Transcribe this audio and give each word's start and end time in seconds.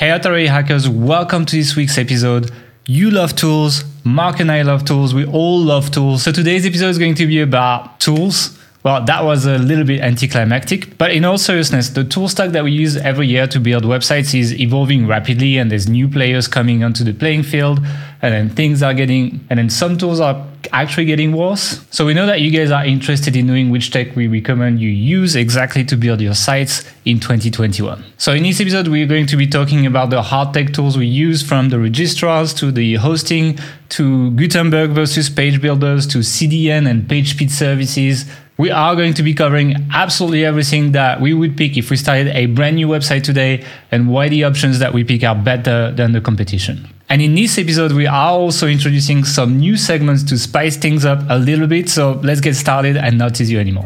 Hey, 0.00 0.12
Authority 0.12 0.46
hackers, 0.46 0.88
welcome 0.88 1.44
to 1.44 1.56
this 1.56 1.76
week's 1.76 1.98
episode. 1.98 2.50
You 2.86 3.10
love 3.10 3.36
tools, 3.36 3.84
Mark 4.02 4.40
and 4.40 4.50
I 4.50 4.62
love 4.62 4.86
tools, 4.86 5.12
we 5.12 5.26
all 5.26 5.60
love 5.60 5.90
tools. 5.90 6.22
So 6.22 6.32
today's 6.32 6.64
episode 6.64 6.88
is 6.88 6.98
going 6.98 7.16
to 7.16 7.26
be 7.26 7.42
about 7.42 8.00
tools. 8.00 8.58
Well, 8.82 9.04
that 9.04 9.24
was 9.24 9.44
a 9.44 9.58
little 9.58 9.84
bit 9.84 10.00
anticlimactic, 10.00 10.96
but 10.96 11.10
in 11.12 11.26
all 11.26 11.36
seriousness, 11.36 11.90
the 11.90 12.02
tool 12.02 12.28
stack 12.28 12.52
that 12.52 12.64
we 12.64 12.72
use 12.72 12.96
every 12.96 13.26
year 13.26 13.46
to 13.48 13.60
build 13.60 13.84
websites 13.84 14.34
is 14.34 14.58
evolving 14.58 15.06
rapidly, 15.06 15.58
and 15.58 15.70
there's 15.70 15.86
new 15.86 16.08
players 16.08 16.48
coming 16.48 16.82
onto 16.82 17.04
the 17.04 17.12
playing 17.12 17.42
field, 17.42 17.80
and 18.22 18.34
then 18.34 18.50
things 18.50 18.82
are 18.82 18.92
getting, 18.92 19.44
and 19.48 19.58
then 19.58 19.70
some 19.70 19.96
tools 19.96 20.20
are 20.20 20.46
actually 20.72 21.06
getting 21.06 21.32
worse. 21.32 21.84
So 21.90 22.04
we 22.04 22.14
know 22.14 22.26
that 22.26 22.40
you 22.40 22.50
guys 22.50 22.70
are 22.70 22.84
interested 22.84 23.34
in 23.34 23.46
knowing 23.46 23.70
which 23.70 23.90
tech 23.90 24.14
we 24.14 24.26
recommend 24.26 24.80
you 24.80 24.90
use 24.90 25.34
exactly 25.34 25.84
to 25.84 25.96
build 25.96 26.20
your 26.20 26.34
sites 26.34 26.84
in 27.04 27.18
2021. 27.18 28.04
So 28.18 28.32
in 28.32 28.42
this 28.42 28.60
episode, 28.60 28.88
we're 28.88 29.06
going 29.06 29.26
to 29.26 29.36
be 29.36 29.46
talking 29.46 29.86
about 29.86 30.10
the 30.10 30.22
hard 30.22 30.52
tech 30.52 30.72
tools 30.72 30.98
we 30.98 31.06
use 31.06 31.42
from 31.42 31.70
the 31.70 31.78
registrars 31.78 32.52
to 32.54 32.70
the 32.70 32.96
hosting 32.96 33.58
to 33.90 34.30
Gutenberg 34.32 34.90
versus 34.90 35.30
page 35.30 35.60
builders 35.60 36.06
to 36.08 36.18
CDN 36.18 36.88
and 36.88 37.08
page 37.08 37.30
speed 37.30 37.50
services. 37.50 38.26
We 38.58 38.70
are 38.70 38.94
going 38.94 39.14
to 39.14 39.22
be 39.22 39.32
covering 39.32 39.88
absolutely 39.90 40.44
everything 40.44 40.92
that 40.92 41.22
we 41.22 41.32
would 41.32 41.56
pick 41.56 41.78
if 41.78 41.88
we 41.88 41.96
started 41.96 42.28
a 42.28 42.44
brand 42.46 42.76
new 42.76 42.88
website 42.88 43.22
today 43.22 43.64
and 43.90 44.08
why 44.08 44.28
the 44.28 44.44
options 44.44 44.78
that 44.80 44.92
we 44.92 45.02
pick 45.02 45.24
are 45.24 45.34
better 45.34 45.90
than 45.92 46.12
the 46.12 46.20
competition. 46.20 46.86
And 47.10 47.20
in 47.20 47.34
this 47.34 47.58
episode, 47.58 47.90
we 47.90 48.06
are 48.06 48.30
also 48.30 48.68
introducing 48.68 49.24
some 49.24 49.58
new 49.58 49.76
segments 49.76 50.22
to 50.22 50.38
spice 50.38 50.76
things 50.76 51.04
up 51.04 51.18
a 51.28 51.36
little 51.36 51.66
bit. 51.66 51.88
So 51.88 52.20
let's 52.22 52.40
get 52.40 52.54
started 52.54 52.96
and 52.96 53.18
not 53.18 53.34
tease 53.34 53.50
you 53.50 53.58
anymore. 53.58 53.82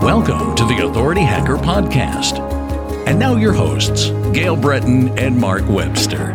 Welcome 0.00 0.54
to 0.54 0.64
the 0.64 0.82
Authority 0.86 1.20
Hacker 1.20 1.58
Podcast. 1.58 2.38
And 3.06 3.18
now 3.18 3.36
your 3.36 3.52
hosts, 3.52 4.08
Gael 4.32 4.56
Breton 4.56 5.18
and 5.18 5.38
Mark 5.38 5.68
Webster. 5.68 6.32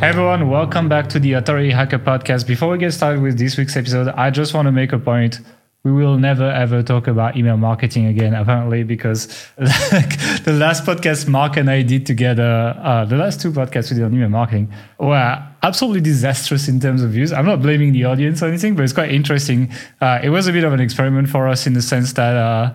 Hey 0.00 0.08
everyone, 0.08 0.50
welcome 0.50 0.88
back 0.88 1.08
to 1.10 1.20
the 1.20 1.34
Authority 1.34 1.70
Hacker 1.70 2.00
Podcast. 2.00 2.48
Before 2.48 2.68
we 2.68 2.78
get 2.78 2.92
started 2.92 3.22
with 3.22 3.38
this 3.38 3.56
week's 3.56 3.76
episode, 3.76 4.08
I 4.08 4.30
just 4.30 4.54
want 4.54 4.66
to 4.66 4.72
make 4.72 4.92
a 4.92 4.98
point 4.98 5.38
we 5.86 5.92
will 5.92 6.18
never 6.18 6.50
ever 6.50 6.82
talk 6.82 7.06
about 7.06 7.36
email 7.36 7.56
marketing 7.56 8.06
again 8.06 8.34
apparently 8.34 8.82
because 8.82 9.20
like, 9.56 10.42
the 10.48 10.52
last 10.52 10.84
podcast 10.84 11.28
mark 11.28 11.56
and 11.56 11.70
i 11.70 11.80
did 11.82 12.04
together 12.04 12.74
uh, 12.82 13.04
the 13.04 13.16
last 13.16 13.40
two 13.40 13.52
podcasts 13.52 13.90
we 13.90 13.96
did 13.96 14.04
on 14.04 14.12
email 14.12 14.28
marketing 14.28 14.66
were 14.98 15.42
absolutely 15.66 16.00
disastrous 16.00 16.68
in 16.68 16.78
terms 16.78 17.02
of 17.02 17.10
views. 17.10 17.32
I'm 17.32 17.44
not 17.44 17.60
blaming 17.60 17.92
the 17.92 18.04
audience 18.04 18.42
or 18.42 18.46
anything 18.46 18.76
but 18.76 18.84
it's 18.84 18.92
quite 18.92 19.10
interesting. 19.10 19.72
Uh, 20.00 20.20
it 20.22 20.30
was 20.30 20.46
a 20.46 20.52
bit 20.52 20.64
of 20.64 20.72
an 20.72 20.80
experiment 20.80 21.28
for 21.28 21.48
us 21.48 21.66
in 21.66 21.72
the 21.72 21.82
sense 21.82 22.12
that 22.14 22.36
uh, 22.36 22.72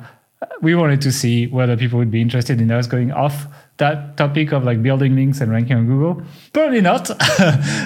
we 0.61 0.75
wanted 0.75 1.01
to 1.01 1.11
see 1.11 1.47
whether 1.47 1.77
people 1.77 1.99
would 1.99 2.11
be 2.11 2.21
interested 2.21 2.61
in 2.61 2.71
us 2.71 2.87
going 2.87 3.11
off 3.11 3.45
that 3.77 4.15
topic 4.17 4.51
of 4.51 4.63
like 4.63 4.81
building 4.81 5.15
links 5.15 5.41
and 5.41 5.51
ranking 5.51 5.75
on 5.77 5.87
Google? 5.87 6.23
Probably 6.53 6.81
not. 6.81 7.09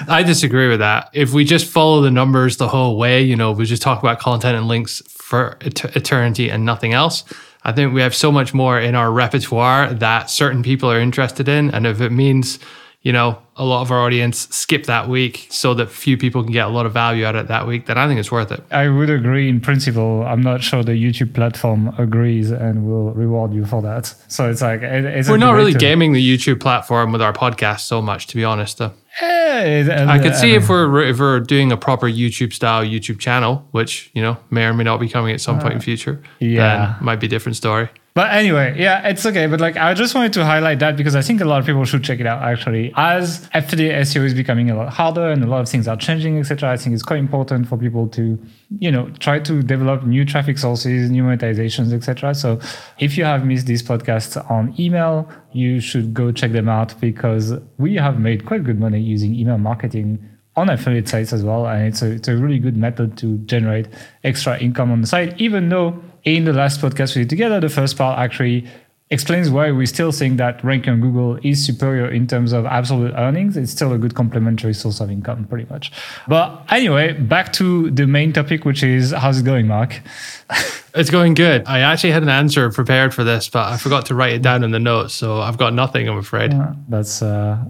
I 0.08 0.22
disagree 0.26 0.68
with 0.68 0.80
that. 0.80 1.10
If 1.12 1.32
we 1.32 1.44
just 1.44 1.66
follow 1.66 2.00
the 2.00 2.10
numbers 2.10 2.56
the 2.56 2.68
whole 2.68 2.98
way, 2.98 3.22
you 3.22 3.36
know, 3.36 3.52
we 3.52 3.64
just 3.64 3.82
talk 3.82 3.98
about 3.98 4.18
content 4.18 4.56
and 4.56 4.68
links 4.68 5.02
for 5.08 5.56
et- 5.62 5.96
eternity 5.96 6.50
and 6.50 6.64
nothing 6.64 6.92
else. 6.92 7.24
I 7.64 7.72
think 7.72 7.92
we 7.92 8.00
have 8.00 8.14
so 8.14 8.30
much 8.30 8.54
more 8.54 8.78
in 8.78 8.94
our 8.94 9.10
repertoire 9.10 9.92
that 9.92 10.30
certain 10.30 10.62
people 10.62 10.90
are 10.90 11.00
interested 11.00 11.48
in. 11.48 11.70
And 11.72 11.86
if 11.86 12.00
it 12.00 12.10
means 12.10 12.58
you 13.06 13.12
know, 13.12 13.38
a 13.54 13.64
lot 13.64 13.82
of 13.82 13.92
our 13.92 14.00
audience 14.00 14.48
skip 14.48 14.86
that 14.86 15.08
week 15.08 15.46
so 15.48 15.74
that 15.74 15.88
few 15.88 16.18
people 16.18 16.42
can 16.42 16.50
get 16.50 16.66
a 16.66 16.68
lot 16.68 16.86
of 16.86 16.92
value 16.92 17.24
out 17.24 17.36
of 17.36 17.44
it 17.44 17.48
that 17.48 17.64
week, 17.64 17.86
then 17.86 17.96
I 17.96 18.08
think 18.08 18.18
it's 18.18 18.32
worth 18.32 18.50
it. 18.50 18.64
I 18.72 18.88
would 18.88 19.10
agree 19.10 19.48
in 19.48 19.60
principle. 19.60 20.24
I'm 20.26 20.42
not 20.42 20.60
sure 20.60 20.82
the 20.82 21.00
YouTube 21.00 21.32
platform 21.32 21.94
agrees 21.98 22.50
and 22.50 22.84
will 22.84 23.12
reward 23.12 23.54
you 23.54 23.64
for 23.64 23.80
that. 23.82 24.12
So 24.26 24.50
it's 24.50 24.60
like, 24.60 24.82
it's 24.82 25.28
we're 25.28 25.36
not 25.36 25.52
really 25.52 25.72
gaming 25.72 26.14
the 26.14 26.36
YouTube 26.36 26.58
platform 26.58 27.12
with 27.12 27.22
our 27.22 27.32
podcast 27.32 27.82
so 27.82 28.02
much, 28.02 28.26
to 28.26 28.34
be 28.34 28.42
honest. 28.42 28.78
Though. 28.78 28.92
Eh, 29.20 29.86
I 30.08 30.18
could 30.18 30.34
see 30.34 30.54
if 30.56 30.68
we're 30.68 31.04
if 31.04 31.20
we're 31.20 31.38
doing 31.38 31.70
a 31.70 31.76
proper 31.76 32.08
YouTube 32.08 32.52
style 32.52 32.84
YouTube 32.84 33.20
channel, 33.20 33.68
which 33.70 34.10
you 34.14 34.20
know 34.20 34.36
may 34.50 34.64
or 34.64 34.74
may 34.74 34.82
not 34.82 34.98
be 34.98 35.08
coming 35.08 35.32
at 35.32 35.40
some 35.40 35.58
uh, 35.58 35.62
point 35.62 35.74
in 35.74 35.80
future. 35.80 36.20
Yeah, 36.40 36.96
then 36.96 37.04
might 37.04 37.20
be 37.20 37.26
a 37.26 37.30
different 37.30 37.54
story. 37.54 37.88
But 38.16 38.32
anyway, 38.32 38.74
yeah, 38.78 39.06
it's 39.06 39.26
okay. 39.26 39.46
But 39.46 39.60
like, 39.60 39.76
I 39.76 39.92
just 39.92 40.14
wanted 40.14 40.32
to 40.32 40.44
highlight 40.46 40.78
that 40.78 40.96
because 40.96 41.14
I 41.14 41.20
think 41.20 41.42
a 41.42 41.44
lot 41.44 41.60
of 41.60 41.66
people 41.66 41.84
should 41.84 42.02
check 42.02 42.18
it 42.18 42.24
out. 42.24 42.42
Actually, 42.42 42.90
as 42.96 43.46
affiliate 43.52 43.94
SEO 44.06 44.24
is 44.24 44.32
becoming 44.32 44.70
a 44.70 44.74
lot 44.74 44.90
harder 44.90 45.28
and 45.28 45.44
a 45.44 45.46
lot 45.46 45.60
of 45.60 45.68
things 45.68 45.86
are 45.86 45.98
changing, 45.98 46.38
etc. 46.38 46.70
I 46.70 46.78
think 46.78 46.94
it's 46.94 47.02
quite 47.02 47.18
important 47.18 47.68
for 47.68 47.76
people 47.76 48.08
to, 48.08 48.38
you 48.78 48.90
know, 48.90 49.10
try 49.18 49.38
to 49.40 49.62
develop 49.62 50.04
new 50.04 50.24
traffic 50.24 50.56
sources, 50.56 51.10
new 51.10 51.24
monetizations, 51.24 51.92
etc. 51.92 52.34
So, 52.34 52.58
if 52.98 53.18
you 53.18 53.24
have 53.24 53.44
missed 53.44 53.66
these 53.66 53.82
podcasts 53.82 54.50
on 54.50 54.74
email, 54.80 55.28
you 55.52 55.78
should 55.78 56.14
go 56.14 56.32
check 56.32 56.52
them 56.52 56.70
out 56.70 56.98
because 56.98 57.52
we 57.76 57.96
have 57.96 58.18
made 58.18 58.46
quite 58.46 58.64
good 58.64 58.80
money 58.80 58.98
using 58.98 59.34
email 59.34 59.58
marketing 59.58 60.26
on 60.56 60.70
affiliate 60.70 61.06
sites 61.06 61.34
as 61.34 61.44
well. 61.44 61.66
And 61.66 61.88
it's 61.88 62.00
a, 62.00 62.12
it's 62.12 62.28
a 62.28 62.36
really 62.38 62.58
good 62.58 62.78
method 62.78 63.18
to 63.18 63.36
generate 63.44 63.88
extra 64.24 64.58
income 64.58 64.90
on 64.90 65.02
the 65.02 65.06
site, 65.06 65.38
even 65.38 65.68
though 65.68 66.02
in 66.26 66.44
the 66.44 66.52
last 66.52 66.80
podcast 66.80 67.14
we 67.14 67.22
did 67.22 67.30
together, 67.30 67.60
the 67.60 67.68
first 67.68 67.96
part 67.96 68.18
actually 68.18 68.68
explains 69.10 69.48
why 69.48 69.70
we 69.70 69.86
still 69.86 70.10
think 70.10 70.36
that 70.38 70.62
ranking 70.64 70.94
on 70.94 71.00
Google 71.00 71.38
is 71.44 71.64
superior 71.64 72.10
in 72.10 72.26
terms 72.26 72.52
of 72.52 72.66
absolute 72.66 73.14
earnings. 73.16 73.56
It's 73.56 73.70
still 73.70 73.92
a 73.92 73.98
good 73.98 74.16
complementary 74.16 74.74
source 74.74 74.98
of 74.98 75.08
income, 75.08 75.46
pretty 75.46 75.70
much. 75.70 75.92
But 76.26 76.66
anyway, 76.70 77.12
back 77.12 77.52
to 77.54 77.92
the 77.92 78.08
main 78.08 78.32
topic, 78.32 78.64
which 78.64 78.82
is 78.82 79.12
how's 79.12 79.38
it 79.38 79.44
going, 79.44 79.68
Mark? 79.68 80.02
it's 80.96 81.10
going 81.10 81.34
good. 81.34 81.62
I 81.66 81.80
actually 81.80 82.10
had 82.10 82.24
an 82.24 82.28
answer 82.28 82.68
prepared 82.72 83.14
for 83.14 83.22
this, 83.22 83.48
but 83.48 83.72
I 83.72 83.76
forgot 83.76 84.06
to 84.06 84.16
write 84.16 84.32
it 84.32 84.42
down 84.42 84.64
in 84.64 84.72
the 84.72 84.80
notes, 84.80 85.14
so 85.14 85.40
I've 85.40 85.58
got 85.58 85.74
nothing. 85.74 86.08
I'm 86.08 86.18
afraid. 86.18 86.52
Yeah, 86.52 86.74
that's 86.88 87.22
uh, 87.22 87.64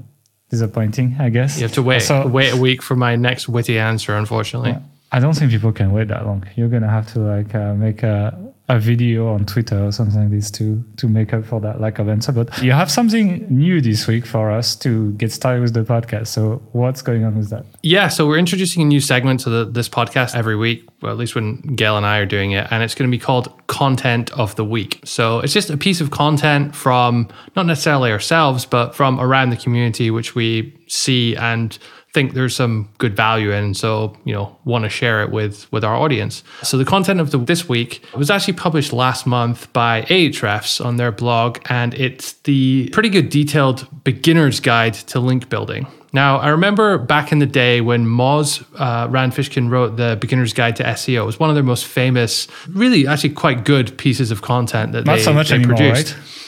disappointing, 0.49 1.17
I 1.19 1.29
guess. 1.29 1.59
You 1.59 1.65
have 1.65 1.75
to 1.75 1.83
wait 1.83 2.01
so, 2.01 2.27
wait 2.27 2.55
a 2.55 2.57
week 2.57 2.81
for 2.81 2.97
my 2.97 3.17
next 3.17 3.51
witty 3.51 3.79
answer, 3.79 4.17
unfortunately. 4.17 4.71
Yeah. 4.71 4.81
I 5.13 5.21
don't 5.21 5.35
think 5.35 5.51
people 5.51 5.73
can 5.73 5.93
wait 5.93 6.09
that 6.09 6.27
long. 6.27 6.47
You're 6.57 6.69
gonna 6.69 6.91
have 6.91 7.13
to 7.13 7.21
like 7.21 7.55
uh, 7.55 7.75
make 7.75 8.03
a 8.03 8.46
a 8.69 8.81
video 8.81 9.29
on 9.29 9.45
Twitter 9.45 9.85
or 9.85 9.93
something 9.93 10.21
like 10.21 10.31
this 10.31 10.51
to 10.51 10.83
to 10.97 11.09
make 11.09 11.33
up 11.33 11.45
for 11.45 11.61
that 11.61 11.81
lack 11.81 11.99
of 12.01 12.09
answer. 12.09 12.33
But 12.33 12.61
you 12.61 12.73
have 12.73 12.91
something 12.91 13.47
new 13.49 13.81
this 13.81 14.07
week 14.09 14.27
for 14.27 14.51
us 14.51 14.75
to 14.77 15.13
get 15.13 15.31
started 15.31 15.63
with 15.63 15.75
the 15.75 15.85
podcast. 15.85 16.29
So 16.29 16.61
what's 16.73 17.01
going 17.01 17.25
on 17.25 17.37
with 17.37 17.51
that? 17.51 17.65
Yeah, 17.83 18.09
so 18.09 18.27
we're 18.27 18.39
introducing 18.39 18.83
a 18.83 18.85
new 18.85 19.01
segment 19.01 19.41
to 19.41 19.51
the, 19.51 19.65
this 19.65 19.89
podcast 19.89 20.35
every 20.35 20.57
week, 20.57 20.89
well, 21.01 21.13
at 21.13 21.19
least 21.19 21.37
when 21.37 21.61
Gael 21.77 21.97
and 21.97 22.05
I 22.05 22.19
are 22.19 22.27
doing 22.27 22.53
it, 22.53 22.67
and 22.71 22.83
it's 22.83 22.95
going 22.95 23.09
to 23.09 23.17
be 23.17 23.23
called 23.23 23.53
Content 23.69 24.33
of 24.33 24.57
the 24.57 24.65
Week. 24.65 25.01
So 25.05 25.39
it's 25.41 25.53
just 25.53 25.71
a 25.71 25.77
piece 25.77 26.01
of 26.01 26.11
content 26.11 26.75
from 26.75 27.29
not 27.55 27.67
necessarily 27.67 28.11
ourselves, 28.11 28.67
but 28.67 28.97
from 28.97 29.21
around 29.21 29.51
the 29.51 29.57
community, 29.57 30.11
which 30.11 30.35
we 30.35 30.77
see 30.89 31.37
and 31.37 31.79
think 32.17 32.33
there's 32.33 32.57
some 32.57 32.89
good 32.97 33.15
value 33.15 33.53
in 33.53 33.75
so 33.75 34.17
you 34.25 34.33
know 34.33 34.57
want 34.65 34.85
to 34.85 34.89
share 34.89 35.23
it 35.23 35.31
with 35.31 35.71
with 35.71 35.85
our 35.85 35.95
audience 35.95 36.43
so 36.63 36.79
the 36.79 36.85
content 36.85 37.21
of 37.21 37.31
the, 37.31 37.37
this 37.37 37.69
week 37.69 38.03
was 38.17 38.31
actually 38.31 38.55
published 38.55 38.91
last 38.91 39.27
month 39.27 39.71
by 39.75 40.01
ahrefs 40.09 40.83
on 40.83 40.97
their 40.97 41.13
blog 41.13 41.59
and 41.69 41.93
it's 41.93 42.33
the 42.49 42.89
pretty 42.89 43.11
good 43.11 43.29
detailed 43.29 43.87
beginner's 44.03 44.61
guide 44.61 44.95
to 44.95 45.21
link 45.21 45.51
building 45.51 45.87
now, 46.13 46.39
I 46.39 46.49
remember 46.49 46.97
back 46.97 47.31
in 47.31 47.41
the 47.41 47.53
day 47.65 47.83
when 47.83 48.07
Moz 48.07 48.65
uh, 48.81 49.07
Rand 49.11 49.33
Fishkin 49.33 49.69
wrote 49.69 49.99
the 49.99 50.17
Beginner's 50.19 50.55
Guide 50.55 50.75
to 50.77 50.83
SEO. 50.83 51.25
It 51.25 51.27
was 51.27 51.39
one 51.39 51.51
of 51.51 51.57
their 51.57 51.63
most 51.63 51.85
famous, 51.85 52.49
really 52.71 53.07
actually 53.07 53.35
quite 53.35 53.67
good 53.67 53.99
pieces 53.99 54.31
of 54.31 54.41
content 54.41 54.93
that 54.93 55.05
Not 55.05 55.17
they, 55.17 55.23
so 55.23 55.35
much 55.35 55.51
they 55.51 55.57
anymore, 55.57 55.77
produced. 55.77 56.15
Right? 56.15 56.46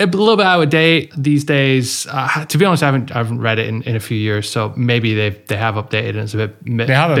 A 0.00 0.06
little 0.06 0.36
bit 0.36 0.46
out 0.46 0.62
of 0.62 0.70
date 0.70 1.12
these 1.16 1.44
days. 1.44 2.06
Uh, 2.10 2.44
to 2.46 2.58
be 2.58 2.64
honest, 2.64 2.82
I 2.82 2.86
haven't 2.86 3.10
I 3.12 3.18
haven't 3.18 3.40
read 3.40 3.58
it 3.58 3.68
in, 3.68 3.82
in 3.82 3.96
a 3.96 4.00
few 4.00 4.16
years, 4.16 4.48
so 4.48 4.72
maybe 4.76 5.14
they 5.14 5.30
they 5.30 5.56
have 5.56 5.74
updated 5.74 6.10
and 6.10 6.20
it's 6.20 6.34
a 6.34 6.38
bit, 6.38 6.64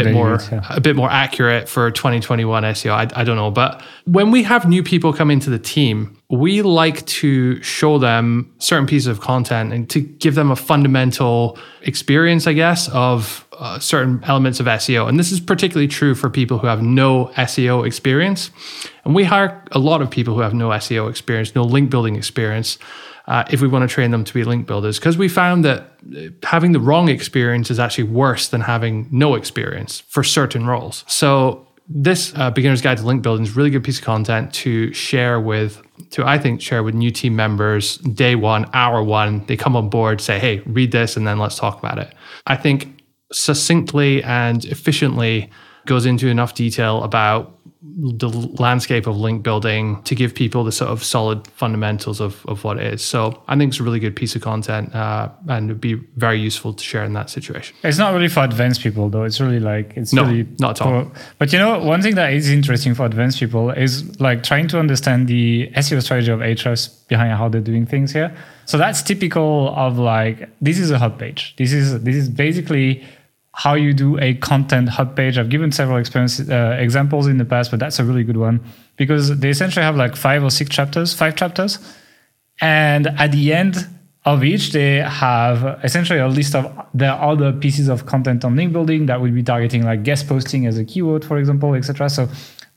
bit 0.04 0.12
more 0.12 0.38
yeah. 0.50 0.66
a 0.70 0.80
bit 0.80 0.96
more 0.96 1.10
accurate 1.10 1.68
for 1.68 1.90
2021 1.90 2.62
SEO. 2.62 2.92
I, 2.92 3.20
I 3.20 3.24
don't 3.24 3.36
know, 3.36 3.50
but 3.50 3.82
when 4.04 4.30
we 4.30 4.42
have 4.44 4.68
new 4.68 4.82
people 4.82 5.12
come 5.12 5.30
into 5.30 5.50
the 5.50 5.58
team, 5.58 6.16
we 6.30 6.62
like 6.62 7.04
to 7.06 7.62
show 7.62 7.98
them 7.98 8.52
certain 8.58 8.86
pieces 8.86 9.08
of 9.08 9.20
content 9.20 9.72
and 9.72 9.90
to 9.90 10.00
give 10.00 10.34
them 10.34 10.50
a 10.50 10.56
fundamental 10.56 11.58
experience, 11.82 12.46
I 12.46 12.52
guess, 12.52 12.88
of 12.88 13.46
uh, 13.60 13.78
certain 13.78 14.24
elements 14.24 14.58
of 14.58 14.66
SEO. 14.66 15.06
And 15.08 15.18
this 15.18 15.30
is 15.30 15.38
particularly 15.38 15.86
true 15.86 16.14
for 16.14 16.30
people 16.30 16.58
who 16.58 16.66
have 16.66 16.82
no 16.82 17.26
SEO 17.36 17.86
experience. 17.86 18.50
And 19.04 19.14
we 19.14 19.24
hire 19.24 19.62
a 19.70 19.78
lot 19.78 20.00
of 20.00 20.10
people 20.10 20.34
who 20.34 20.40
have 20.40 20.54
no 20.54 20.70
SEO 20.70 21.10
experience, 21.10 21.54
no 21.54 21.62
link 21.62 21.90
building 21.90 22.16
experience. 22.16 22.78
Uh, 23.26 23.44
if 23.50 23.60
we 23.60 23.68
want 23.68 23.88
to 23.88 23.94
train 23.94 24.10
them 24.10 24.24
to 24.24 24.34
be 24.34 24.42
link 24.44 24.66
builders, 24.66 24.98
because 24.98 25.16
we 25.16 25.28
found 25.28 25.64
that 25.64 25.92
uh, 26.16 26.20
having 26.42 26.72
the 26.72 26.80
wrong 26.80 27.08
experience 27.08 27.70
is 27.70 27.78
actually 27.78 28.04
worse 28.04 28.48
than 28.48 28.62
having 28.62 29.06
no 29.12 29.34
experience 29.34 30.00
for 30.08 30.24
certain 30.24 30.66
roles. 30.66 31.04
So 31.06 31.68
this 31.86 32.32
uh, 32.36 32.50
beginner's 32.50 32.80
guide 32.80 32.96
to 32.96 33.04
link 33.04 33.22
building 33.22 33.44
is 33.44 33.52
a 33.52 33.54
really 33.54 33.70
good 33.70 33.84
piece 33.84 33.98
of 33.98 34.04
content 34.04 34.54
to 34.54 34.92
share 34.94 35.40
with 35.40 35.82
to 36.10 36.24
i 36.24 36.38
think 36.38 36.60
share 36.60 36.84
with 36.84 36.94
new 36.94 37.10
team 37.10 37.34
members 37.34 37.96
day 37.98 38.36
one 38.36 38.64
hour 38.72 39.02
one 39.02 39.44
they 39.46 39.56
come 39.56 39.74
on 39.74 39.90
board 39.90 40.20
say 40.20 40.38
hey 40.38 40.60
read 40.66 40.92
this 40.92 41.16
and 41.16 41.26
then 41.26 41.36
let's 41.40 41.56
talk 41.56 41.80
about 41.80 41.98
it 41.98 42.14
i 42.46 42.54
think 42.54 42.99
succinctly 43.32 44.22
and 44.24 44.64
efficiently 44.64 45.50
goes 45.86 46.06
into 46.06 46.28
enough 46.28 46.54
detail 46.54 47.02
about 47.02 47.56
the 47.82 48.28
landscape 48.58 49.06
of 49.06 49.16
link 49.16 49.42
building 49.42 50.02
to 50.02 50.14
give 50.14 50.34
people 50.34 50.64
the 50.64 50.72
sort 50.72 50.90
of 50.90 51.02
solid 51.02 51.46
fundamentals 51.48 52.20
of, 52.20 52.44
of 52.46 52.62
what 52.62 52.76
it 52.78 52.92
is. 52.94 53.02
So 53.02 53.42
I 53.48 53.56
think 53.56 53.70
it's 53.70 53.80
a 53.80 53.82
really 53.82 53.98
good 53.98 54.14
piece 54.14 54.36
of 54.36 54.42
content 54.42 54.94
uh, 54.94 55.30
and 55.48 55.70
it'd 55.70 55.80
be 55.80 55.94
very 56.16 56.38
useful 56.38 56.74
to 56.74 56.84
share 56.84 57.04
in 57.04 57.14
that 57.14 57.30
situation. 57.30 57.74
It's 57.82 57.96
not 57.96 58.12
really 58.12 58.28
for 58.28 58.44
advanced 58.44 58.82
people 58.82 59.08
though. 59.08 59.24
It's 59.24 59.40
really 59.40 59.60
like, 59.60 59.94
it's 59.96 60.12
no, 60.12 60.24
really 60.24 60.46
not 60.58 60.80
at 60.80 60.86
all. 60.86 61.04
For, 61.04 61.12
but 61.38 61.52
you 61.52 61.58
know, 61.58 61.78
one 61.78 62.02
thing 62.02 62.16
that 62.16 62.34
is 62.34 62.50
interesting 62.50 62.94
for 62.94 63.06
advanced 63.06 63.40
people 63.40 63.70
is 63.70 64.20
like 64.20 64.42
trying 64.42 64.68
to 64.68 64.78
understand 64.78 65.26
the 65.26 65.70
SEO 65.76 66.02
strategy 66.02 66.30
of 66.30 66.40
Ahrefs 66.40 67.08
behind 67.08 67.32
how 67.32 67.48
they're 67.48 67.62
doing 67.62 67.86
things 67.86 68.12
here. 68.12 68.36
So 68.66 68.76
that's 68.76 69.02
typical 69.02 69.74
of 69.74 69.98
like, 69.98 70.48
this 70.60 70.78
is 70.78 70.90
a 70.90 70.98
hub 70.98 71.18
page. 71.18 71.54
This 71.56 71.72
is, 71.72 72.02
this 72.02 72.14
is 72.14 72.28
basically 72.28 73.04
how 73.52 73.74
you 73.74 73.92
do 73.92 74.18
a 74.18 74.34
content 74.34 74.88
hub 74.88 75.16
page. 75.16 75.36
I've 75.36 75.48
given 75.48 75.72
several 75.72 75.96
uh, 75.98 76.76
examples 76.78 77.26
in 77.26 77.38
the 77.38 77.44
past, 77.44 77.70
but 77.70 77.80
that's 77.80 77.98
a 77.98 78.04
really 78.04 78.24
good 78.24 78.36
one 78.36 78.60
because 78.96 79.38
they 79.38 79.50
essentially 79.50 79.82
have 79.82 79.96
like 79.96 80.16
five 80.16 80.44
or 80.44 80.50
six 80.50 80.70
chapters, 80.70 81.12
five 81.12 81.36
chapters. 81.36 81.78
And 82.60 83.08
at 83.08 83.32
the 83.32 83.52
end 83.52 83.88
of 84.24 84.44
each, 84.44 84.72
they 84.72 84.96
have 84.96 85.80
essentially 85.82 86.18
a 86.18 86.28
list 86.28 86.54
of 86.54 86.70
the 86.94 87.08
other 87.08 87.52
pieces 87.52 87.88
of 87.88 88.06
content 88.06 88.44
on 88.44 88.54
link 88.54 88.72
building 88.72 89.06
that 89.06 89.20
would 89.20 89.34
be 89.34 89.42
targeting 89.42 89.84
like 89.84 90.04
guest 90.04 90.28
posting 90.28 90.66
as 90.66 90.78
a 90.78 90.84
keyword, 90.84 91.24
for 91.24 91.38
example, 91.38 91.74
etc. 91.74 92.08
So 92.08 92.28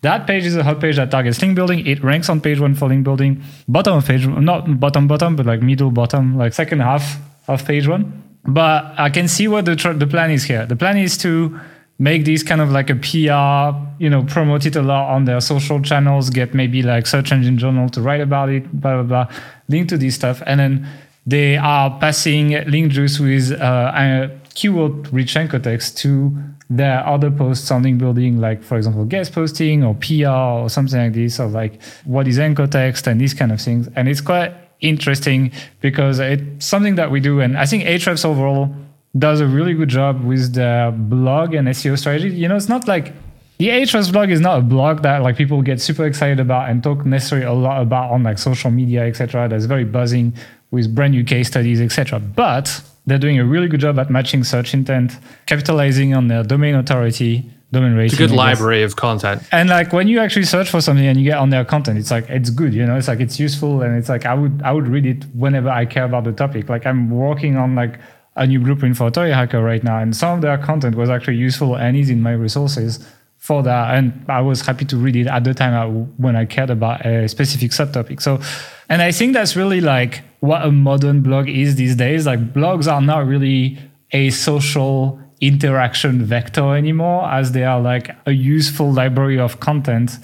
that 0.02 0.26
page 0.26 0.46
is 0.46 0.56
a 0.56 0.64
hub 0.64 0.82
page 0.82 0.96
that 0.96 1.12
targets 1.12 1.42
link 1.42 1.56
building. 1.56 1.86
It 1.86 2.04
ranks 2.04 2.30
on 2.30 2.42
page 2.42 2.60
one 2.60 2.76
for 2.76 2.88
link 2.88 3.04
building. 3.04 3.44
Bottom 3.68 3.98
of 3.98 4.06
page, 4.06 4.26
not 4.26 4.80
bottom 4.80 5.08
bottom, 5.08 5.36
but 5.36 5.46
like 5.46 5.62
middle 5.62 5.92
bottom, 5.92 6.38
like 6.38 6.54
second 6.54 6.80
half 6.80 7.20
of 7.48 7.64
page 7.66 7.88
one. 7.88 8.24
But 8.46 8.94
I 8.98 9.10
can 9.10 9.28
see 9.28 9.48
what 9.48 9.66
the 9.66 9.76
tr- 9.76 9.94
the 9.94 10.08
plan 10.08 10.32
is 10.32 10.44
here. 10.44 10.66
The 10.66 10.76
plan 10.76 10.98
is 10.98 11.18
to 11.20 11.60
make 12.00 12.26
this 12.26 12.44
kind 12.44 12.60
of 12.60 12.72
like 12.72 12.90
a 12.90 12.96
PR, 12.96 13.78
you 14.04 14.10
know, 14.10 14.24
promote 14.24 14.66
it 14.66 14.76
a 14.76 14.82
lot 14.82 15.14
on 15.14 15.26
their 15.26 15.40
social 15.40 15.82
channels, 15.82 16.30
get 16.30 16.54
maybe 16.54 16.84
like 16.84 17.08
search 17.08 17.32
engine 17.32 17.58
journal 17.58 17.88
to 17.90 18.02
write 18.02 18.22
about 18.22 18.50
it, 18.50 18.70
blah 18.82 19.02
blah 19.02 19.26
blah, 19.26 19.36
link 19.70 19.90
to 19.90 19.98
this 19.98 20.16
stuff, 20.16 20.42
and 20.46 20.60
then 20.60 20.88
they 21.26 21.56
are 21.56 21.98
passing 22.00 22.50
link 22.70 22.92
juice 22.92 23.20
with 23.20 23.52
uh, 23.54 24.28
keyword 24.54 25.12
rich 25.14 25.38
anchor 25.38 25.60
text 25.60 25.98
to 26.00 26.36
their 26.70 27.06
other 27.08 27.32
posts 27.32 27.70
on 27.72 27.84
link 27.84 28.00
building, 28.00 28.40
like 28.40 28.64
for 28.64 28.78
example, 28.78 29.06
guest 29.06 29.32
posting 29.32 29.84
or 29.84 29.94
PR 29.96 30.28
or 30.64 30.70
something 30.70 31.00
like 31.00 31.14
this, 31.14 31.40
or 31.40 31.48
like 31.48 31.82
what 32.04 32.28
is 32.28 32.40
anchor 32.40 32.68
text 32.68 33.08
and 33.08 33.22
these 33.22 33.34
kind 33.34 33.52
of 33.52 33.62
things. 33.62 33.88
And 33.96 34.10
it's 34.10 34.22
quite 34.22 34.54
interesting 34.84 35.52
because 35.82 36.20
it's 36.20 36.66
something 36.66 36.96
that 36.96 37.10
we 37.10 37.20
do. 37.20 37.40
And 37.40 37.58
I 37.58 37.66
think 37.66 37.84
Ahrefs 37.86 38.26
overall 38.26 38.74
does 39.18 39.40
a 39.40 39.48
really 39.48 39.74
good 39.74 39.90
job 39.90 40.24
with 40.24 40.54
the 40.54 40.94
blog 40.96 41.54
and 41.54 41.68
SEO 41.70 41.98
strategy. 41.98 42.30
You 42.30 42.48
know, 42.48 42.56
it's 42.56 42.70
not 42.70 42.88
like 42.88 43.14
the 43.58 43.70
Ahrefs 43.70 44.12
blog 44.12 44.30
is 44.30 44.40
not 44.40 44.60
a 44.60 44.62
blog 44.62 45.04
that 45.04 45.22
like 45.22 45.38
people 45.38 45.62
get 45.62 45.80
super 45.80 46.06
excited 46.06 46.40
about 46.40 46.70
and 46.70 46.84
talk 46.84 47.06
necessarily 47.06 47.46
a 47.46 47.54
lot 47.54 47.82
about 47.82 48.12
on 48.12 48.24
like 48.24 48.38
social 48.38 48.72
media, 48.72 49.06
etc. 49.06 49.48
That's 49.48 49.66
very 49.66 49.86
buzzing 49.86 50.34
with 50.72 50.94
brand 50.94 51.14
new 51.14 51.24
case 51.24 51.48
studies, 51.48 51.80
etc. 51.80 52.20
But 52.20 52.82
they're 53.06 53.20
doing 53.20 53.40
a 53.40 53.46
really 53.46 53.68
good 53.68 53.80
job 53.80 54.00
at 54.00 54.10
matching 54.10 54.44
search 54.44 54.74
intent, 54.74 55.18
capitalizing 55.46 56.14
on 56.14 56.28
their 56.28 56.44
domain 56.44 56.76
authority, 56.76 57.50
domain 57.74 57.94
rating. 57.94 58.06
It's 58.06 58.14
a 58.14 58.18
good 58.18 58.32
library 58.32 58.84
of 58.84 58.96
content. 58.96 59.44
And 59.52 59.68
like 59.70 59.92
when 59.92 60.08
you 60.08 60.20
actually 60.20 60.46
search 60.46 60.70
for 60.70 60.80
something 60.80 61.06
and 61.06 61.20
you 61.20 61.26
get 61.26 61.38
on 61.38 61.50
their 61.50 61.66
content, 61.66 62.00
it's 62.00 62.12
like 62.12 62.30
it's 62.30 62.50
good, 62.50 62.74
you 62.74 62.86
know. 62.86 62.96
It's 62.96 63.10
like 63.10 63.20
it's 63.20 63.40
useful 63.40 63.82
and 63.82 63.98
it's 63.98 64.08
like 64.08 64.26
I 64.26 64.34
would 64.34 64.62
I 64.64 64.72
would 64.72 64.88
read 64.88 65.06
it 65.06 65.26
whenever 65.34 65.70
I 65.70 65.86
care 65.86 66.06
about 66.06 66.24
the 66.24 66.32
topic. 66.32 66.70
Like 66.70 66.86
I'm 66.86 67.10
working 67.10 67.58
on 67.58 67.76
like 67.76 68.00
a 68.36 68.48
new 68.48 68.60
blueprint 68.60 68.98
for 68.98 69.08
Authority 69.08 69.34
Hacker 69.34 69.62
right 69.62 69.84
now, 69.84 70.00
and 70.00 70.16
some 70.16 70.36
of 70.36 70.42
their 70.42 70.58
content 70.58 70.96
was 70.96 71.10
actually 71.10 71.38
useful 71.38 71.76
and 71.76 71.98
is 71.98 72.10
in 72.10 72.22
my 72.22 72.32
resources 72.32 73.06
for 73.38 73.62
that. 73.62 73.96
And 73.96 74.26
I 74.30 74.40
was 74.40 74.62
happy 74.62 74.86
to 74.86 74.96
read 74.96 75.18
it 75.18 75.28
at 75.28 75.44
the 75.44 75.54
time 75.54 75.74
I, 75.74 75.86
when 76.16 76.38
I 76.38 76.46
cared 76.46 76.70
about 76.70 77.06
a 77.06 77.28
specific 77.28 77.72
subtopic. 77.72 78.22
So, 78.22 78.40
and 78.88 79.02
I 79.02 79.12
think 79.12 79.34
that's 79.34 79.58
really 79.58 79.82
like 79.82 80.22
what 80.40 80.66
a 80.66 80.72
modern 80.72 81.22
blog 81.22 81.50
is 81.50 81.76
these 81.76 81.96
days. 81.96 82.26
Like 82.26 82.54
blogs 82.54 82.90
are 82.90 83.02
not 83.02 83.28
really 83.28 83.78
a 84.14 84.30
social 84.30 85.20
interaction 85.48 86.24
vector 86.24 86.76
anymore 86.76 87.26
as 87.26 87.52
they 87.52 87.64
are 87.64 87.82
like 87.82 88.16
a 88.26 88.32
useful 88.32 88.92
library 88.92 89.40
of 89.40 89.60
content 89.60 90.18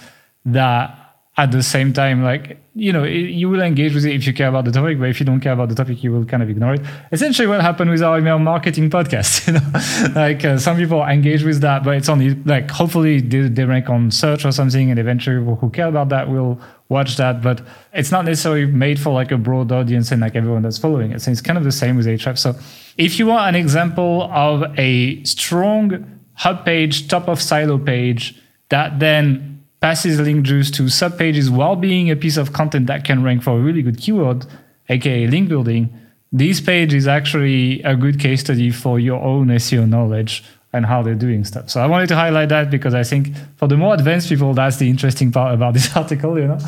that 0.45 0.95
at 1.37 1.51
the 1.51 1.63
same 1.63 1.93
time 1.93 2.23
like 2.23 2.57
you 2.79 2.93
know 2.93 3.03
you 3.03 3.49
will 3.49 3.61
engage 3.61 3.93
with 3.93 4.05
it 4.05 4.13
if 4.13 4.25
you 4.25 4.33
care 4.33 4.47
about 4.47 4.65
the 4.65 4.71
topic 4.71 4.97
but 4.99 5.09
if 5.09 5.19
you 5.19 5.25
don't 5.25 5.39
care 5.39 5.53
about 5.53 5.69
the 5.69 5.75
topic 5.75 6.03
you 6.03 6.11
will 6.11 6.25
kind 6.25 6.41
of 6.41 6.49
ignore 6.49 6.73
it. 6.75 6.81
Essentially 7.11 7.47
what 7.47 7.61
happened 7.61 7.91
with 7.91 8.01
our 8.01 8.19
email 8.19 8.39
marketing 8.39 8.89
podcast 8.89 9.47
you 9.47 9.53
know? 9.53 10.19
Like 10.19 10.43
uh, 10.45 10.57
some 10.57 10.77
people 10.77 11.03
engage 11.03 11.43
with 11.43 11.61
that 11.61 11.83
but 11.83 11.95
it's 11.97 12.09
only 12.09 12.35
like 12.45 12.71
hopefully 12.71 13.19
they, 13.19 13.41
they 13.49 13.65
rank 13.65 13.89
on 13.89 14.11
search 14.11 14.45
or 14.45 14.51
something 14.51 14.89
and 14.89 14.99
eventually 14.99 15.39
people 15.39 15.55
who 15.55 15.69
care 15.69 15.87
about 15.87 16.09
that 16.09 16.29
will 16.29 16.59
watch 16.87 17.17
that 17.17 17.41
but 17.41 17.61
it's 17.93 18.11
not 18.11 18.25
necessarily 18.25 18.65
made 18.65 18.99
for 18.99 19.13
like 19.13 19.31
a 19.31 19.37
broad 19.37 19.71
audience 19.71 20.11
and 20.11 20.21
like 20.21 20.35
everyone 20.35 20.61
that's 20.61 20.77
following 20.77 21.11
it. 21.11 21.21
So 21.21 21.31
it's 21.31 21.41
kind 21.41 21.57
of 21.57 21.63
the 21.63 21.71
same 21.71 21.97
with 21.97 22.05
Ahrefs. 22.05 22.39
So 22.39 22.55
if 22.97 23.19
you 23.19 23.27
want 23.27 23.47
an 23.47 23.61
example 23.61 24.23
of 24.31 24.63
a 24.77 25.23
strong 25.23 26.19
hub 26.33 26.65
page, 26.65 27.07
top 27.07 27.27
of 27.27 27.41
silo 27.41 27.77
page 27.77 28.41
that 28.69 28.99
then 28.99 29.48
passes 29.81 30.19
link 30.19 30.45
juice 30.45 30.69
to 30.71 30.83
subpages 30.89 31.49
while 31.49 31.75
being 31.75 32.09
a 32.09 32.15
piece 32.15 32.37
of 32.37 32.53
content 32.53 32.87
that 32.87 33.03
can 33.03 33.23
rank 33.23 33.43
for 33.43 33.57
a 33.57 33.61
really 33.61 33.81
good 33.81 33.97
keyword, 33.97 34.45
aka 34.89 35.27
link 35.27 35.49
building, 35.49 35.89
this 36.31 36.61
page 36.61 36.93
is 36.93 37.07
actually 37.07 37.81
a 37.83 37.95
good 37.95 38.19
case 38.19 38.41
study 38.41 38.69
for 38.69 38.99
your 38.99 39.21
own 39.21 39.47
SEO 39.47 39.87
knowledge 39.87 40.43
and 40.71 40.85
how 40.85 41.01
they're 41.01 41.15
doing 41.15 41.43
stuff. 41.43 41.69
So 41.69 41.81
I 41.81 41.87
wanted 41.87 42.09
to 42.09 42.15
highlight 42.15 42.49
that 42.49 42.69
because 42.69 42.93
I 42.93 43.03
think 43.03 43.35
for 43.57 43.67
the 43.67 43.75
more 43.75 43.95
advanced 43.95 44.29
people, 44.29 44.53
that's 44.53 44.77
the 44.77 44.87
interesting 44.87 45.31
part 45.31 45.53
about 45.53 45.73
this 45.75 45.95
article, 45.95 46.37
you 46.37 46.47
know. 46.47 46.59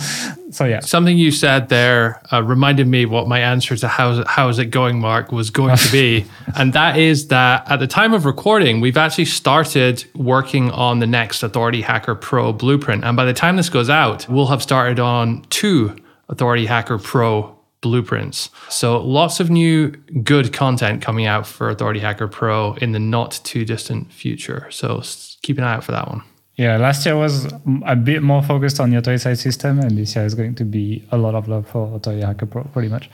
So 0.49 0.65
yeah, 0.65 0.79
something 0.79 1.17
you 1.17 1.31
said 1.31 1.69
there 1.69 2.21
uh, 2.33 2.43
reminded 2.43 2.87
me 2.87 3.05
what 3.05 3.27
my 3.27 3.39
answer 3.39 3.77
to 3.77 3.87
how's 3.87 4.25
how 4.27 4.49
is 4.49 4.59
it 4.59 4.65
going, 4.65 4.99
Mark, 4.99 5.31
was 5.31 5.49
going 5.49 5.77
to 5.77 5.91
be, 5.91 6.25
and 6.55 6.73
that 6.73 6.97
is 6.97 7.27
that 7.27 7.69
at 7.69 7.79
the 7.79 7.87
time 7.87 8.13
of 8.13 8.25
recording, 8.25 8.81
we've 8.81 8.97
actually 8.97 9.25
started 9.25 10.03
working 10.15 10.71
on 10.71 10.99
the 10.99 11.07
next 11.07 11.43
Authority 11.43 11.81
Hacker 11.81 12.15
Pro 12.15 12.51
blueprint, 12.51 13.05
and 13.05 13.15
by 13.15 13.25
the 13.25 13.33
time 13.33 13.55
this 13.55 13.69
goes 13.69 13.89
out, 13.89 14.27
we'll 14.27 14.47
have 14.47 14.63
started 14.63 14.99
on 14.99 15.43
two 15.49 15.95
Authority 16.27 16.65
Hacker 16.65 16.97
Pro 16.97 17.57
blueprints. 17.81 18.49
So 18.69 18.99
lots 19.01 19.39
of 19.39 19.49
new 19.49 19.89
good 20.23 20.53
content 20.53 21.01
coming 21.01 21.25
out 21.25 21.45
for 21.45 21.69
Authority 21.69 21.99
Hacker 21.99 22.27
Pro 22.27 22.73
in 22.75 22.91
the 22.91 22.99
not 22.99 23.39
too 23.43 23.65
distant 23.65 24.11
future. 24.13 24.67
So 24.69 25.01
keep 25.41 25.57
an 25.57 25.63
eye 25.63 25.73
out 25.73 25.83
for 25.83 25.91
that 25.91 26.07
one. 26.07 26.23
Yeah, 26.55 26.77
last 26.77 27.05
year 27.05 27.17
was 27.17 27.51
a 27.85 27.95
bit 27.95 28.21
more 28.21 28.43
focused 28.43 28.79
on 28.79 28.91
the 28.91 28.97
Authority 28.97 29.19
Site 29.19 29.39
system, 29.39 29.79
and 29.79 29.97
this 29.97 30.15
year 30.15 30.25
is 30.25 30.35
going 30.35 30.53
to 30.55 30.63
be 30.63 31.03
a 31.11 31.17
lot 31.17 31.33
of 31.33 31.47
love 31.47 31.67
for 31.67 31.95
Authority 31.95 32.21
Hacker 32.21 32.45
Pro, 32.45 32.63
pretty 32.65 32.89
much. 32.89 33.09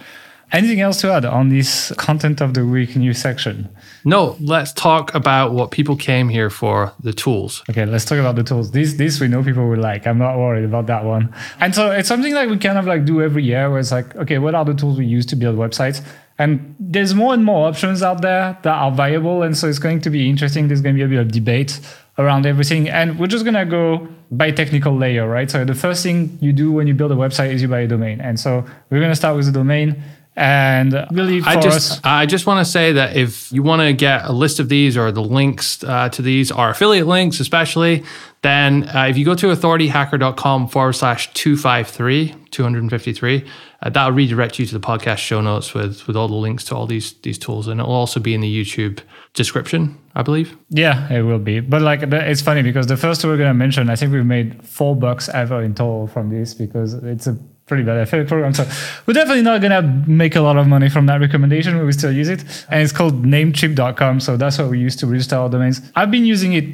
Anything 0.54 0.80
else 0.80 1.02
to 1.02 1.12
add 1.12 1.26
on 1.26 1.50
this 1.50 1.92
content 1.98 2.40
of 2.40 2.54
the 2.54 2.66
week 2.66 2.96
news 2.96 3.18
section? 3.18 3.70
No, 4.06 4.38
let's 4.40 4.72
talk 4.72 5.14
about 5.14 5.52
what 5.52 5.72
people 5.72 5.98
came 5.98 6.30
here 6.30 6.50
for 6.50 6.94
the 7.02 7.12
tools. 7.12 7.64
Okay, 7.70 7.86
let's 7.86 8.06
talk 8.06 8.18
about 8.18 8.38
the 8.38 8.44
tools. 8.44 8.72
This 8.72 8.94
this 8.94 9.20
we 9.20 9.28
know 9.28 9.44
people 9.44 9.68
will 9.68 9.78
like. 9.78 10.08
I'm 10.08 10.18
not 10.18 10.38
worried 10.38 10.64
about 10.64 10.86
that 10.88 11.04
one. 11.04 11.34
And 11.60 11.76
so 11.76 11.92
it's 11.92 12.08
something 12.08 12.34
that 12.34 12.50
we 12.50 12.58
kind 12.58 12.78
of 12.78 12.86
like 12.86 13.04
do 13.04 13.22
every 13.22 13.44
year 13.44 13.70
where 13.70 13.80
it's 13.80 13.92
like, 13.92 14.16
okay, 14.16 14.38
what 14.38 14.56
are 14.56 14.64
the 14.64 14.74
tools 14.74 14.98
we 14.98 15.06
use 15.06 15.26
to 15.28 15.36
build 15.36 15.58
websites? 15.58 16.02
And 16.40 16.76
there's 16.80 17.14
more 17.14 17.34
and 17.34 17.44
more 17.44 17.68
options 17.68 18.02
out 18.02 18.22
there 18.22 18.58
that 18.62 18.74
are 18.74 18.92
viable. 18.92 19.44
And 19.44 19.58
so 19.58 19.68
it's 19.68 19.80
going 19.80 20.00
to 20.02 20.10
be 20.10 20.30
interesting. 20.30 20.70
There's 20.70 20.82
going 20.82 20.96
to 20.96 21.00
be 21.00 21.04
a 21.06 21.10
bit 21.10 21.20
of 21.20 21.32
debate 21.32 21.80
around 22.18 22.46
everything. 22.46 22.90
And 22.90 23.20
we're 23.20 23.28
just 23.28 23.44
going 23.44 23.56
to 23.56 23.66
go 23.66 24.08
by 24.32 24.52
technical 24.52 24.96
layer, 24.96 25.28
right? 25.28 25.50
So 25.50 25.66
the 25.66 25.76
first 25.76 26.04
thing 26.04 26.38
you 26.42 26.54
do 26.54 26.72
when 26.72 26.88
you 26.88 26.94
build 26.94 27.12
a 27.12 27.16
website 27.16 27.54
is 27.54 27.62
you 27.62 27.68
buy 27.68 27.82
a 27.82 27.88
domain. 27.88 28.22
And 28.22 28.40
so 28.40 28.66
we're 28.90 29.00
going 29.00 29.12
to 29.12 29.16
start 29.16 29.36
with 29.36 29.46
the 29.46 29.52
domain. 29.52 30.02
And 30.38 31.08
really, 31.10 31.42
I 31.44 31.60
just 31.60 31.94
us, 31.94 32.02
I 32.04 32.28
just 32.28 32.46
want 32.46 32.64
to 32.64 32.72
say 32.72 32.92
that 32.92 33.16
if 33.16 33.52
you 33.52 33.64
want 33.64 33.82
to 33.82 33.92
get 33.92 34.24
a 34.26 34.32
list 34.32 34.60
of 34.60 34.70
these 34.70 34.96
or 34.96 35.12
the 35.12 35.24
links 35.24 35.84
uh, 35.84 36.10
to 36.10 36.22
these, 36.22 36.52
our 36.52 36.70
affiliate 36.70 37.08
links 37.08 37.40
especially, 37.40 38.04
then 38.44 38.88
uh, 38.96 39.08
if 39.10 39.18
you 39.18 39.26
go 39.26 39.34
to 39.34 39.48
authorityhacker.com 39.48 40.68
forward 40.68 40.94
slash 40.94 41.34
253, 41.34 42.36
253, 42.52 43.46
uh, 43.82 43.90
that'll 43.90 44.12
redirect 44.12 44.60
you 44.60 44.68
to 44.68 44.78
the 44.78 44.80
podcast 44.80 45.18
show 45.18 45.42
notes 45.42 45.74
with 45.74 46.06
with 46.06 46.16
all 46.16 46.28
the 46.28 46.36
links 46.36 46.64
to 46.66 46.76
all 46.76 46.86
these 46.86 47.14
these 47.24 47.40
tools, 47.40 47.68
and 47.68 47.80
it'll 47.80 47.92
also 47.92 48.20
be 48.20 48.36
in 48.36 48.42
the 48.42 48.64
YouTube 48.64 49.00
description, 49.34 49.98
I 50.14 50.22
believe. 50.22 50.56
Yeah, 50.70 51.12
it 51.12 51.24
will 51.24 51.40
be. 51.40 51.62
But 51.62 51.82
like, 51.82 52.04
it's 52.04 52.44
funny 52.44 52.62
because 52.62 52.86
the 52.86 52.98
first 52.98 53.22
two 53.22 53.28
we're 53.28 53.38
going 53.38 53.50
to 53.50 53.56
mention, 53.56 53.90
I 53.90 53.96
think 53.96 54.14
we've 54.14 54.24
made 54.24 54.64
four 54.64 54.96
bucks 54.96 55.30
ever 55.30 55.64
in 55.64 55.74
total 55.74 56.06
from 56.06 56.30
this 56.30 56.54
because 56.54 56.94
it's 56.94 57.26
a 57.26 57.40
pretty 57.68 57.84
bad 57.84 57.98
affiliate 57.98 58.28
program. 58.28 58.54
So 58.54 58.66
we're 59.06 59.14
definitely 59.14 59.44
not 59.44 59.62
gonna 59.62 59.82
make 60.08 60.36
a 60.36 60.42
lot 60.42 60.58
of 60.58 60.68
money 60.68 60.90
from 60.90 61.06
that 61.08 61.20
recommendation, 61.22 61.78
but 61.78 61.86
we 61.86 61.92
still 61.92 62.12
use 62.12 62.30
it. 62.30 62.44
And 62.70 62.82
it's 62.82 62.94
called 62.94 63.24
namecheap.com. 63.24 64.22
So 64.22 64.38
that's 64.38 64.58
what 64.58 64.70
we 64.70 64.80
use 64.80 64.96
to 64.98 65.08
register 65.08 65.36
our 65.36 65.50
domains. 65.50 65.82
I've 65.96 66.10
been 66.10 66.26
using 66.26 66.54
it 66.54 66.66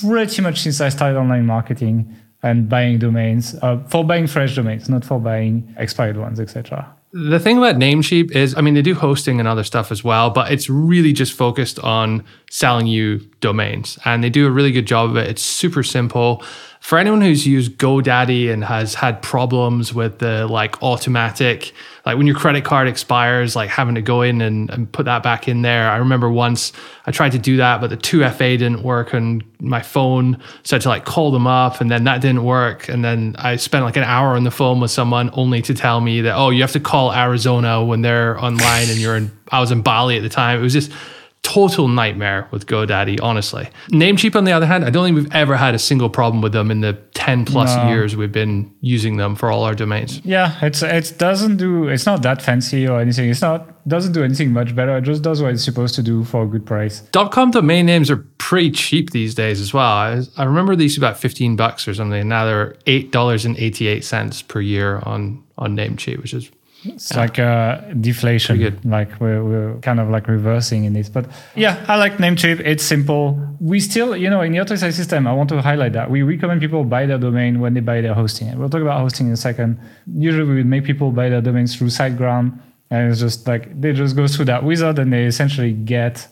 pretty 0.00 0.42
much 0.42 0.60
since 0.60 0.80
I 0.80 0.88
started 0.88 1.18
online 1.18 1.46
marketing 1.46 2.14
and 2.42 2.68
buying 2.68 2.98
domains 2.98 3.54
uh, 3.62 3.78
for 3.88 4.04
buying 4.04 4.26
fresh 4.26 4.56
domains, 4.56 4.88
not 4.88 5.04
for 5.04 5.20
buying 5.20 5.74
expired 5.78 6.16
ones, 6.16 6.40
etc. 6.40 6.92
The 7.14 7.38
thing 7.38 7.58
about 7.58 7.76
Namecheap 7.76 8.30
is, 8.30 8.56
I 8.56 8.62
mean, 8.62 8.72
they 8.72 8.80
do 8.80 8.94
hosting 8.94 9.38
and 9.38 9.46
other 9.46 9.64
stuff 9.64 9.92
as 9.92 10.02
well, 10.02 10.30
but 10.30 10.50
it's 10.50 10.70
really 10.70 11.12
just 11.12 11.34
focused 11.34 11.78
on 11.80 12.24
selling 12.50 12.86
you 12.86 13.18
domains. 13.40 13.98
And 14.06 14.24
they 14.24 14.30
do 14.30 14.46
a 14.46 14.50
really 14.50 14.72
good 14.72 14.86
job 14.86 15.10
of 15.10 15.16
it. 15.18 15.28
It's 15.28 15.42
super 15.42 15.82
simple 15.82 16.42
for 16.80 16.98
anyone 16.98 17.20
who's 17.20 17.46
used 17.46 17.72
GoDaddy 17.72 18.50
and 18.50 18.64
has 18.64 18.94
had 18.94 19.20
problems 19.20 19.92
with 19.92 20.20
the 20.20 20.46
like 20.46 20.82
automatic, 20.82 21.72
like 22.04 22.16
when 22.16 22.26
your 22.26 22.34
credit 22.34 22.64
card 22.64 22.88
expires, 22.88 23.54
like 23.54 23.70
having 23.70 23.94
to 23.94 24.02
go 24.02 24.22
in 24.22 24.40
and, 24.40 24.68
and 24.70 24.90
put 24.90 25.04
that 25.04 25.22
back 25.22 25.46
in 25.46 25.62
there. 25.62 25.88
I 25.88 25.98
remember 25.98 26.28
once 26.28 26.72
I 27.06 27.12
tried 27.12 27.32
to 27.32 27.38
do 27.38 27.58
that, 27.58 27.80
but 27.80 27.90
the 27.90 27.96
2FA 27.96 28.58
didn't 28.58 28.82
work 28.82 29.14
on 29.14 29.42
my 29.60 29.82
phone. 29.82 30.42
Had 30.68 30.80
to 30.80 30.88
like 30.88 31.04
call 31.04 31.30
them 31.30 31.46
up 31.46 31.80
and 31.80 31.90
then 31.90 32.04
that 32.04 32.20
didn't 32.20 32.42
work. 32.42 32.88
And 32.88 33.04
then 33.04 33.36
I 33.38 33.56
spent 33.56 33.84
like 33.84 33.96
an 33.96 34.02
hour 34.02 34.34
on 34.34 34.42
the 34.42 34.50
phone 34.50 34.80
with 34.80 34.90
someone 34.90 35.30
only 35.34 35.62
to 35.62 35.74
tell 35.74 36.00
me 36.00 36.22
that, 36.22 36.34
oh, 36.34 36.50
you 36.50 36.62
have 36.62 36.72
to 36.72 36.80
call 36.80 37.12
Arizona 37.12 37.84
when 37.84 38.02
they're 38.02 38.42
online 38.42 38.88
and 38.88 38.98
you're 38.98 39.16
in, 39.16 39.30
I 39.50 39.60
was 39.60 39.70
in 39.70 39.82
Bali 39.82 40.16
at 40.16 40.22
the 40.22 40.28
time. 40.28 40.58
It 40.58 40.62
was 40.62 40.72
just, 40.72 40.90
total 41.52 41.88
nightmare 41.88 42.48
with 42.50 42.66
GoDaddy, 42.66 43.20
honestly. 43.22 43.68
Namecheap, 43.90 44.34
on 44.36 44.44
the 44.44 44.52
other 44.52 44.66
hand, 44.66 44.84
I 44.84 44.90
don't 44.90 45.04
think 45.04 45.16
we've 45.16 45.34
ever 45.34 45.56
had 45.56 45.74
a 45.74 45.78
single 45.78 46.08
problem 46.08 46.40
with 46.42 46.52
them 46.52 46.70
in 46.70 46.80
the 46.80 46.94
10 47.14 47.44
plus 47.44 47.76
no. 47.76 47.88
years 47.88 48.16
we've 48.16 48.32
been 48.32 48.72
using 48.80 49.16
them 49.16 49.36
for 49.36 49.50
all 49.50 49.64
our 49.64 49.74
domains. 49.74 50.20
Yeah, 50.24 50.56
it's 50.62 50.82
it 50.82 51.18
doesn't 51.18 51.56
do 51.56 51.88
it's 51.88 52.06
not 52.06 52.22
that 52.22 52.42
fancy 52.42 52.88
or 52.88 53.00
anything. 53.00 53.30
It's 53.30 53.42
not 53.42 53.68
doesn't 53.86 54.12
do 54.12 54.22
anything 54.22 54.52
much 54.52 54.74
better. 54.74 54.96
It 54.96 55.02
just 55.02 55.22
does 55.22 55.42
what 55.42 55.52
it's 55.52 55.64
supposed 55.64 55.94
to 55.96 56.02
do 56.02 56.24
for 56.24 56.44
a 56.44 56.46
good 56.46 56.64
price. 56.64 57.02
.com 57.12 57.50
domain 57.50 57.86
names 57.86 58.10
are 58.10 58.18
pretty 58.38 58.70
cheap 58.70 59.10
these 59.10 59.34
days 59.34 59.60
as 59.60 59.74
well. 59.74 59.86
I, 59.86 60.22
I 60.36 60.44
remember 60.44 60.76
these 60.76 60.96
about 60.96 61.18
15 61.18 61.56
bucks 61.56 61.86
or 61.86 61.94
something. 61.94 62.28
Now 62.28 62.44
they're 62.44 62.74
$8.88 62.86 64.48
per 64.48 64.60
year 64.60 65.00
on 65.04 65.42
on 65.58 65.76
Namecheap, 65.76 66.20
which 66.20 66.34
is 66.34 66.50
it's 66.84 67.12
yeah. 67.12 67.16
like 67.16 67.38
a 67.38 67.94
deflation. 68.00 68.80
Like 68.84 69.20
we're, 69.20 69.44
we're 69.44 69.78
kind 69.80 70.00
of 70.00 70.10
like 70.10 70.28
reversing 70.28 70.84
in 70.84 70.92
this. 70.92 71.08
But 71.08 71.26
yeah, 71.54 71.84
I 71.88 71.96
like 71.96 72.14
Namecheap. 72.14 72.60
It's 72.60 72.82
simple. 72.82 73.38
We 73.60 73.80
still, 73.80 74.16
you 74.16 74.28
know, 74.30 74.40
in 74.40 74.52
the 74.52 74.58
Authority 74.58 74.80
Site 74.80 74.94
system, 74.94 75.26
I 75.26 75.32
want 75.32 75.48
to 75.50 75.62
highlight 75.62 75.92
that 75.92 76.10
we 76.10 76.22
recommend 76.22 76.60
people 76.60 76.84
buy 76.84 77.06
their 77.06 77.18
domain 77.18 77.60
when 77.60 77.74
they 77.74 77.80
buy 77.80 78.00
their 78.00 78.14
hosting. 78.14 78.48
And 78.48 78.58
we'll 78.58 78.70
talk 78.70 78.82
about 78.82 79.00
hosting 79.00 79.28
in 79.28 79.32
a 79.32 79.36
second. 79.36 79.80
Usually 80.14 80.44
we 80.44 80.56
would 80.56 80.66
make 80.66 80.84
people 80.84 81.12
buy 81.12 81.28
their 81.28 81.40
domains 81.40 81.76
through 81.76 81.88
SiteGround. 81.88 82.58
And 82.90 83.10
it's 83.10 83.20
just 83.20 83.46
like 83.46 83.80
they 83.80 83.92
just 83.92 84.16
go 84.16 84.26
through 84.26 84.46
that 84.46 84.64
wizard 84.64 84.98
and 84.98 85.12
they 85.12 85.24
essentially 85.24 85.72
get 85.72 86.28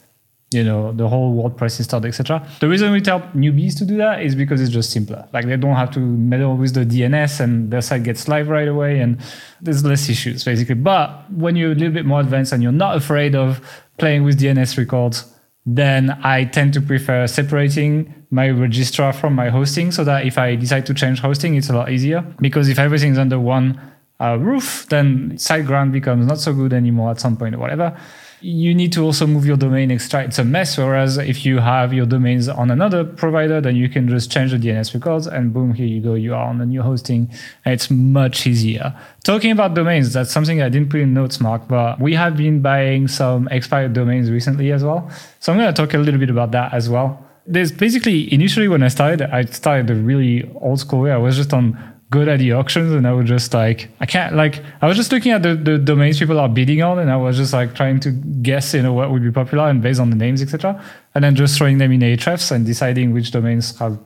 you 0.53 0.65
know 0.65 0.93
the 0.93 1.09
whole 1.09 1.33
WordPress 1.35 1.79
installed, 1.79 2.07
etc. 2.07 2.45
The 2.59 2.69
reason 2.69 2.91
we 2.91 3.01
tell 3.01 3.21
newbies 3.35 3.79
to 3.79 3.85
do 3.85 3.97
that 3.99 4.23
is 4.23 4.35
because 4.35 4.61
it's 4.61 4.71
just 4.71 4.91
simpler. 4.91 5.29
Like 5.33 5.47
they 5.47 5.57
don't 5.57 5.77
have 5.77 5.93
to 5.93 6.01
meddle 6.01 6.57
with 6.57 6.75
the 6.75 6.85
DNS, 6.85 7.41
and 7.41 7.71
their 7.71 7.81
site 7.81 8.03
gets 8.03 8.27
live 8.27 8.49
right 8.49 8.67
away, 8.67 8.99
and 8.99 9.21
there's 9.61 9.85
less 9.85 10.09
issues 10.09 10.45
basically. 10.45 10.75
But 10.75 11.31
when 11.31 11.55
you're 11.55 11.73
a 11.73 11.75
little 11.75 11.95
bit 11.95 12.05
more 12.05 12.21
advanced 12.21 12.53
and 12.53 12.63
you're 12.63 12.73
not 12.73 12.97
afraid 12.97 13.37
of 13.37 13.61
playing 13.99 14.25
with 14.25 14.41
DNS 14.41 14.77
records, 14.77 15.33
then 15.67 16.19
I 16.25 16.45
tend 16.45 16.75
to 16.75 16.81
prefer 16.81 17.29
separating 17.29 18.13
my 18.31 18.49
registrar 18.49 19.13
from 19.13 19.35
my 19.35 19.51
hosting, 19.51 19.93
so 19.93 20.03
that 20.03 20.27
if 20.27 20.37
I 20.37 20.57
decide 20.57 20.85
to 20.87 20.95
change 20.95 21.21
hosting, 21.21 21.55
it's 21.55 21.71
a 21.71 21.75
lot 21.75 21.93
easier. 21.93 22.23
Because 22.41 22.69
if 22.69 22.81
everything's 22.81 23.19
under 23.19 23.39
one 23.39 23.81
uh, 24.21 24.37
roof, 24.37 24.87
then 24.89 25.33
SiteGround 25.35 25.93
becomes 25.93 26.27
not 26.27 26.39
so 26.39 26.53
good 26.53 26.73
anymore 26.73 27.13
at 27.13 27.21
some 27.21 27.37
point 27.37 27.55
or 27.55 27.59
whatever 27.59 27.97
you 28.41 28.75
need 28.75 28.93
to 28.93 29.05
also 29.05 29.27
move 29.27 29.45
your 29.45 29.57
domain 29.57 29.91
extra. 29.91 30.25
It's 30.25 30.39
a 30.39 30.45
mess. 30.45 30.79
Whereas 30.79 31.19
if 31.19 31.45
you 31.45 31.59
have 31.59 31.93
your 31.93 32.07
domains 32.07 32.49
on 32.49 32.71
another 32.71 33.05
provider, 33.05 33.61
then 33.61 33.77
you 33.77 33.89
can 33.89 34.09
just 34.09 34.31
change 34.31 34.53
the 34.53 34.57
DNS 34.57 34.95
records 34.95 35.27
and 35.27 35.53
boom, 35.53 35.75
here 35.75 35.87
you 35.87 36.01
go. 36.01 36.15
You 36.15 36.35
are 36.35 36.47
on 36.47 36.61
a 36.61 36.67
new 36.67 36.83
hosting. 36.83 37.31
It's 37.67 37.91
much 37.91 38.47
easier. 38.47 38.95
Talking 39.25 39.53
about 39.53 39.75
domains, 39.75 40.13
that's 40.13 40.33
something 40.33 40.63
I 40.63 40.69
didn't 40.69 40.91
put 40.91 41.01
in 41.01 41.13
notes, 41.13 41.41
Mark, 41.41 41.69
but 41.69 42.01
we 42.01 42.15
have 42.15 42.37
been 42.37 42.63
buying 42.63 43.09
some 43.09 43.49
expired 43.49 43.93
domains 43.93 44.31
recently 44.31 44.73
as 44.73 44.83
well. 44.83 45.11
So 45.41 45.53
I'm 45.53 45.59
going 45.59 45.73
to 45.73 45.83
talk 45.83 45.95
a 45.95 45.99
little 45.99 46.21
bit 46.21 46.31
about 46.31 46.53
that 46.53 46.73
as 46.73 46.89
well. 46.89 47.27
There's 47.47 47.73
basically 47.73 48.33
initially 48.33 48.69
when 48.69 48.83
I 48.83 48.89
started, 48.89 49.23
I 49.23 49.45
started 49.45 49.87
the 49.89 49.97
really 49.97 50.51
old 50.61 50.81
school 50.81 51.01
way. 51.01 51.13
I 51.13 51.17
was 51.17 51.37
just 51.37 51.53
on 51.53 51.79
GoDaddy 52.11 52.57
auctions 52.59 52.91
and 52.93 53.07
I 53.07 53.13
would 53.13 53.27
just 53.27 53.55
like 53.55 53.89
I 54.01 54.07
can't 54.07 54.35
like 54.35 54.63
I 54.83 54.89
was 54.89 54.97
just 54.97 55.13
looking 55.13 55.31
at 55.31 55.45
the, 55.45 55.55
the 55.55 55.79
domains 55.79 56.19
people 56.19 56.41
are 56.41 56.49
bidding 56.49 56.83
on 56.83 56.99
and 56.99 57.09
I 57.09 57.17
was 57.17 57.37
just 57.37 57.53
like 57.53 57.75
trying 57.75 58.01
to 58.01 58.11
guess 58.11 58.75
you 58.75 58.83
know 58.83 58.93
what 58.93 59.13
would 59.13 59.23
be 59.23 59.31
popular 59.31 59.69
and 59.69 59.81
based 59.81 60.01
on 60.01 60.11
the 60.11 60.17
names 60.17 60.43
etc 60.43 60.83
and 61.15 61.23
then 61.23 61.37
just 61.37 61.57
throwing 61.57 61.79
them 61.79 61.93
in 61.93 62.01
Ahrefs 62.01 62.51
and 62.51 62.67
deciding 62.67 63.13
which 63.13 63.31
domains 63.31 63.79
have 63.79 63.97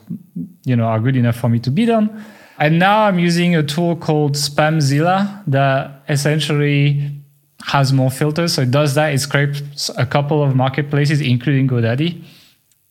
you 0.65 0.77
know 0.77 0.85
are 0.85 1.01
good 1.01 1.17
enough 1.17 1.37
for 1.37 1.49
me 1.49 1.59
to 1.61 1.71
bid 1.71 1.91
on. 1.91 2.25
And 2.59 2.79
now 2.79 3.07
I'm 3.07 3.19
using 3.19 3.57
a 3.57 3.63
tool 3.63 3.97
called 3.97 4.35
Spamzilla 4.35 5.43
that 5.49 6.05
essentially 6.09 7.11
has 7.65 7.93
more 7.93 8.11
filters. 8.11 8.53
So 8.55 8.63
it 8.63 8.71
does 8.71 8.95
that. 8.95 9.13
It 9.13 9.19
scrapes 9.19 9.91
a 9.97 10.07
couple 10.07 10.43
of 10.43 10.55
marketplaces 10.55 11.21
including 11.21 11.69
GoDaddy 11.69 12.23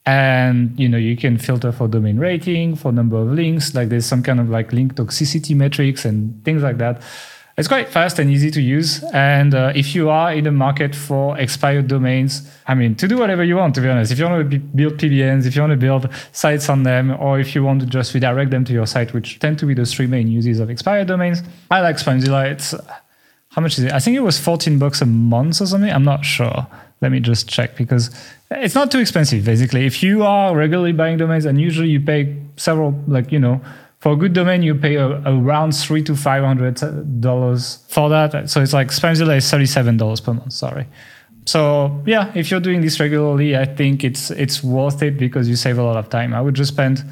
and 0.05 0.77
you 0.77 0.89
know 0.89 0.97
you 0.97 1.15
can 1.15 1.37
filter 1.37 1.71
for 1.71 1.87
domain 1.87 2.17
rating 2.17 2.75
for 2.75 2.91
number 2.91 3.17
of 3.17 3.27
links 3.27 3.73
like 3.73 3.87
there's 3.87 4.05
some 4.05 4.21
kind 4.21 4.39
of 4.39 4.49
like 4.49 4.73
link 4.73 4.95
toxicity 4.95 5.55
metrics 5.55 6.05
and 6.05 6.43
things 6.43 6.61
like 6.61 6.77
that. 6.77 7.01
It's 7.55 7.67
quite 7.67 7.87
fast 7.87 8.17
and 8.17 8.31
easy 8.31 8.49
to 8.49 8.61
use. 8.63 9.03
And 9.13 9.53
uh, 9.53 9.73
if 9.75 9.93
you 9.93 10.09
are 10.09 10.33
in 10.33 10.45
the 10.45 10.51
market 10.51 10.95
for 10.95 11.37
expired 11.37 11.87
domains 11.87 12.49
i 12.65 12.73
mean 12.73 12.95
to 12.95 13.07
do 13.07 13.17
whatever 13.17 13.43
you 13.43 13.55
want 13.55 13.75
to 13.75 13.81
be 13.81 13.87
honest. 13.87 14.11
If 14.11 14.19
you 14.19 14.25
want 14.25 14.51
to 14.51 14.59
build 14.59 14.97
pbns 14.97 15.45
if 15.45 15.55
you 15.55 15.61
want 15.61 15.71
to 15.71 15.77
build 15.77 16.09
sites 16.31 16.67
on 16.67 16.83
them 16.83 17.15
or 17.19 17.39
if 17.39 17.55
you 17.55 17.63
want 17.63 17.81
to 17.81 17.85
just 17.85 18.13
redirect 18.13 18.51
them 18.51 18.65
to 18.65 18.73
your 18.73 18.87
site 18.87 19.13
which 19.13 19.39
tend 19.39 19.59
to 19.59 19.65
be 19.65 19.73
the 19.73 19.85
three 19.85 20.07
main 20.07 20.27
uses 20.27 20.59
of 20.59 20.69
expired 20.69 21.07
domains 21.07 21.43
i 21.71 21.79
like 21.79 21.97
spamzilla 21.97 22.51
it's 22.51 22.73
how 23.53 23.61
much 23.61 23.77
is 23.77 23.83
it? 23.83 23.91
I 23.91 23.99
think 23.99 24.17
it 24.17 24.21
was 24.21 24.39
14 24.39 24.79
bucks 24.79 24.99
a 25.01 25.05
month 25.05 25.61
or 25.61 25.67
something. 25.67 25.91
I'm 25.91 26.03
not 26.03 26.25
sure 26.25 26.65
let 27.03 27.11
me 27.11 27.19
just 27.19 27.47
check 27.47 27.75
because 27.75 28.09
it's 28.49 28.73
not 28.73 28.89
too 28.89 28.99
expensive 28.99 29.45
basically. 29.45 29.85
If 29.85 30.01
you 30.01 30.23
are 30.23 30.55
regularly 30.55 30.93
buying 30.93 31.17
domains 31.17 31.45
and 31.45 31.59
usually 31.59 31.89
you 31.89 31.99
pay 31.99 32.35
several 32.55 32.99
like 33.07 33.31
you 33.31 33.39
know 33.39 33.61
for 33.99 34.13
a 34.13 34.15
good 34.15 34.33
domain 34.33 34.63
you 34.63 34.73
pay 34.73 34.95
a, 34.95 35.07
around 35.25 35.73
three 35.73 36.01
to 36.03 36.15
five 36.15 36.43
hundred 36.43 36.75
dollars 37.21 37.83
for 37.89 38.09
that. 38.09 38.49
So 38.49 38.61
it's 38.61 38.73
like 38.73 38.87
spamzilla 38.87 39.37
is 39.37 39.51
37 39.51 39.97
dollars 39.97 40.21
per 40.21 40.33
month 40.33 40.53
sorry. 40.53 40.87
So 41.45 42.01
yeah 42.05 42.31
if 42.33 42.49
you're 42.49 42.61
doing 42.61 42.81
this 42.81 42.99
regularly 43.01 43.57
i 43.57 43.65
think 43.65 44.03
it's 44.05 44.31
it's 44.31 44.63
worth 44.63 45.03
it 45.03 45.17
because 45.17 45.49
you 45.49 45.57
save 45.57 45.77
a 45.77 45.83
lot 45.83 45.97
of 45.97 46.09
time. 46.09 46.33
I 46.33 46.41
would 46.41 46.55
just 46.55 46.71
spend 46.71 47.03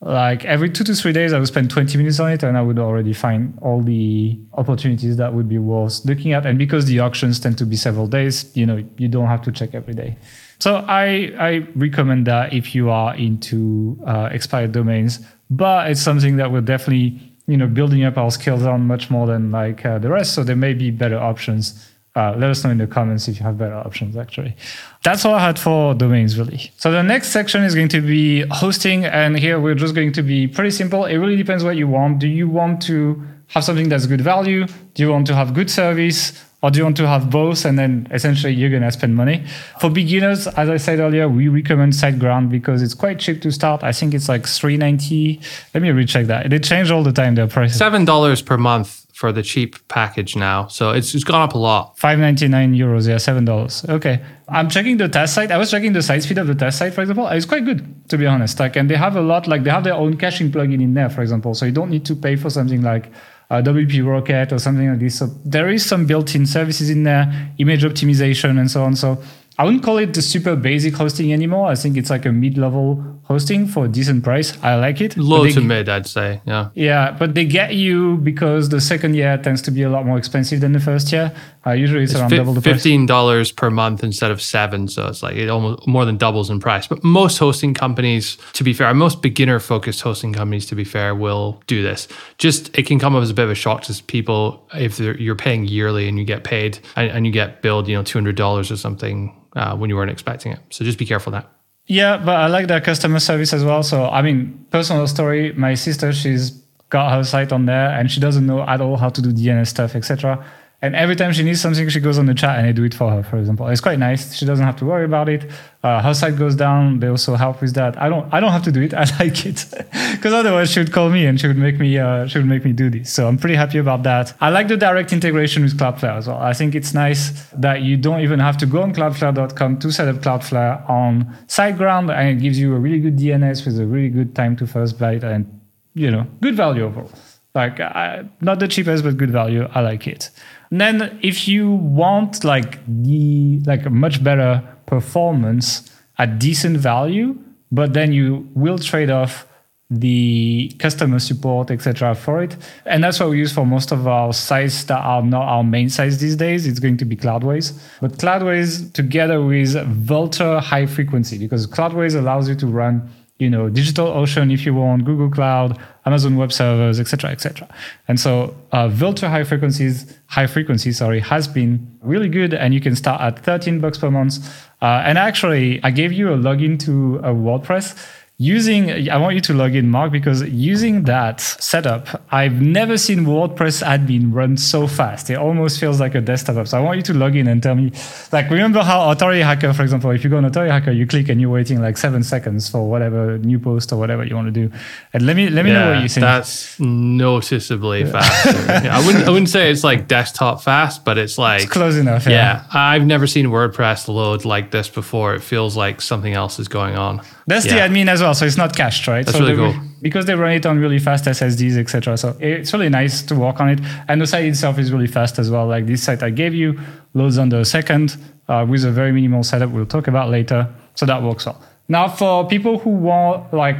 like 0.00 0.44
every 0.44 0.70
two 0.70 0.84
to 0.84 0.94
three 0.94 1.12
days 1.12 1.32
i 1.32 1.38
would 1.38 1.48
spend 1.48 1.68
20 1.68 1.98
minutes 1.98 2.20
on 2.20 2.30
it 2.30 2.42
and 2.44 2.56
i 2.56 2.62
would 2.62 2.78
already 2.78 3.12
find 3.12 3.58
all 3.60 3.82
the 3.82 4.38
opportunities 4.54 5.16
that 5.16 5.34
would 5.34 5.48
be 5.48 5.58
worth 5.58 6.04
looking 6.04 6.32
at. 6.32 6.46
And 6.46 6.56
because 6.56 6.86
the 6.86 7.00
auctions 7.00 7.40
tend 7.40 7.58
to 7.58 7.66
be 7.66 7.74
several 7.74 8.06
days 8.06 8.56
you 8.56 8.64
know 8.64 8.84
you 8.96 9.08
don't 9.08 9.26
have 9.26 9.42
to 9.42 9.52
check 9.52 9.74
every 9.74 9.94
day. 9.94 10.16
So 10.60 10.84
i 10.88 11.32
i 11.38 11.66
recommend 11.74 12.26
that 12.26 12.52
if 12.52 12.74
you 12.74 12.90
are 12.90 13.14
into 13.16 13.98
uh, 14.06 14.28
expired 14.30 14.72
domains 14.72 15.18
but 15.50 15.90
it's 15.90 16.02
something 16.02 16.36
that 16.36 16.52
we're 16.52 16.60
definitely 16.60 17.20
you 17.48 17.56
know 17.56 17.66
building 17.66 18.04
up 18.04 18.16
our 18.16 18.30
skills 18.30 18.62
on 18.62 18.82
much 18.82 19.10
more 19.10 19.26
than 19.26 19.50
like 19.50 19.84
uh, 19.84 19.98
the 19.98 20.10
rest. 20.10 20.34
So 20.34 20.44
there 20.44 20.56
may 20.56 20.74
be 20.74 20.92
better 20.92 21.18
options 21.18 21.88
uh, 22.18 22.34
let 22.36 22.50
us 22.50 22.64
know 22.64 22.70
in 22.70 22.78
the 22.78 22.86
comments 22.86 23.28
if 23.28 23.38
you 23.38 23.44
have 23.46 23.56
better 23.56 23.76
options, 23.76 24.16
actually. 24.16 24.56
That's 25.04 25.24
all 25.24 25.34
I 25.34 25.38
had 25.38 25.58
for 25.58 25.94
domains, 25.94 26.36
really. 26.36 26.72
So 26.76 26.90
the 26.90 27.02
next 27.02 27.28
section 27.28 27.62
is 27.62 27.76
going 27.76 27.90
to 27.90 28.00
be 28.00 28.44
hosting. 28.50 29.04
And 29.04 29.38
here 29.38 29.60
we're 29.60 29.76
just 29.76 29.94
going 29.94 30.12
to 30.14 30.22
be 30.22 30.48
pretty 30.48 30.72
simple. 30.72 31.04
It 31.04 31.18
really 31.18 31.36
depends 31.36 31.62
what 31.62 31.76
you 31.76 31.86
want. 31.86 32.18
Do 32.18 32.26
you 32.26 32.48
want 32.48 32.82
to 32.82 33.22
have 33.48 33.62
something 33.62 33.88
that's 33.88 34.06
good 34.06 34.20
value? 34.20 34.66
Do 34.94 35.02
you 35.04 35.10
want 35.10 35.28
to 35.28 35.34
have 35.36 35.54
good 35.54 35.70
service? 35.70 36.44
Or 36.60 36.72
do 36.72 36.78
you 36.78 36.84
want 36.84 36.96
to 36.96 37.06
have 37.06 37.30
both? 37.30 37.64
And 37.64 37.78
then 37.78 38.08
essentially 38.10 38.52
you're 38.52 38.70
going 38.70 38.82
to 38.82 38.90
spend 38.90 39.14
money. 39.14 39.44
For 39.80 39.88
beginners, 39.88 40.48
as 40.48 40.68
I 40.68 40.76
said 40.76 40.98
earlier, 40.98 41.28
we 41.28 41.46
recommend 41.46 41.92
SiteGround 41.92 42.50
because 42.50 42.82
it's 42.82 42.94
quite 42.94 43.20
cheap 43.20 43.40
to 43.42 43.52
start. 43.52 43.84
I 43.84 43.92
think 43.92 44.12
it's 44.12 44.28
like 44.28 44.44
390. 44.44 45.40
Let 45.72 45.82
me 45.84 45.90
recheck 45.92 46.26
that. 46.26 46.50
They 46.50 46.58
change 46.58 46.90
all 46.90 47.04
the 47.04 47.12
time, 47.12 47.36
their 47.36 47.46
prices. 47.46 47.80
$7 47.80 48.44
per 48.44 48.58
month 48.58 49.07
for 49.18 49.32
the 49.32 49.42
cheap 49.42 49.74
package 49.88 50.36
now. 50.36 50.68
So 50.68 50.92
it's, 50.92 51.12
it's 51.12 51.24
gone 51.24 51.42
up 51.42 51.54
a 51.54 51.58
lot. 51.58 51.98
599 51.98 52.72
euros, 52.72 53.08
yeah, 53.08 53.16
$7. 53.16 53.90
Okay. 53.90 54.22
I'm 54.48 54.70
checking 54.70 54.96
the 54.96 55.08
test 55.08 55.34
site. 55.34 55.50
I 55.50 55.58
was 55.58 55.72
checking 55.72 55.92
the 55.92 56.02
site 56.02 56.22
speed 56.22 56.38
of 56.38 56.46
the 56.46 56.54
test 56.54 56.78
site, 56.78 56.94
for 56.94 57.00
example. 57.00 57.26
It's 57.26 57.44
quite 57.44 57.64
good, 57.64 58.08
to 58.10 58.16
be 58.16 58.26
honest. 58.26 58.60
Like, 58.60 58.76
and 58.76 58.88
they 58.88 58.94
have 58.94 59.16
a 59.16 59.20
lot, 59.20 59.48
like 59.48 59.64
they 59.64 59.70
have 59.70 59.82
their 59.82 59.94
own 59.94 60.18
caching 60.18 60.52
plugin 60.52 60.80
in 60.80 60.94
there, 60.94 61.10
for 61.10 61.22
example. 61.22 61.52
So 61.54 61.66
you 61.66 61.72
don't 61.72 61.90
need 61.90 62.06
to 62.06 62.14
pay 62.14 62.36
for 62.36 62.48
something 62.48 62.80
like 62.82 63.10
uh, 63.50 63.60
WP 63.60 64.06
Rocket 64.06 64.52
or 64.52 64.60
something 64.60 64.88
like 64.88 65.00
this. 65.00 65.18
So 65.18 65.26
there 65.44 65.68
is 65.68 65.84
some 65.84 66.06
built-in 66.06 66.46
services 66.46 66.88
in 66.88 67.02
there, 67.02 67.52
image 67.58 67.82
optimization 67.82 68.60
and 68.60 68.70
so 68.70 68.84
on. 68.84 68.94
So 68.94 69.20
I 69.58 69.64
wouldn't 69.64 69.82
call 69.82 69.98
it 69.98 70.14
the 70.14 70.22
super 70.22 70.54
basic 70.54 70.94
hosting 70.94 71.32
anymore. 71.32 71.66
I 71.68 71.74
think 71.74 71.96
it's 71.96 72.10
like 72.10 72.24
a 72.24 72.30
mid-level 72.30 73.20
hosting 73.24 73.66
for 73.66 73.86
a 73.86 73.88
decent 73.88 74.22
price. 74.22 74.56
I 74.62 74.76
like 74.76 75.00
it. 75.00 75.16
Low 75.16 75.42
they, 75.42 75.50
to 75.50 75.60
mid, 75.60 75.88
I'd 75.88 76.06
say. 76.06 76.40
Yeah. 76.46 76.70
Yeah, 76.74 77.10
but 77.10 77.34
they 77.34 77.44
get 77.44 77.74
you 77.74 78.18
because 78.18 78.68
the 78.68 78.80
second 78.80 79.14
year 79.14 79.36
tends 79.36 79.60
to 79.62 79.72
be 79.72 79.82
a 79.82 79.90
lot 79.90 80.06
more 80.06 80.16
expensive 80.16 80.60
than 80.60 80.72
the 80.72 80.80
first 80.80 81.10
year. 81.12 81.34
Uh, 81.66 81.72
usually 81.72 82.04
it's, 82.04 82.12
it's 82.12 82.20
around 82.20 82.30
fi- 82.30 82.36
double 82.36 82.54
the 82.54 82.62
price. 82.62 82.74
Fifteen 82.76 83.04
dollars 83.04 83.50
per 83.50 83.68
month 83.68 84.04
instead 84.04 84.30
of 84.30 84.40
seven, 84.40 84.86
so 84.86 85.08
it's 85.08 85.24
like 85.24 85.34
it 85.34 85.48
almost 85.48 85.86
more 85.88 86.04
than 86.04 86.16
doubles 86.16 86.50
in 86.50 86.60
price. 86.60 86.86
But 86.86 87.02
most 87.02 87.38
hosting 87.38 87.74
companies, 87.74 88.38
to 88.52 88.62
be 88.62 88.72
fair, 88.72 88.94
most 88.94 89.22
beginner-focused 89.22 90.00
hosting 90.02 90.32
companies, 90.32 90.66
to 90.66 90.76
be 90.76 90.84
fair, 90.84 91.16
will 91.16 91.60
do 91.66 91.82
this. 91.82 92.06
Just 92.38 92.78
it 92.78 92.86
can 92.86 93.00
come 93.00 93.16
up 93.16 93.22
as 93.22 93.30
a 93.30 93.34
bit 93.34 93.44
of 93.44 93.50
a 93.50 93.56
shock 93.56 93.82
to 93.82 94.02
people 94.04 94.66
if 94.74 95.00
you're 95.00 95.34
paying 95.34 95.66
yearly 95.66 96.08
and 96.08 96.16
you 96.16 96.24
get 96.24 96.44
paid 96.44 96.78
and, 96.94 97.10
and 97.10 97.26
you 97.26 97.32
get 97.32 97.60
billed, 97.60 97.88
you 97.88 97.96
know, 97.96 98.04
two 98.04 98.18
hundred 98.18 98.36
dollars 98.36 98.70
or 98.70 98.76
something 98.76 99.34
uh, 99.56 99.76
when 99.76 99.90
you 99.90 99.96
weren't 99.96 100.10
expecting 100.10 100.52
it. 100.52 100.60
So 100.70 100.84
just 100.84 100.98
be 100.98 101.06
careful 101.06 101.32
that. 101.32 101.50
Yeah, 101.86 102.18
but 102.18 102.36
I 102.36 102.46
like 102.48 102.66
that 102.68 102.84
customer 102.84 103.18
service 103.18 103.52
as 103.52 103.64
well. 103.64 103.82
So 103.82 104.06
I 104.06 104.22
mean, 104.22 104.66
personal 104.70 105.06
story: 105.06 105.52
my 105.52 105.74
sister, 105.74 106.12
she's 106.12 106.50
got 106.90 107.12
her 107.12 107.24
site 107.24 107.52
on 107.52 107.66
there, 107.66 107.90
and 107.90 108.10
she 108.10 108.20
doesn't 108.20 108.46
know 108.46 108.62
at 108.62 108.80
all 108.80 108.96
how 108.96 109.08
to 109.08 109.22
do 109.22 109.32
DNS 109.32 109.66
stuff, 109.66 109.94
etc. 109.94 110.44
And 110.80 110.94
every 110.94 111.16
time 111.16 111.32
she 111.32 111.42
needs 111.42 111.60
something, 111.60 111.88
she 111.88 111.98
goes 111.98 112.18
on 112.18 112.26
the 112.26 112.34
chat 112.34 112.56
and 112.56 112.64
I 112.68 112.70
do 112.70 112.84
it 112.84 112.94
for 112.94 113.10
her, 113.10 113.24
for 113.24 113.36
example. 113.36 113.66
It's 113.66 113.80
quite 113.80 113.98
nice. 113.98 114.36
She 114.36 114.46
doesn't 114.46 114.64
have 114.64 114.76
to 114.76 114.84
worry 114.84 115.04
about 115.04 115.28
it. 115.28 115.50
Uh, 115.82 116.00
her 116.00 116.14
site 116.14 116.36
goes 116.36 116.54
down. 116.54 117.00
They 117.00 117.08
also 117.08 117.34
help 117.34 117.60
with 117.60 117.74
that. 117.74 118.00
I 118.00 118.08
don't, 118.08 118.32
I 118.32 118.38
don't 118.38 118.52
have 118.52 118.62
to 118.62 118.70
do 118.70 118.82
it. 118.82 118.94
I 118.94 119.04
like 119.18 119.44
it 119.44 119.64
because 120.12 120.32
otherwise 120.32 120.70
she 120.70 120.78
would 120.78 120.92
call 120.92 121.10
me 121.10 121.26
and 121.26 121.40
she 121.40 121.48
would 121.48 121.58
make 121.58 121.80
me, 121.80 121.98
uh, 121.98 122.28
she 122.28 122.38
would 122.38 122.46
make 122.46 122.64
me 122.64 122.72
do 122.72 122.90
this. 122.90 123.12
So 123.12 123.26
I'm 123.26 123.38
pretty 123.38 123.56
happy 123.56 123.78
about 123.78 124.04
that. 124.04 124.34
I 124.40 124.50
like 124.50 124.68
the 124.68 124.76
direct 124.76 125.12
integration 125.12 125.64
with 125.64 125.76
Cloudflare 125.76 126.16
as 126.16 126.28
well. 126.28 126.38
I 126.38 126.52
think 126.52 126.76
it's 126.76 126.94
nice 126.94 127.50
that 127.50 127.82
you 127.82 127.96
don't 127.96 128.20
even 128.20 128.38
have 128.38 128.56
to 128.58 128.66
go 128.66 128.82
on 128.82 128.94
cloudflare.com 128.94 129.80
to 129.80 129.90
set 129.90 130.06
up 130.06 130.16
Cloudflare 130.16 130.88
on 130.88 131.24
SiteGround 131.48 132.14
and 132.14 132.38
it 132.38 132.40
gives 132.40 132.56
you 132.56 132.76
a 132.76 132.78
really 132.78 133.00
good 133.00 133.18
DNS 133.18 133.66
with 133.66 133.80
a 133.80 133.86
really 133.86 134.10
good 134.10 134.36
time 134.36 134.54
to 134.54 134.66
first 134.66 134.96
byte 134.96 135.24
and, 135.24 135.60
you 135.94 136.12
know, 136.12 136.24
good 136.40 136.54
value 136.54 136.84
overall. 136.84 137.10
Like, 137.54 137.80
uh, 137.80 138.22
not 138.40 138.60
the 138.60 138.68
cheapest, 138.68 139.02
but 139.02 139.16
good 139.16 139.32
value. 139.32 139.66
I 139.74 139.80
like 139.80 140.06
it. 140.06 140.30
And 140.70 140.80
then 140.80 141.18
if 141.22 141.48
you 141.48 141.70
want 141.72 142.44
like 142.44 142.78
the 142.86 143.60
like 143.66 143.86
a 143.86 143.90
much 143.90 144.22
better 144.22 144.62
performance 144.86 145.90
at 146.18 146.38
decent 146.38 146.76
value, 146.78 147.38
but 147.70 147.92
then 147.92 148.12
you 148.12 148.48
will 148.54 148.78
trade 148.78 149.10
off 149.10 149.46
the 149.90 150.70
customer 150.78 151.18
support, 151.18 151.70
etc. 151.70 152.14
for 152.14 152.42
it. 152.42 152.56
And 152.84 153.02
that's 153.02 153.18
what 153.20 153.30
we 153.30 153.38
use 153.38 153.52
for 153.52 153.64
most 153.64 153.90
of 153.90 154.06
our 154.06 154.34
sites 154.34 154.84
that 154.84 154.98
are 154.98 155.22
not 155.22 155.44
our 155.44 155.64
main 155.64 155.88
sites 155.88 156.18
these 156.18 156.36
days. 156.36 156.66
It's 156.66 156.78
going 156.78 156.98
to 156.98 157.06
be 157.06 157.16
Cloudways. 157.16 157.72
But 158.00 158.18
Cloudways 158.18 158.92
together 158.92 159.40
with 159.40 159.74
Vultr 160.06 160.60
high 160.60 160.84
frequency, 160.84 161.38
because 161.38 161.66
Cloudways 161.66 162.14
allows 162.14 162.50
you 162.50 162.54
to 162.56 162.66
run 162.66 163.08
you 163.38 163.48
know, 163.48 163.70
DigitalOcean 163.70 164.52
if 164.52 164.66
you 164.66 164.74
want, 164.74 165.04
Google 165.04 165.30
Cloud, 165.30 165.78
Amazon 166.04 166.36
Web 166.36 166.52
Servers, 166.52 166.98
etc., 166.98 167.30
etc. 167.30 167.68
And 168.08 168.18
so 168.18 168.56
uh, 168.72 168.88
Vultr 168.88 169.28
high 169.28 169.44
frequencies, 169.44 170.18
high 170.26 170.46
frequency, 170.46 170.90
sorry, 170.92 171.20
has 171.20 171.46
been 171.46 171.98
really 172.02 172.28
good, 172.28 172.52
and 172.52 172.74
you 172.74 172.80
can 172.80 172.96
start 172.96 173.20
at 173.20 173.44
13 173.44 173.80
bucks 173.80 173.98
per 173.98 174.10
month. 174.10 174.38
Uh, 174.82 175.02
and 175.04 175.18
actually, 175.18 175.82
I 175.84 175.90
gave 175.90 176.12
you 176.12 176.32
a 176.32 176.36
login 176.36 176.78
to 176.80 177.16
a 177.18 177.32
WordPress 177.32 177.96
using 178.40 179.10
i 179.10 179.16
want 179.16 179.34
you 179.34 179.40
to 179.40 179.52
log 179.52 179.74
in 179.74 179.90
mark 179.90 180.12
because 180.12 180.44
using 180.44 181.02
that 181.02 181.40
setup 181.40 182.22
i've 182.30 182.62
never 182.62 182.96
seen 182.96 183.24
wordpress 183.24 183.82
admin 183.82 184.32
run 184.32 184.56
so 184.56 184.86
fast. 184.86 185.28
It 185.28 185.34
almost 185.34 185.80
feels 185.80 185.98
like 185.98 186.14
a 186.14 186.20
desktop. 186.20 186.56
App 186.56 186.68
so 186.68 186.78
i 186.78 186.80
want 186.80 186.98
you 186.98 187.02
to 187.02 187.14
log 187.14 187.34
in 187.34 187.48
and 187.48 187.60
tell 187.60 187.74
me 187.74 187.90
like 188.30 188.48
remember 188.48 188.80
how 188.84 189.10
authority 189.10 189.40
hacker 189.40 189.72
for 189.72 189.82
example 189.82 190.12
if 190.12 190.22
you 190.22 190.30
go 190.30 190.36
on 190.36 190.44
authority 190.44 190.70
hacker 190.70 190.92
you 190.92 191.04
click 191.04 191.28
and 191.28 191.40
you're 191.40 191.50
waiting 191.50 191.80
like 191.80 191.98
seven 191.98 192.22
seconds 192.22 192.70
for 192.70 192.88
whatever 192.88 193.38
new 193.38 193.58
post 193.58 193.92
or 193.92 193.96
whatever 193.96 194.24
you 194.24 194.36
want 194.36 194.46
to 194.46 194.52
do. 194.52 194.72
And 195.12 195.26
let 195.26 195.34
me 195.34 195.50
let 195.50 195.64
me 195.64 195.72
yeah, 195.72 195.78
know 195.78 195.94
what 195.94 196.02
you 196.02 196.08
think. 196.08 196.22
that's 196.22 196.78
noticeably 196.78 198.04
yeah. 198.04 198.12
fast 198.12 198.46
yeah, 198.84 198.96
i 198.96 199.04
wouldn't 199.04 199.24
i 199.26 199.30
wouldn't 199.30 199.48
say 199.48 199.68
it's 199.68 199.82
like 199.82 200.06
desktop 200.06 200.62
fast 200.62 201.04
but 201.04 201.18
it's 201.18 201.38
like 201.38 201.62
it's 201.62 201.72
close 201.72 201.96
enough 201.96 202.24
yeah. 202.26 202.30
yeah 202.30 202.64
i've 202.70 203.04
never 203.04 203.26
seen 203.26 203.46
wordpress 203.46 204.06
load 204.06 204.44
like 204.44 204.70
this 204.70 204.88
before. 204.88 205.34
It 205.34 205.42
feels 205.42 205.76
like 205.76 206.00
something 206.00 206.34
else 206.34 206.60
is 206.60 206.68
going 206.68 206.96
on 206.96 207.20
that's 207.48 207.64
the 207.64 207.72
admin 207.72 208.08
as 208.08 208.20
well 208.20 208.28
well, 208.28 208.34
so 208.34 208.44
it's 208.44 208.56
not 208.56 208.76
cached, 208.76 209.06
right? 209.08 209.24
That's 209.24 209.38
so 209.38 209.44
really 209.44 209.56
cool. 209.56 209.74
Because 210.02 210.26
they 210.26 210.34
run 210.34 210.52
it 210.52 210.66
on 210.66 210.78
really 210.78 210.98
fast 210.98 211.24
SSDs, 211.24 211.76
etc. 211.78 212.16
So 212.16 212.36
it's 212.40 212.72
really 212.72 212.88
nice 212.90 213.22
to 213.22 213.34
work 213.34 213.60
on 213.60 213.70
it, 213.70 213.80
and 214.08 214.20
the 214.20 214.26
site 214.26 214.44
itself 214.44 214.78
is 214.78 214.92
really 214.92 215.06
fast 215.06 215.38
as 215.38 215.50
well. 215.50 215.66
Like 215.66 215.86
this 215.86 216.02
site 216.02 216.22
I 216.22 216.30
gave 216.30 216.54
you 216.54 216.78
loads 217.14 217.38
under 217.38 217.58
a 217.60 217.64
second 217.64 218.16
uh, 218.48 218.66
with 218.68 218.84
a 218.84 218.92
very 218.92 219.12
minimal 219.12 219.42
setup. 219.42 219.70
We'll 219.70 219.86
talk 219.86 220.08
about 220.08 220.30
later, 220.30 220.72
so 220.94 221.06
that 221.06 221.22
works 221.22 221.46
well. 221.46 221.60
Now, 221.88 222.08
for 222.08 222.46
people 222.46 222.78
who 222.78 222.90
want 222.90 223.52
like, 223.52 223.78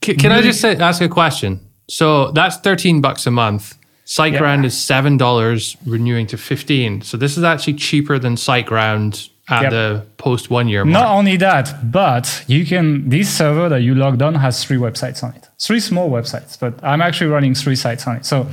can, 0.00 0.16
can 0.16 0.30
really 0.30 0.42
I 0.42 0.50
just 0.50 0.60
say, 0.60 0.76
ask 0.76 1.02
a 1.02 1.08
question? 1.08 1.60
So 1.88 2.30
that's 2.32 2.56
thirteen 2.56 3.00
bucks 3.00 3.26
a 3.26 3.30
month. 3.30 3.76
SiteGround 4.06 4.62
yeah. 4.62 4.66
is 4.66 4.78
seven 4.78 5.16
dollars, 5.16 5.76
renewing 5.86 6.26
to 6.28 6.36
fifteen. 6.36 7.02
So 7.02 7.16
this 7.16 7.36
is 7.36 7.44
actually 7.44 7.74
cheaper 7.74 8.18
than 8.18 8.34
SiteGround 8.36 9.29
at 9.50 9.62
yep. 9.62 9.70
the 9.70 10.06
post 10.16 10.50
one 10.50 10.68
year 10.68 10.84
mark. 10.84 10.92
Not 10.92 11.16
only 11.16 11.36
that, 11.38 11.90
but 11.90 12.44
you 12.46 12.64
can 12.64 13.08
this 13.08 13.28
server 13.28 13.68
that 13.68 13.82
you 13.82 13.94
logged 13.94 14.22
on 14.22 14.34
has 14.36 14.64
three 14.64 14.76
websites 14.76 15.22
on 15.24 15.34
it. 15.34 15.48
Three 15.58 15.80
small 15.80 16.10
websites, 16.10 16.58
but 16.58 16.82
I'm 16.82 17.02
actually 17.02 17.30
running 17.30 17.54
three 17.54 17.76
sites 17.76 18.06
on 18.06 18.16
it. 18.16 18.26
So 18.26 18.46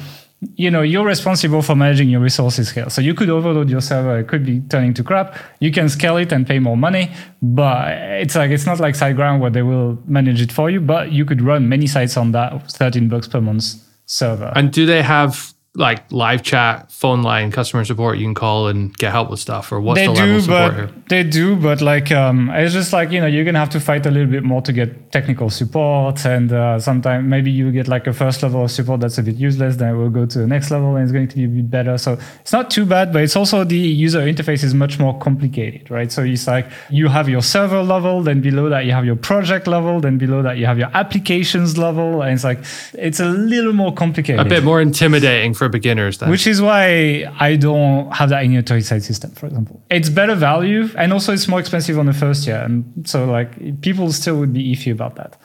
you 0.55 0.69
know 0.69 0.83
you're 0.83 1.05
responsible 1.05 1.61
for 1.63 1.75
managing 1.75 2.09
your 2.09 2.21
resources 2.21 2.69
here 2.69 2.89
so 2.91 3.01
you 3.01 3.15
could 3.15 3.29
overload 3.29 3.69
your 3.71 3.81
server 3.81 4.19
it 4.19 4.27
could 4.27 4.45
be 4.45 4.61
turning 4.69 4.93
to 4.93 5.03
crap 5.03 5.35
you 5.59 5.71
can 5.71 5.89
scale 5.89 6.15
it 6.17 6.31
and 6.31 6.45
pay 6.45 6.59
more 6.59 6.77
money 6.77 7.11
but 7.41 7.91
it's 8.21 8.35
like 8.35 8.51
it's 8.51 8.67
not 8.67 8.79
like 8.79 8.93
SiteGround 8.93 9.39
where 9.39 9.49
they 9.49 9.63
will 9.63 9.97
manage 10.05 10.39
it 10.39 10.51
for 10.51 10.69
you 10.69 10.79
but 10.79 11.11
you 11.11 11.25
could 11.25 11.41
run 11.41 11.67
many 11.67 11.87
sites 11.87 12.17
on 12.17 12.33
that 12.33 12.71
13 12.71 13.09
bucks 13.09 13.27
per 13.27 13.41
month 13.41 13.65
server 14.05 14.53
and 14.55 14.71
do 14.71 14.85
they 14.85 15.01
have 15.01 15.55
like 15.77 16.11
live 16.11 16.41
chat, 16.41 16.91
phone 16.91 17.21
line, 17.21 17.51
customer 17.51 17.85
support 17.85 18.17
you 18.17 18.25
can 18.25 18.33
call 18.33 18.67
and 18.67 18.97
get 18.97 19.11
help 19.11 19.29
with 19.29 19.39
stuff, 19.39 19.71
or 19.71 19.79
what's 19.79 19.99
they 19.99 20.07
the 20.07 20.11
level 20.11 20.25
do, 20.25 20.35
of 20.35 20.41
support 20.41 20.71
but, 20.71 20.75
here? 20.75 21.03
They 21.07 21.23
do, 21.23 21.55
but 21.55 21.81
like 21.81 22.11
um, 22.11 22.49
it's 22.49 22.73
just 22.73 22.91
like 22.93 23.11
you 23.11 23.21
know 23.21 23.27
you're 23.27 23.45
gonna 23.45 23.59
have 23.59 23.69
to 23.69 23.79
fight 23.79 24.05
a 24.07 24.11
little 24.11 24.29
bit 24.29 24.43
more 24.43 24.61
to 24.63 24.73
get 24.73 25.11
technical 25.11 25.51
support, 25.51 26.25
and 26.25 26.51
uh, 26.51 26.79
sometimes 26.79 27.27
maybe 27.27 27.51
you 27.51 27.71
get 27.71 27.87
like 27.87 28.07
a 28.07 28.13
first 28.13 28.41
level 28.41 28.63
of 28.63 28.71
support 28.71 29.01
that's 29.01 29.19
a 29.19 29.23
bit 29.23 29.35
useless, 29.35 29.75
then 29.75 29.95
we'll 29.97 30.09
go 30.09 30.25
to 30.25 30.39
the 30.39 30.47
next 30.47 30.71
level 30.71 30.95
and 30.95 31.03
it's 31.03 31.11
going 31.11 31.27
to 31.27 31.35
be 31.35 31.45
a 31.45 31.47
bit 31.47 31.69
better. 31.69 31.97
So 31.99 32.17
it's 32.41 32.51
not 32.51 32.71
too 32.71 32.85
bad, 32.85 33.13
but 33.13 33.21
it's 33.21 33.35
also 33.35 33.63
the 33.63 33.77
user 33.77 34.21
interface 34.21 34.63
is 34.63 34.73
much 34.73 34.97
more 34.97 35.17
complicated, 35.19 35.91
right? 35.91 36.11
So 36.11 36.23
it's 36.23 36.47
like 36.47 36.67
you 36.89 37.07
have 37.07 37.29
your 37.29 37.43
server 37.43 37.83
level, 37.83 38.23
then 38.23 38.41
below 38.41 38.67
that 38.69 38.85
you 38.85 38.93
have 38.93 39.05
your 39.05 39.15
project 39.15 39.67
level, 39.67 39.99
then 39.99 40.17
below 40.17 40.41
that 40.41 40.57
you 40.57 40.65
have 40.65 40.79
your 40.79 40.89
applications 40.95 41.77
level, 41.77 42.23
and 42.23 42.33
it's 42.33 42.43
like 42.43 42.59
it's 42.93 43.19
a 43.19 43.29
little 43.29 43.73
more 43.73 43.93
complicated, 43.93 44.43
a 44.43 44.49
bit 44.49 44.63
more 44.63 44.81
intimidating 44.81 45.53
for 45.53 45.66
for 45.67 45.71
beginners. 45.71 46.17
Then. 46.17 46.29
Which 46.29 46.47
is 46.47 46.61
why 46.61 47.25
I 47.39 47.55
don't 47.55 48.11
have 48.11 48.29
that 48.29 48.43
in 48.43 48.51
your 48.51 48.63
toy 48.63 48.81
site 48.81 49.03
system, 49.03 49.31
for 49.31 49.47
example. 49.47 49.81
It's 49.89 50.09
better 50.09 50.35
value, 50.35 50.89
and 50.97 51.13
also 51.13 51.33
it's 51.33 51.47
more 51.47 51.59
expensive 51.59 51.99
on 51.99 52.05
the 52.05 52.13
first 52.13 52.47
year, 52.47 52.57
and 52.57 52.83
so 53.05 53.25
like 53.25 53.81
people 53.81 54.11
still 54.11 54.37
would 54.39 54.53
be 54.53 54.75
iffy 54.75 54.91
about 54.91 55.15
that. 55.15 55.37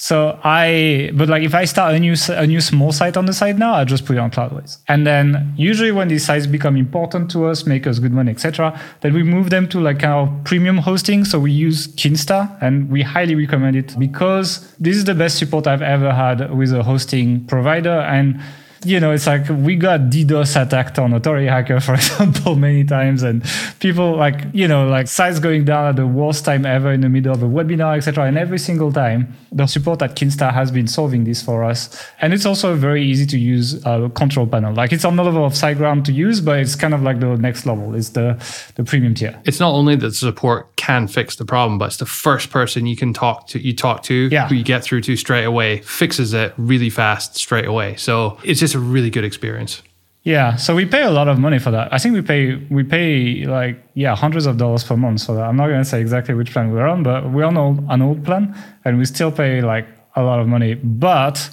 So 0.00 0.38
I, 0.44 1.10
but 1.14 1.28
like 1.28 1.42
if 1.42 1.54
I 1.56 1.64
start 1.64 1.94
a 1.94 1.98
new 1.98 2.14
a 2.28 2.46
new 2.46 2.60
small 2.60 2.92
site 2.92 3.16
on 3.16 3.26
the 3.26 3.32
site 3.32 3.58
now, 3.58 3.74
I 3.74 3.84
just 3.84 4.04
put 4.06 4.16
it 4.16 4.20
on 4.20 4.30
Cloudways, 4.30 4.78
and 4.86 5.04
then 5.04 5.52
usually 5.56 5.90
when 5.90 6.06
these 6.06 6.24
sites 6.24 6.46
become 6.46 6.76
important 6.76 7.30
to 7.32 7.46
us, 7.46 7.66
make 7.66 7.84
us 7.84 7.98
good 7.98 8.12
money, 8.12 8.30
etc., 8.30 8.78
then 9.00 9.12
we 9.12 9.24
move 9.24 9.50
them 9.50 9.68
to 9.68 9.80
like 9.80 10.04
our 10.04 10.28
premium 10.44 10.78
hosting. 10.78 11.24
So 11.24 11.40
we 11.40 11.50
use 11.50 11.88
Kinsta, 11.96 12.56
and 12.60 12.88
we 12.90 13.02
highly 13.02 13.34
recommend 13.34 13.74
it 13.76 13.98
because 13.98 14.72
this 14.78 14.96
is 14.96 15.04
the 15.04 15.14
best 15.14 15.36
support 15.36 15.66
I've 15.66 15.82
ever 15.82 16.12
had 16.12 16.54
with 16.56 16.72
a 16.72 16.84
hosting 16.84 17.44
provider, 17.46 17.98
and 18.16 18.40
you 18.84 19.00
know, 19.00 19.12
it's 19.12 19.26
like 19.26 19.48
we 19.48 19.76
got 19.76 20.00
DDoS 20.00 20.60
attacked 20.60 20.98
on 20.98 21.12
Authority 21.12 21.46
Hacker, 21.46 21.80
for 21.88 21.94
example, 21.94 22.56
many 22.56 22.84
times, 22.84 23.22
and 23.22 23.44
people 23.80 24.16
like, 24.16 24.44
you 24.52 24.68
know, 24.68 24.86
like 24.86 25.08
sites 25.08 25.38
going 25.40 25.64
down 25.64 25.88
at 25.88 25.96
the 25.96 26.06
worst 26.06 26.44
time 26.44 26.64
ever 26.64 26.92
in 26.92 27.00
the 27.00 27.08
middle 27.08 27.32
of 27.32 27.42
a 27.42 27.46
webinar, 27.46 27.96
etc. 27.96 28.24
And 28.24 28.38
every 28.38 28.58
single 28.58 28.92
time, 28.92 29.34
the 29.50 29.66
support 29.66 30.02
at 30.02 30.14
Kinsta 30.14 30.52
has 30.52 30.70
been 30.70 30.86
solving 30.86 31.24
this 31.24 31.42
for 31.42 31.64
us. 31.64 32.04
And 32.20 32.32
it's 32.32 32.46
also 32.46 32.74
very 32.74 33.04
easy 33.04 33.26
to 33.26 33.38
use 33.38 33.84
uh, 33.86 34.08
control 34.10 34.46
panel. 34.46 34.74
Like 34.74 34.92
it's 34.92 35.04
on 35.04 35.16
the 35.16 35.24
level 35.24 35.44
of 35.44 35.54
SiteGround 35.54 36.04
to 36.04 36.12
use, 36.12 36.40
but 36.40 36.60
it's 36.60 36.74
kind 36.74 36.94
of 36.94 37.02
like 37.02 37.20
the 37.20 37.36
next 37.36 37.66
level. 37.66 37.94
It's 37.94 38.10
the 38.10 38.38
the 38.76 38.84
premium 38.84 39.14
tier. 39.14 39.40
It's 39.44 39.60
not 39.60 39.72
only 39.72 39.96
that 39.96 40.06
the 40.06 40.14
support 40.14 40.74
can 40.76 41.06
fix 41.06 41.36
the 41.36 41.44
problem, 41.44 41.78
but 41.78 41.86
it's 41.86 41.96
the 41.96 42.06
first 42.06 42.50
person 42.50 42.86
you 42.86 42.96
can 42.96 43.12
talk 43.12 43.46
to, 43.48 43.58
you 43.58 43.74
talk 43.74 44.02
to, 44.04 44.28
yeah. 44.30 44.48
who 44.48 44.54
you 44.54 44.64
get 44.64 44.82
through 44.82 45.02
to 45.02 45.16
straight 45.16 45.44
away, 45.44 45.78
fixes 45.82 46.32
it 46.32 46.54
really 46.56 46.90
fast 46.90 47.36
straight 47.36 47.66
away. 47.66 47.96
So 47.96 48.38
it's 48.44 48.60
just 48.60 48.67
it's 48.68 48.74
a 48.74 48.78
really 48.78 49.10
good 49.10 49.24
experience. 49.24 49.82
Yeah, 50.22 50.56
so 50.56 50.74
we 50.74 50.84
pay 50.84 51.04
a 51.04 51.10
lot 51.10 51.28
of 51.28 51.38
money 51.38 51.58
for 51.58 51.70
that. 51.70 51.92
I 51.92 51.98
think 51.98 52.14
we 52.14 52.22
pay 52.22 52.56
we 52.70 52.82
pay 52.84 53.44
like 53.46 53.76
yeah 53.94 54.14
hundreds 54.14 54.46
of 54.46 54.56
dollars 54.58 54.84
per 54.84 54.96
month 54.96 55.24
for 55.24 55.34
that. 55.36 55.44
I'm 55.48 55.56
not 55.56 55.68
going 55.68 55.82
to 55.82 55.88
say 55.88 56.00
exactly 56.00 56.34
which 56.34 56.52
plan 56.52 56.70
we're 56.72 56.86
on, 56.86 57.02
but 57.02 57.30
we're 57.30 57.44
on 57.44 57.56
old, 57.56 57.78
an 57.88 58.02
old 58.02 58.24
plan, 58.24 58.54
and 58.84 58.98
we 58.98 59.04
still 59.04 59.32
pay 59.32 59.62
like 59.62 59.86
a 60.16 60.22
lot 60.22 60.38
of 60.40 60.46
money. 60.46 60.74
But 60.74 61.48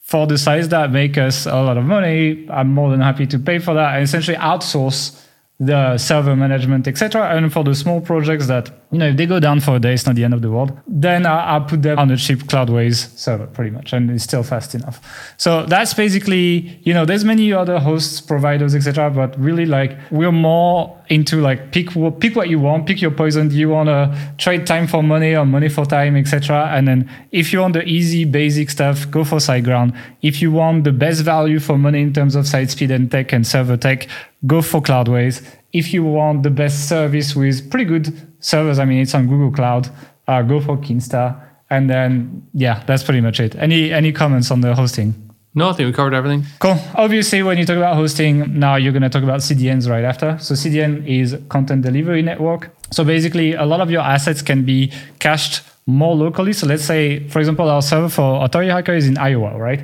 for 0.00 0.26
the 0.26 0.38
size 0.38 0.68
that 0.70 0.90
make 0.90 1.18
us 1.18 1.46
a 1.46 1.62
lot 1.62 1.76
of 1.76 1.84
money, 1.84 2.48
I'm 2.50 2.72
more 2.72 2.90
than 2.90 3.00
happy 3.00 3.26
to 3.26 3.38
pay 3.38 3.58
for 3.58 3.74
that 3.74 3.94
and 3.94 4.02
essentially 4.02 4.38
outsource 4.38 5.22
the 5.60 5.98
server 5.98 6.36
management, 6.36 6.86
etc. 6.86 7.36
And 7.36 7.52
for 7.52 7.64
the 7.64 7.74
small 7.74 8.00
projects 8.00 8.46
that, 8.46 8.70
you 8.92 8.98
know, 8.98 9.08
if 9.08 9.16
they 9.16 9.26
go 9.26 9.40
down 9.40 9.60
for 9.60 9.76
a 9.76 9.80
day, 9.80 9.92
it's 9.92 10.06
not 10.06 10.14
the 10.14 10.22
end 10.22 10.32
of 10.32 10.40
the 10.40 10.50
world, 10.50 10.78
then 10.86 11.26
I, 11.26 11.56
I 11.56 11.60
put 11.60 11.82
them 11.82 11.98
on 11.98 12.10
a 12.10 12.16
cheap 12.16 12.44
Cloudways 12.44 13.16
server 13.18 13.46
pretty 13.46 13.70
much, 13.70 13.92
and 13.92 14.08
it's 14.10 14.22
still 14.22 14.44
fast 14.44 14.74
enough. 14.74 15.00
So 15.36 15.66
that's 15.66 15.94
basically, 15.94 16.80
you 16.84 16.94
know, 16.94 17.04
there's 17.04 17.24
many 17.24 17.52
other 17.52 17.80
hosts, 17.80 18.20
providers, 18.20 18.74
etc. 18.74 19.10
But 19.10 19.38
really, 19.38 19.66
like, 19.66 19.98
we're 20.10 20.30
more 20.32 20.96
into 21.08 21.40
like 21.40 21.72
pick 21.72 21.88
pick 22.20 22.36
what 22.36 22.48
you 22.48 22.58
want, 22.58 22.86
pick 22.86 23.00
your 23.00 23.10
poison. 23.10 23.48
Do 23.48 23.56
you 23.56 23.68
want 23.68 23.88
to 23.88 24.16
trade 24.38 24.66
time 24.66 24.86
for 24.86 25.02
money 25.02 25.34
or 25.34 25.46
money 25.46 25.68
for 25.68 25.84
time, 25.84 26.16
etc. 26.16 26.68
And 26.72 26.86
then 26.86 27.10
if 27.32 27.52
you 27.52 27.60
want 27.60 27.74
the 27.74 27.84
easy, 27.84 28.24
basic 28.24 28.70
stuff, 28.70 29.10
go 29.10 29.24
for 29.24 29.36
SiteGround. 29.36 29.96
If 30.22 30.42
you 30.42 30.52
want 30.52 30.84
the 30.84 30.92
best 30.92 31.22
value 31.22 31.60
for 31.60 31.78
money 31.78 32.02
in 32.02 32.12
terms 32.12 32.34
of 32.34 32.46
site 32.46 32.70
speed 32.70 32.90
and 32.90 33.10
tech 33.10 33.32
and 33.32 33.46
server 33.46 33.76
tech, 33.76 34.08
go 34.46 34.62
for 34.62 34.80
Cloudways. 34.80 35.44
If 35.72 35.92
you 35.92 36.04
want 36.04 36.42
the 36.42 36.50
best 36.50 36.88
service 36.88 37.34
with 37.36 37.70
pretty 37.70 37.84
good 37.84 38.28
servers, 38.40 38.78
I 38.78 38.84
mean, 38.84 39.00
it's 39.00 39.14
on 39.14 39.26
Google 39.28 39.52
Cloud, 39.52 39.90
uh, 40.26 40.42
go 40.42 40.60
for 40.60 40.76
Kinsta. 40.76 41.44
And 41.70 41.90
then, 41.90 42.48
yeah, 42.54 42.82
that's 42.86 43.02
pretty 43.02 43.20
much 43.20 43.40
it. 43.40 43.54
Any 43.56 43.92
any 43.92 44.12
comments 44.12 44.50
on 44.50 44.62
the 44.62 44.74
hosting? 44.74 45.27
No, 45.58 45.70
I 45.70 45.72
think 45.72 45.88
we 45.88 45.92
covered 45.92 46.14
everything. 46.14 46.44
Cool. 46.60 46.76
Obviously, 46.94 47.42
when 47.42 47.58
you 47.58 47.66
talk 47.66 47.76
about 47.76 47.96
hosting, 47.96 48.60
now 48.60 48.76
you're 48.76 48.92
going 48.92 49.02
to 49.02 49.08
talk 49.08 49.24
about 49.24 49.40
CDNs 49.40 49.90
right 49.90 50.04
after. 50.04 50.38
So 50.38 50.54
CDN 50.54 51.04
is 51.04 51.36
content 51.48 51.82
delivery 51.82 52.22
network. 52.22 52.70
So 52.92 53.02
basically, 53.02 53.54
a 53.54 53.64
lot 53.64 53.80
of 53.80 53.90
your 53.90 54.02
assets 54.02 54.40
can 54.40 54.64
be 54.64 54.92
cached 55.18 55.62
more 55.84 56.14
locally. 56.14 56.52
So 56.52 56.68
let's 56.68 56.84
say, 56.84 57.26
for 57.28 57.40
example, 57.40 57.68
our 57.68 57.82
server 57.82 58.08
for 58.08 58.44
Authority 58.44 58.70
Hacker 58.70 58.92
is 58.92 59.08
in 59.08 59.18
Iowa, 59.18 59.58
right? 59.58 59.80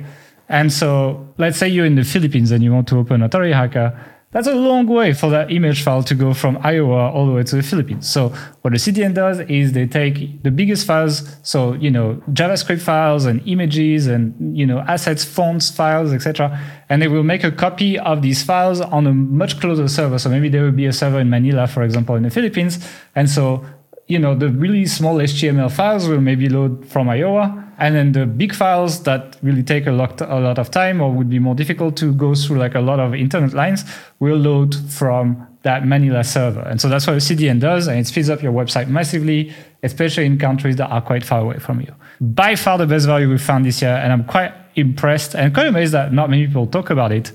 And 0.47 0.71
so 0.71 1.27
let's 1.37 1.57
say 1.57 1.67
you're 1.67 1.85
in 1.85 1.95
the 1.95 2.05
Philippines 2.05 2.51
and 2.51 2.63
you 2.63 2.71
want 2.71 2.87
to 2.87 2.97
open 2.97 3.21
Authority 3.21 3.51
Hacker 3.51 3.99
that's 4.35 4.47
a 4.47 4.53
long 4.53 4.85
way 4.85 5.13
for 5.13 5.29
that 5.29 5.49
image 5.49 5.81
file 5.81 6.03
to 6.03 6.13
go 6.13 6.33
from 6.33 6.59
Iowa 6.61 7.09
all 7.09 7.25
the 7.25 7.31
way 7.31 7.43
to 7.43 7.55
the 7.55 7.63
Philippines. 7.63 8.11
So 8.11 8.33
what 8.63 8.73
the 8.73 8.77
CDN 8.77 9.13
does 9.13 9.39
is 9.39 9.71
they 9.71 9.87
take 9.87 10.43
the 10.43 10.51
biggest 10.51 10.85
files, 10.85 11.37
so 11.41 11.71
you 11.75 11.89
know 11.89 12.21
JavaScript 12.31 12.81
files 12.81 13.23
and 13.23 13.41
images 13.47 14.07
and 14.07 14.35
you 14.57 14.65
know 14.65 14.79
assets, 14.79 15.23
fonts, 15.23 15.71
files, 15.71 16.11
etc., 16.11 16.59
and 16.89 17.01
they 17.01 17.07
will 17.07 17.23
make 17.23 17.45
a 17.45 17.51
copy 17.51 17.97
of 17.97 18.21
these 18.21 18.43
files 18.43 18.81
on 18.81 19.07
a 19.07 19.13
much 19.13 19.61
closer 19.61 19.87
server. 19.87 20.19
So 20.19 20.29
maybe 20.29 20.49
there 20.49 20.63
will 20.63 20.79
be 20.83 20.85
a 20.85 20.91
server 20.91 21.21
in 21.21 21.29
Manila, 21.29 21.65
for 21.65 21.83
example, 21.83 22.15
in 22.15 22.23
the 22.23 22.29
Philippines, 22.29 22.85
and 23.15 23.29
so 23.29 23.65
you 24.07 24.19
know, 24.19 24.35
the 24.35 24.49
really 24.49 24.85
small 24.85 25.15
HTML 25.15 25.71
files 25.71 26.07
will 26.07 26.21
maybe 26.21 26.49
load 26.49 26.85
from 26.85 27.09
Iowa. 27.09 27.64
And 27.77 27.95
then 27.95 28.11
the 28.13 28.25
big 28.25 28.53
files 28.53 29.03
that 29.03 29.37
really 29.41 29.63
take 29.63 29.85
a 29.85 29.91
lot, 29.91 30.21
a 30.21 30.39
lot 30.39 30.57
of 30.57 30.71
time 30.71 31.01
or 31.01 31.11
would 31.11 31.29
be 31.29 31.39
more 31.39 31.55
difficult 31.55 31.97
to 31.97 32.13
go 32.13 32.33
through 32.35 32.57
like 32.57 32.75
a 32.75 32.79
lot 32.79 32.99
of 32.99 33.13
internet 33.13 33.53
lines 33.53 33.83
will 34.19 34.37
load 34.37 34.75
from 34.89 35.47
that 35.63 35.85
Manila 35.85 36.23
server. 36.23 36.61
And 36.61 36.79
so 36.79 36.87
that's 36.87 37.07
what 37.07 37.13
a 37.13 37.19
CDN 37.19 37.59
does. 37.59 37.87
And 37.87 37.99
it 37.99 38.07
speeds 38.07 38.29
up 38.29 38.41
your 38.41 38.53
website 38.53 38.87
massively, 38.87 39.53
especially 39.83 40.25
in 40.25 40.37
countries 40.37 40.75
that 40.77 40.89
are 40.89 41.01
quite 41.01 41.25
far 41.25 41.41
away 41.41 41.57
from 41.57 41.81
you. 41.81 41.93
By 42.21 42.55
far 42.55 42.77
the 42.77 42.87
best 42.87 43.07
value 43.07 43.29
we 43.29 43.37
found 43.37 43.65
this 43.65 43.81
year. 43.81 43.95
And 43.95 44.13
I'm 44.13 44.25
quite 44.25 44.53
impressed 44.75 45.35
and 45.35 45.53
quite 45.53 45.67
amazed 45.67 45.93
that 45.93 46.13
not 46.13 46.29
many 46.29 46.47
people 46.47 46.67
talk 46.67 46.89
about 46.89 47.11
it 47.11 47.31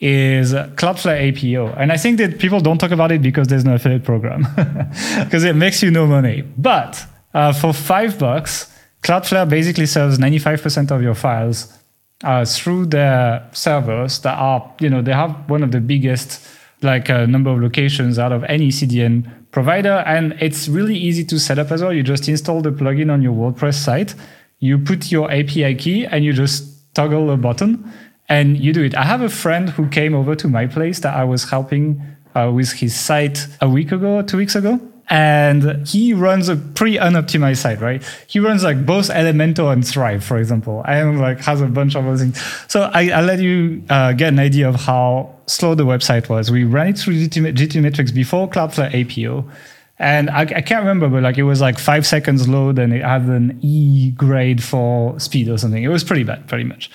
is 0.00 0.52
Cloudflare 0.52 1.28
APO. 1.28 1.74
And 1.76 1.92
I 1.92 1.96
think 1.96 2.18
that 2.18 2.38
people 2.38 2.60
don't 2.60 2.78
talk 2.78 2.90
about 2.90 3.10
it 3.12 3.22
because 3.22 3.48
there's 3.48 3.64
no 3.64 3.74
affiliate 3.74 4.04
program, 4.04 4.46
because 5.24 5.44
it 5.44 5.56
makes 5.56 5.82
you 5.82 5.90
no 5.90 6.06
money. 6.06 6.42
But 6.42 7.04
uh, 7.34 7.52
for 7.52 7.72
five 7.72 8.18
bucks, 8.18 8.72
Cloudflare 9.02 9.48
basically 9.48 9.86
serves 9.86 10.18
95% 10.18 10.90
of 10.90 11.02
your 11.02 11.14
files 11.14 11.72
uh, 12.24 12.44
through 12.44 12.86
their 12.86 13.48
servers 13.52 14.20
that 14.20 14.36
are, 14.38 14.74
you 14.80 14.90
know, 14.90 15.02
they 15.02 15.12
have 15.12 15.48
one 15.48 15.62
of 15.62 15.72
the 15.72 15.80
biggest 15.80 16.46
like 16.82 17.10
uh, 17.10 17.26
number 17.26 17.50
of 17.50 17.60
locations 17.60 18.18
out 18.18 18.32
of 18.32 18.44
any 18.44 18.68
CDN 18.68 19.30
provider. 19.50 20.02
And 20.06 20.34
it's 20.40 20.68
really 20.68 20.96
easy 20.96 21.24
to 21.24 21.38
set 21.38 21.58
up 21.58 21.70
as 21.70 21.82
well. 21.82 21.92
You 21.92 22.02
just 22.02 22.28
install 22.28 22.60
the 22.60 22.70
plugin 22.70 23.12
on 23.12 23.22
your 23.22 23.34
WordPress 23.34 23.74
site, 23.74 24.14
you 24.58 24.78
put 24.78 25.10
your 25.10 25.30
API 25.30 25.74
key, 25.76 26.06
and 26.06 26.24
you 26.24 26.32
just 26.32 26.94
toggle 26.94 27.30
a 27.30 27.36
button 27.36 27.90
and 28.28 28.58
you 28.58 28.72
do 28.72 28.82
it. 28.82 28.94
I 28.94 29.04
have 29.04 29.22
a 29.22 29.28
friend 29.28 29.70
who 29.70 29.88
came 29.88 30.14
over 30.14 30.34
to 30.36 30.48
my 30.48 30.66
place 30.66 31.00
that 31.00 31.14
I 31.16 31.24
was 31.24 31.48
helping 31.48 32.02
uh, 32.34 32.50
with 32.54 32.72
his 32.72 32.98
site 32.98 33.46
a 33.60 33.68
week 33.68 33.92
ago, 33.92 34.22
two 34.22 34.36
weeks 34.36 34.54
ago. 34.54 34.80
And 35.10 35.86
he 35.88 36.12
runs 36.12 36.50
a 36.50 36.56
pretty 36.56 36.98
unoptimized 36.98 37.58
site, 37.58 37.80
right? 37.80 38.02
He 38.26 38.40
runs 38.40 38.62
like 38.62 38.84
both 38.84 39.08
Elementor 39.08 39.72
and 39.72 39.86
Thrive, 39.86 40.22
for 40.22 40.36
example, 40.36 40.84
and 40.86 41.18
like 41.18 41.40
has 41.40 41.62
a 41.62 41.66
bunch 41.66 41.94
of 41.94 42.06
other 42.06 42.18
things. 42.18 42.38
So 42.68 42.90
I, 42.92 43.08
I 43.08 43.22
let 43.22 43.38
you 43.38 43.82
uh, 43.88 44.12
get 44.12 44.28
an 44.28 44.38
idea 44.38 44.68
of 44.68 44.74
how 44.74 45.34
slow 45.46 45.74
the 45.74 45.86
website 45.86 46.28
was. 46.28 46.50
We 46.50 46.64
ran 46.64 46.88
it 46.88 46.98
through 46.98 47.14
GT 47.14 47.56
GTmetrix 47.56 48.14
before 48.14 48.48
Cloudflare 48.50 48.92
APO. 48.92 49.48
And 49.98 50.30
I, 50.30 50.42
I, 50.42 50.60
can't 50.60 50.80
remember, 50.80 51.08
but 51.08 51.22
like 51.22 51.38
it 51.38 51.42
was 51.42 51.60
like 51.60 51.78
five 51.78 52.06
seconds 52.06 52.46
load 52.46 52.78
and 52.78 52.92
it 52.92 53.02
had 53.02 53.22
an 53.22 53.58
E 53.62 54.12
grade 54.12 54.62
for 54.62 55.18
speed 55.18 55.48
or 55.48 55.58
something. 55.58 55.82
It 55.82 55.88
was 55.88 56.04
pretty 56.04 56.22
bad, 56.22 56.46
pretty 56.46 56.64
much. 56.64 56.88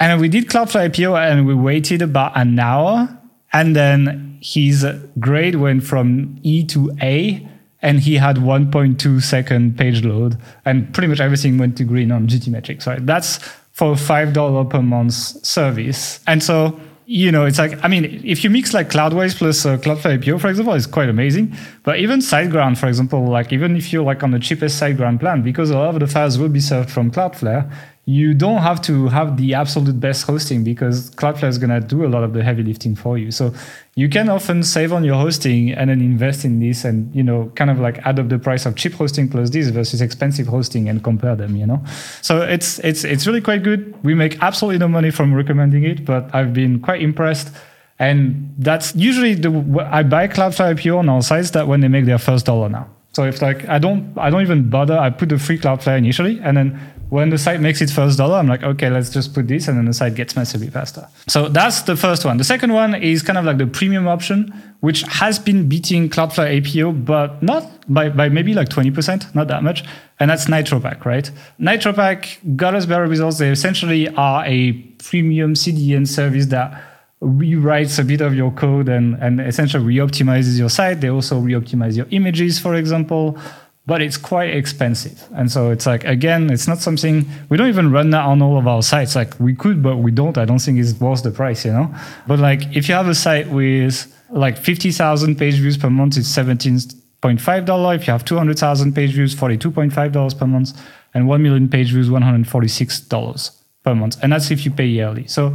And 0.00 0.20
we 0.20 0.28
did 0.28 0.48
Cloudflare 0.48 0.86
APO 0.86 1.14
and 1.14 1.46
we 1.46 1.54
waited 1.54 2.02
about 2.02 2.36
an 2.36 2.58
hour. 2.58 3.16
And 3.52 3.76
then 3.76 4.31
his 4.42 4.84
grade 5.20 5.54
went 5.54 5.84
from 5.84 6.36
E 6.42 6.64
to 6.66 6.90
A 7.00 7.48
and 7.80 8.00
he 8.00 8.16
had 8.16 8.36
1.2 8.36 9.22
second 9.22 9.78
page 9.78 10.04
load 10.04 10.36
and 10.64 10.92
pretty 10.92 11.06
much 11.06 11.20
everything 11.20 11.58
went 11.58 11.76
to 11.76 11.84
green 11.84 12.10
on 12.10 12.26
GTmetrix, 12.26 12.86
right? 12.86 13.04
That's 13.06 13.38
for 13.72 13.94
$5 13.94 14.70
per 14.70 14.82
month 14.82 15.14
service. 15.14 16.20
And 16.26 16.42
so, 16.42 16.78
you 17.06 17.30
know, 17.30 17.44
it's 17.44 17.58
like, 17.58 17.78
I 17.84 17.88
mean, 17.88 18.20
if 18.24 18.42
you 18.42 18.50
mix 18.50 18.74
like 18.74 18.90
Cloudways 18.90 19.36
plus 19.36 19.64
uh, 19.64 19.78
Cloudflare 19.78 20.20
APO, 20.20 20.38
for 20.38 20.48
example, 20.48 20.74
it's 20.74 20.86
quite 20.86 21.08
amazing. 21.08 21.56
But 21.84 22.00
even 22.00 22.18
SiteGround, 22.18 22.78
for 22.78 22.88
example, 22.88 23.24
like 23.24 23.52
even 23.52 23.76
if 23.76 23.92
you're 23.92 24.04
like 24.04 24.24
on 24.24 24.32
the 24.32 24.40
cheapest 24.40 24.80
SiteGround 24.80 25.20
plan, 25.20 25.42
because 25.42 25.70
a 25.70 25.78
lot 25.78 25.94
of 25.94 26.00
the 26.00 26.08
files 26.08 26.38
will 26.38 26.48
be 26.48 26.60
served 26.60 26.90
from 26.90 27.12
Cloudflare, 27.12 27.72
you 28.04 28.34
don't 28.34 28.62
have 28.62 28.82
to 28.82 29.06
have 29.08 29.36
the 29.36 29.54
absolute 29.54 30.00
best 30.00 30.26
hosting 30.26 30.64
because 30.64 31.10
Cloudflare 31.12 31.48
is 31.48 31.58
going 31.58 31.70
to 31.70 31.80
do 31.80 32.04
a 32.04 32.08
lot 32.08 32.24
of 32.24 32.32
the 32.32 32.42
heavy 32.42 32.64
lifting 32.64 32.96
for 32.96 33.16
you. 33.16 33.30
So 33.30 33.54
you 33.94 34.08
can 34.08 34.28
often 34.28 34.64
save 34.64 34.92
on 34.92 35.04
your 35.04 35.14
hosting 35.14 35.70
and 35.70 35.88
then 35.88 36.00
invest 36.00 36.44
in 36.44 36.58
this 36.58 36.84
and, 36.84 37.14
you 37.14 37.22
know, 37.22 37.52
kind 37.54 37.70
of 37.70 37.78
like 37.78 37.98
add 37.98 38.18
up 38.18 38.28
the 38.28 38.40
price 38.40 38.66
of 38.66 38.74
cheap 38.74 38.94
hosting 38.94 39.28
plus 39.28 39.50
this 39.50 39.68
versus 39.68 40.00
expensive 40.00 40.48
hosting 40.48 40.88
and 40.88 41.04
compare 41.04 41.36
them, 41.36 41.54
you 41.54 41.64
know? 41.64 41.80
So 42.22 42.42
it's, 42.42 42.80
it's, 42.80 43.04
it's 43.04 43.24
really 43.24 43.40
quite 43.40 43.62
good. 43.62 43.94
We 44.02 44.14
make 44.14 44.42
absolutely 44.42 44.78
no 44.78 44.88
money 44.88 45.12
from 45.12 45.32
recommending 45.32 45.84
it, 45.84 46.04
but 46.04 46.34
I've 46.34 46.52
been 46.52 46.80
quite 46.80 47.02
impressed. 47.02 47.54
And 48.00 48.52
that's 48.58 48.96
usually 48.96 49.34
the, 49.34 49.88
I 49.92 50.02
buy 50.02 50.26
Cloudflare 50.26 50.76
APO 50.76 50.98
on 50.98 51.08
our 51.08 51.22
sites 51.22 51.52
that 51.52 51.68
when 51.68 51.82
they 51.82 51.88
make 51.88 52.06
their 52.06 52.18
first 52.18 52.46
dollar 52.46 52.68
now. 52.68 52.88
So 53.12 53.24
if 53.24 53.42
like 53.42 53.68
I 53.68 53.78
don't 53.78 54.16
I 54.16 54.30
don't 54.30 54.40
even 54.40 54.70
bother, 54.70 54.98
I 54.98 55.10
put 55.10 55.28
the 55.28 55.38
free 55.38 55.58
Cloudflare 55.58 55.98
initially, 55.98 56.40
and 56.40 56.56
then 56.56 56.80
when 57.12 57.28
the 57.28 57.36
site 57.36 57.60
makes 57.60 57.82
its 57.82 57.92
first 57.92 58.16
dollar, 58.16 58.36
I'm 58.36 58.48
like, 58.48 58.62
okay, 58.62 58.88
let's 58.88 59.10
just 59.10 59.34
put 59.34 59.46
this, 59.46 59.68
and 59.68 59.76
then 59.76 59.84
the 59.84 59.92
site 59.92 60.14
gets 60.14 60.34
massively 60.34 60.70
faster. 60.70 61.06
So 61.28 61.46
that's 61.46 61.82
the 61.82 61.94
first 61.94 62.24
one. 62.24 62.38
The 62.38 62.44
second 62.44 62.72
one 62.72 62.94
is 62.94 63.20
kind 63.20 63.36
of 63.36 63.44
like 63.44 63.58
the 63.58 63.66
premium 63.66 64.08
option, 64.08 64.50
which 64.80 65.02
has 65.02 65.38
been 65.38 65.68
beating 65.68 66.08
Cloudflare 66.08 66.48
APO, 66.56 66.92
but 66.92 67.42
not 67.42 67.64
by, 67.92 68.08
by 68.08 68.30
maybe 68.30 68.54
like 68.54 68.70
20%, 68.70 69.34
not 69.34 69.48
that 69.48 69.62
much. 69.62 69.84
And 70.20 70.30
that's 70.30 70.46
NitroPack, 70.46 71.04
right? 71.04 71.30
NitroPack 71.60 72.56
got 72.56 72.74
us 72.74 72.86
better 72.86 73.06
results. 73.06 73.36
They 73.36 73.50
essentially 73.50 74.08
are 74.08 74.46
a 74.46 74.72
premium 74.72 75.52
CDN 75.52 76.08
service 76.08 76.46
that 76.46 76.82
rewrites 77.20 77.98
a 77.98 78.04
bit 78.04 78.22
of 78.22 78.34
your 78.34 78.52
code 78.52 78.88
and, 78.88 79.16
and 79.22 79.38
essentially 79.38 79.84
re-optimizes 79.84 80.58
your 80.58 80.70
site. 80.70 81.02
They 81.02 81.10
also 81.10 81.38
re-optimize 81.38 81.94
your 81.94 82.06
images, 82.10 82.58
for 82.58 82.74
example 82.74 83.38
but 83.84 84.00
it's 84.00 84.16
quite 84.16 84.50
expensive. 84.54 85.28
And 85.34 85.50
so 85.50 85.70
it's 85.70 85.86
like, 85.86 86.04
again, 86.04 86.50
it's 86.50 86.68
not 86.68 86.78
something 86.78 87.26
we 87.48 87.56
don't 87.56 87.68
even 87.68 87.90
run 87.90 88.10
that 88.10 88.24
on 88.24 88.40
all 88.40 88.56
of 88.56 88.68
our 88.68 88.82
sites. 88.82 89.16
Like 89.16 89.38
we 89.40 89.54
could, 89.54 89.82
but 89.82 89.96
we 89.96 90.12
don't. 90.12 90.38
I 90.38 90.44
don't 90.44 90.60
think 90.60 90.78
it's 90.78 90.98
worth 91.00 91.22
the 91.24 91.32
price, 91.32 91.64
you 91.64 91.72
know? 91.72 91.92
But 92.26 92.38
like 92.38 92.76
if 92.76 92.88
you 92.88 92.94
have 92.94 93.08
a 93.08 93.14
site 93.14 93.48
with 93.48 94.06
like 94.30 94.56
50,000 94.56 95.36
page 95.36 95.54
views 95.54 95.76
per 95.76 95.90
month, 95.90 96.16
it's 96.16 96.28
$17.5. 96.28 97.96
If 97.96 98.06
you 98.06 98.12
have 98.12 98.24
200,000 98.24 98.94
page 98.94 99.12
views, 99.12 99.34
$42.5 99.34 100.38
per 100.38 100.46
month. 100.46 100.80
And 101.14 101.28
1 101.28 101.42
million 101.42 101.68
page 101.68 101.90
views, 101.90 102.08
$146 102.08 103.50
per 103.84 103.94
month. 103.94 104.16
And 104.22 104.32
that's 104.32 104.50
if 104.50 104.64
you 104.64 104.70
pay 104.70 104.86
yearly. 104.86 105.26
So 105.26 105.54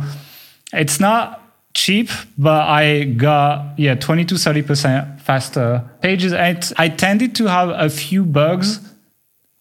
it's 0.73 0.99
not 0.99 1.46
cheap, 1.77 2.09
but 2.37 2.67
I 2.67 3.03
got 3.03 3.77
yeah 3.77 3.95
20 3.95 4.25
to 4.25 4.37
30 4.37 4.61
percent 4.63 5.21
faster 5.21 5.83
pages. 6.01 6.33
And 6.33 6.73
I 6.77 6.89
tended 6.89 7.35
to 7.35 7.45
have 7.45 7.69
a 7.69 7.89
few 7.89 8.25
bugs 8.25 8.79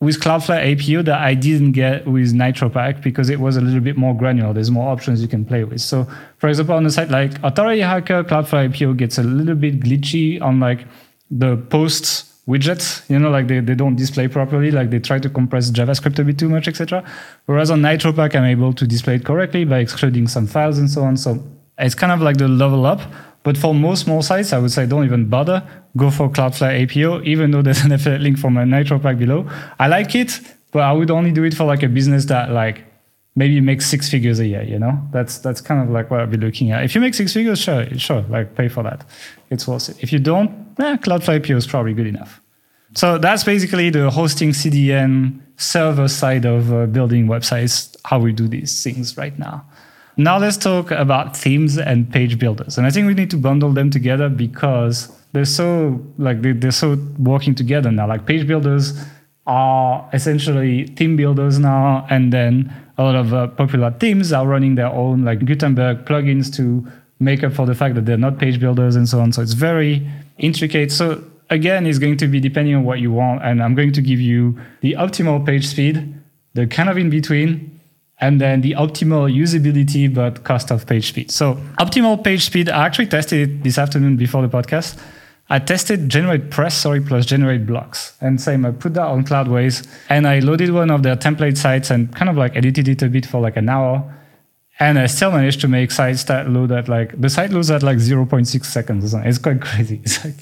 with 0.01 0.21
Cloudflare 0.21 0.63
APO 0.73 1.03
that 1.03 1.21
I 1.21 1.35
didn't 1.35 1.73
get 1.73 2.07
with 2.07 2.33
NitroPack 2.33 3.03
because 3.03 3.31
it 3.31 3.41
was 3.41 3.57
a 3.57 3.61
little 3.61 3.81
bit 3.81 3.97
more 3.97 4.15
granular. 4.15 4.53
There's 4.53 4.71
more 4.71 4.91
options 4.91 5.23
you 5.23 5.29
can 5.29 5.45
play 5.45 5.65
with. 5.65 5.81
So, 5.81 6.07
for 6.39 6.49
example, 6.49 6.75
on 6.75 6.85
a 6.87 6.91
site 6.91 7.11
like 7.11 7.33
Authority 7.43 7.81
Hacker, 7.81 8.25
Cloudflare 8.25 8.75
APO 8.75 8.95
gets 8.95 9.19
a 9.19 9.23
little 9.23 9.55
bit 9.55 9.81
glitchy 9.81 10.41
on 10.41 10.59
like 10.61 10.87
the 11.31 11.57
posts 11.57 12.33
widgets 12.47 13.03
you 13.11 13.19
know 13.19 13.29
like 13.29 13.49
they, 13.49 13.59
they 13.59 13.75
don't 13.75 13.97
display 13.97 14.29
properly 14.29 14.71
like 14.71 14.91
they 14.91 15.01
try 15.01 15.19
to 15.19 15.29
compress 15.29 15.69
javascript 15.73 16.17
a 16.21 16.23
bit 16.23 16.39
too 16.39 16.49
much 16.49 16.69
etc 16.69 17.03
whereas 17.47 17.73
on 17.73 17.81
nitropack 17.81 18.37
i'm 18.37 18.45
able 18.45 18.73
to 18.73 18.87
display 18.87 19.17
it 19.17 19.25
correctly 19.25 19.65
by 19.65 19.81
excluding 19.81 20.29
some 20.29 20.47
files 20.47 20.79
and 20.79 20.89
so 20.89 21.03
on 21.03 21.17
so 21.17 21.43
it's 21.79 21.95
kind 21.95 22.13
of 22.13 22.21
like 22.21 22.37
the 22.37 22.49
level 22.49 22.87
up. 22.87 23.01
But 23.43 23.57
for 23.57 23.75
most 23.75 24.03
small 24.05 24.23
sites, 24.23 24.53
I 24.53 24.59
would 24.59 24.73
say 24.73 24.87
don't 24.87 25.05
even 25.05 25.29
bother. 25.29 25.63
Go 25.97 26.11
for 26.11 26.29
Cloudflare 26.29 26.83
APO, 26.83 27.23
even 27.23 27.53
though 27.53 27.63
there's 27.67 27.85
an 27.85 27.93
affiliate 27.93 28.23
link 28.23 28.39
for 28.39 28.51
my 28.51 28.65
NitroPack 28.65 29.19
below. 29.19 29.49
I 29.79 29.87
like 29.89 30.15
it, 30.15 30.41
but 30.73 30.83
I 30.83 30.93
would 30.93 31.11
only 31.11 31.33
do 31.33 31.45
it 31.45 31.55
for 31.55 31.65
like 31.65 31.83
a 31.83 31.89
business 31.89 32.25
that 32.27 32.51
like 32.51 32.85
maybe 33.37 33.61
makes 33.61 33.87
six 33.87 34.11
figures 34.11 34.41
a 34.41 34.47
year, 34.47 34.63
you 34.63 34.79
know? 34.79 34.99
That's 35.13 35.39
that's 35.39 35.61
kind 35.61 35.83
of 35.83 35.91
like 35.91 36.11
what 36.11 36.21
I'll 36.21 36.27
be 36.27 36.39
looking 36.39 36.73
at. 36.73 36.83
If 36.83 36.95
you 36.95 37.01
make 37.01 37.15
six 37.15 37.33
figures, 37.33 37.61
sure, 37.61 37.87
sure, 37.99 38.23
like 38.29 38.57
pay 38.57 38.69
for 38.69 38.83
that. 38.83 39.05
It's 39.51 39.69
worth 39.69 39.91
it. 39.91 40.03
If 40.03 40.13
you 40.13 40.19
don't, 40.19 40.51
eh, 40.81 40.97
Cloudflare 40.97 41.37
APO 41.37 41.57
is 41.57 41.67
probably 41.67 41.95
good 41.95 42.07
enough. 42.07 42.41
So 42.95 43.19
that's 43.19 43.45
basically 43.45 43.91
the 43.91 44.11
hosting 44.11 44.51
CDN 44.51 45.41
server 45.57 46.09
side 46.09 46.47
of 46.47 46.73
uh, 46.73 46.87
building 46.87 47.27
websites, 47.27 47.95
how 48.05 48.19
we 48.19 48.33
do 48.33 48.49
these 48.49 48.83
things 48.83 49.17
right 49.17 49.39
now. 49.39 49.65
Now 50.17 50.39
let's 50.39 50.57
talk 50.57 50.91
about 50.91 51.37
themes 51.37 51.77
and 51.77 52.11
page 52.11 52.39
builders. 52.39 52.79
And 52.79 52.87
I 52.87 52.91
think 52.91 53.07
we 53.07 53.15
need 53.15 53.31
to 53.31 53.37
bundle 53.37 53.73
them 53.73 53.91
together 53.91 54.31
because 54.31 55.13
they're 55.33 55.45
so 55.45 56.01
like 56.17 56.41
they're 56.41 56.71
so 56.71 56.97
working 57.19 57.55
together 57.55 57.91
now. 57.91 58.09
Like 58.09 58.25
page 58.25 58.47
builders 58.47 58.95
are 59.47 60.09
essentially 60.15 60.87
theme 60.87 61.17
builders 61.17 61.59
now, 61.59 62.07
and 62.09 62.33
then 62.33 62.73
a 62.97 63.03
lot 63.03 63.15
of 63.15 63.35
uh, 63.35 63.49
popular 63.49 63.91
themes 63.91 64.33
are 64.33 64.47
running 64.47 64.75
their 64.75 64.89
own 64.89 65.25
like 65.25 65.45
Gutenberg 65.45 66.07
plugins 66.07 66.55
to 66.57 66.87
make 67.21 67.45
up 67.45 67.53
for 67.53 67.67
the 67.67 67.75
fact 67.75 67.95
that 67.95 68.07
they're 68.07 68.17
not 68.17 68.39
page 68.39 68.59
builders 68.59 68.97
and 68.97 69.09
so 69.09 69.21
on. 69.21 69.33
So 69.33 69.43
it's 69.43 69.53
very 69.53 70.09
intricate. 70.39 70.91
So 70.93 71.23
again, 71.51 71.87
it's 71.87 71.99
going 71.99 72.17
to 72.19 72.27
be 72.27 72.41
depending 72.41 72.75
on 72.75 72.85
what 72.85 73.01
you 73.01 73.13
want. 73.13 73.43
And 73.43 73.63
I'm 73.63 73.75
going 73.75 73.93
to 73.93 74.01
give 74.01 74.21
you 74.21 74.59
the 74.81 74.95
optimal 74.95 75.45
page 75.45 75.67
speed, 75.67 76.15
the 76.55 76.67
kind 76.67 76.89
of 76.89 76.97
in 76.97 77.11
between, 77.11 77.76
and 78.21 78.41
then 78.41 78.63
the 78.63 78.73
optimal 78.73 79.33
usability 79.33 80.13
but 80.13 80.45
cost 80.45 80.71
of 80.71 80.87
page 80.87 81.09
speed. 81.09 81.31
So 81.31 81.55
optimal 81.79 82.23
page 82.23 82.45
speed, 82.45 82.69
I 82.69 82.87
actually 82.87 83.07
tested 83.07 83.49
it 83.49 83.63
this 83.63 83.79
afternoon 83.79 84.17
before 84.17 84.43
the 84.43 84.49
podcast. 84.49 84.99
I 85.49 85.61
tested 85.61 86.09
GeneratePress, 86.09 86.73
sorry, 86.73 87.01
plus 87.01 87.27
GenerateBlocks. 87.27 88.15
And 88.21 88.41
same, 88.41 88.67
I 88.67 88.73
put 88.73 88.95
that 88.95 89.07
on 89.07 89.25
Cloudways 89.25 89.87
and 90.09 90.27
I 90.27 90.41
loaded 90.41 90.73
one 90.73 90.91
of 90.91 91.03
their 91.05 91.15
template 91.15 91.57
sites 91.57 91.91
and 91.91 92.13
kind 92.15 92.29
of 92.29 92.37
like 92.37 92.57
edited 92.57 92.89
it 92.89 93.03
a 93.03 93.09
bit 93.09 93.27
for 93.27 93.41
like 93.41 93.57
an 93.57 93.69
hour. 93.69 94.13
And 94.79 94.99
I 94.99 95.07
still 95.07 95.33
managed 95.33 95.63
to 95.63 95.69
make 95.69 95.91
that 95.91 96.45
load 96.49 96.71
at 96.71 96.87
like, 96.87 97.19
the 97.19 97.31
site 97.31 97.51
loads 97.51 97.71
at 97.71 97.83
like 97.83 97.97
0.6 97.97 98.65
seconds. 98.67 99.15
It's 99.15 99.39
quite 99.39 99.61
crazy. 99.69 100.01
It's 100.05 100.23
like, 100.23 100.35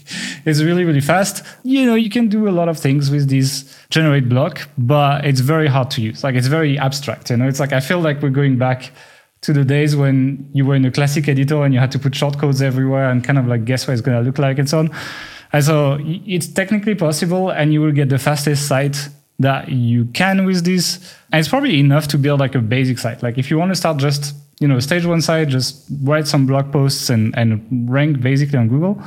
it's 0.44 0.60
really, 0.60 0.84
really 0.84 1.00
fast. 1.00 1.44
You 1.62 1.86
know, 1.86 1.94
you 1.94 2.10
can 2.10 2.28
do 2.28 2.48
a 2.48 2.50
lot 2.50 2.68
of 2.68 2.78
things 2.78 3.10
with 3.10 3.30
this 3.30 3.76
generate 3.90 4.28
block, 4.28 4.68
but 4.76 5.24
it's 5.24 5.40
very 5.40 5.68
hard 5.68 5.90
to 5.92 6.02
use. 6.02 6.24
Like, 6.24 6.34
it's 6.34 6.48
very 6.48 6.76
abstract. 6.78 7.30
You 7.30 7.36
know, 7.36 7.46
it's 7.46 7.60
like, 7.60 7.72
I 7.72 7.78
feel 7.78 8.00
like 8.00 8.22
we're 8.22 8.30
going 8.30 8.58
back 8.58 8.90
to 9.42 9.52
the 9.52 9.64
days 9.64 9.94
when 9.94 10.50
you 10.52 10.64
were 10.64 10.74
in 10.74 10.84
a 10.84 10.90
classic 10.90 11.28
editor 11.28 11.62
and 11.62 11.72
you 11.72 11.78
had 11.78 11.92
to 11.92 11.98
put 11.98 12.14
shortcodes 12.14 12.60
everywhere 12.60 13.10
and 13.10 13.22
kind 13.22 13.38
of 13.38 13.46
like 13.46 13.64
guess 13.64 13.86
what 13.86 13.92
it's 13.92 14.00
going 14.00 14.18
to 14.18 14.24
look 14.24 14.38
like 14.38 14.58
and 14.58 14.68
so 14.68 14.78
on. 14.78 14.90
And 15.52 15.62
so 15.62 15.98
it's 16.00 16.48
technically 16.48 16.94
possible 16.94 17.50
and 17.50 17.72
you 17.72 17.80
will 17.80 17.92
get 17.92 18.08
the 18.08 18.18
fastest 18.18 18.66
site 18.66 19.08
that 19.38 19.70
you 19.70 20.06
can 20.06 20.44
with 20.44 20.64
this. 20.64 21.14
And 21.32 21.40
it's 21.40 21.48
probably 21.48 21.80
enough 21.80 22.08
to 22.08 22.18
build 22.18 22.40
like 22.40 22.54
a 22.54 22.60
basic 22.60 22.98
site. 22.98 23.22
Like 23.22 23.38
if 23.38 23.50
you 23.50 23.58
want 23.58 23.70
to 23.72 23.76
start 23.76 23.96
just, 23.98 24.34
you 24.60 24.68
know, 24.68 24.78
stage 24.80 25.04
one 25.04 25.20
site, 25.20 25.48
just 25.48 25.84
write 26.02 26.26
some 26.26 26.46
blog 26.46 26.72
posts 26.72 27.10
and, 27.10 27.36
and 27.36 27.90
rank 27.90 28.20
basically 28.20 28.58
on 28.58 28.68
Google. 28.68 29.02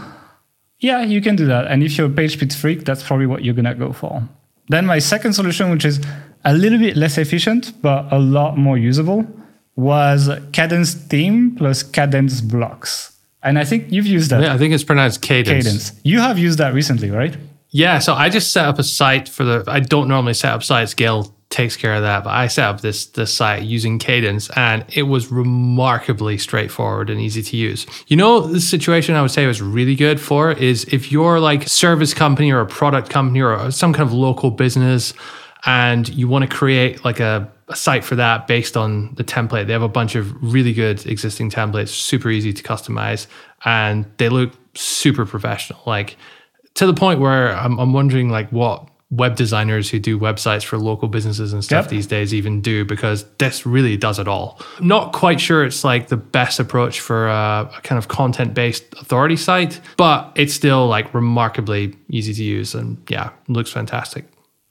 Yeah, 0.79 1.01
you 1.01 1.21
can 1.21 1.35
do 1.35 1.45
that. 1.45 1.67
And 1.67 1.81
if 1.81 1.97
you're 1.97 2.07
a 2.07 2.09
page 2.09 2.33
speed 2.33 2.53
freak, 2.53 2.85
that's 2.85 3.03
probably 3.03 3.25
what 3.25 3.43
you're 3.43 3.55
going 3.55 3.65
to 3.65 3.73
go 3.73 3.93
for. 3.93 4.27
Then 4.69 4.85
my 4.85 4.99
second 4.99 5.33
solution, 5.33 5.71
which 5.71 5.85
is 5.85 6.01
a 6.43 6.53
little 6.53 6.77
bit 6.77 6.97
less 6.97 7.17
efficient, 7.17 7.81
but 7.81 8.11
a 8.11 8.19
lot 8.19 8.57
more 8.57 8.77
usable, 8.77 9.25
was 9.75 10.27
Kadence 10.51 10.93
theme 11.07 11.55
plus 11.55 11.83
Kadence 11.83 12.47
blocks. 12.47 13.17
And 13.43 13.57
I 13.57 13.63
think 13.63 13.91
you've 13.91 14.05
used 14.07 14.29
that. 14.31 14.41
Yeah, 14.41 14.53
I 14.53 14.57
think 14.57 14.73
it's 14.73 14.83
pronounced 14.83 15.21
Kadence. 15.21 15.63
Kadence. 15.63 15.99
You 16.03 16.19
have 16.19 16.37
used 16.37 16.57
that 16.59 16.73
recently, 16.73 17.11
right? 17.11 17.35
Yeah. 17.69 17.99
So 17.99 18.13
I 18.13 18.29
just 18.29 18.51
set 18.51 18.65
up 18.65 18.79
a 18.79 18.83
site 18.83 19.27
for 19.29 19.43
the. 19.43 19.63
I 19.67 19.79
don't 19.79 20.07
normally 20.07 20.33
set 20.33 20.53
up 20.53 20.63
sites. 20.63 20.93
Gael 20.93 21.33
takes 21.49 21.77
care 21.77 21.95
of 21.95 22.01
that, 22.01 22.23
but 22.23 22.31
I 22.31 22.47
set 22.47 22.67
up 22.67 22.81
this 22.81 23.07
this 23.07 23.33
site 23.33 23.63
using 23.63 23.99
Kadence, 23.99 24.49
and 24.57 24.85
it 24.89 25.03
was 25.03 25.31
remarkably 25.31 26.37
straightforward 26.37 27.09
and 27.09 27.19
easy 27.19 27.41
to 27.41 27.57
use. 27.57 27.85
You 28.07 28.17
know, 28.17 28.41
the 28.41 28.61
situation 28.61 29.15
I 29.15 29.21
would 29.21 29.31
say 29.31 29.45
was 29.47 29.61
really 29.61 29.95
good 29.95 30.19
for 30.19 30.51
is 30.51 30.85
if 30.85 31.11
you're 31.11 31.39
like 31.39 31.67
service 31.67 32.13
company 32.13 32.51
or 32.51 32.61
a 32.61 32.65
product 32.65 33.09
company 33.09 33.41
or 33.41 33.71
some 33.71 33.93
kind 33.93 34.07
of 34.07 34.13
local 34.13 34.51
business, 34.51 35.13
and 35.65 36.07
you 36.09 36.27
want 36.27 36.49
to 36.49 36.55
create 36.55 37.03
like 37.03 37.19
a 37.19 37.51
a 37.69 37.75
site 37.75 38.03
for 38.03 38.15
that 38.15 38.47
based 38.47 38.77
on 38.77 39.13
the 39.15 39.23
template. 39.23 39.67
They 39.67 39.73
have 39.73 39.81
a 39.81 39.89
bunch 39.89 40.15
of 40.15 40.33
really 40.41 40.73
good 40.73 41.05
existing 41.05 41.51
templates, 41.51 41.89
super 41.89 42.29
easy 42.29 42.53
to 42.53 42.63
customize, 42.63 43.27
and 43.65 44.05
they 44.17 44.29
look 44.29 44.53
super 44.73 45.25
professional. 45.25 45.81
Like 45.85 46.17
to 46.77 46.85
the 46.85 46.93
point 46.93 47.19
where 47.19 47.53
I'm, 47.53 47.79
I'm 47.79 47.91
wondering 47.91 48.29
like 48.29 48.49
what 48.51 48.87
web 49.09 49.35
designers 49.35 49.89
who 49.89 49.97
do 49.97 50.19
websites 50.19 50.63
for 50.63 50.77
local 50.77 51.07
businesses 51.07 51.53
and 51.53 51.63
stuff 51.63 51.85
yep. 51.85 51.89
these 51.89 52.05
days 52.05 52.33
even 52.33 52.61
do 52.61 52.85
because 52.85 53.25
this 53.39 53.65
really 53.65 53.97
does 53.97 54.19
it 54.19 54.27
all. 54.27 54.61
Not 54.79 55.11
quite 55.11 55.41
sure 55.41 55.63
it's 55.63 55.83
like 55.83 56.09
the 56.09 56.17
best 56.17 56.59
approach 56.59 56.99
for 56.99 57.27
a, 57.27 57.71
a 57.75 57.81
kind 57.81 57.97
of 57.97 58.09
content 58.09 58.53
based 58.53 58.83
authority 58.99 59.37
site, 59.37 59.79
but 59.95 60.31
it's 60.35 60.53
still 60.53 60.87
like 60.87 61.13
remarkably 61.15 61.95
easy 62.09 62.33
to 62.33 62.43
use 62.43 62.75
and 62.75 63.01
yeah, 63.09 63.31
looks 63.47 63.71
fantastic. 63.71 64.25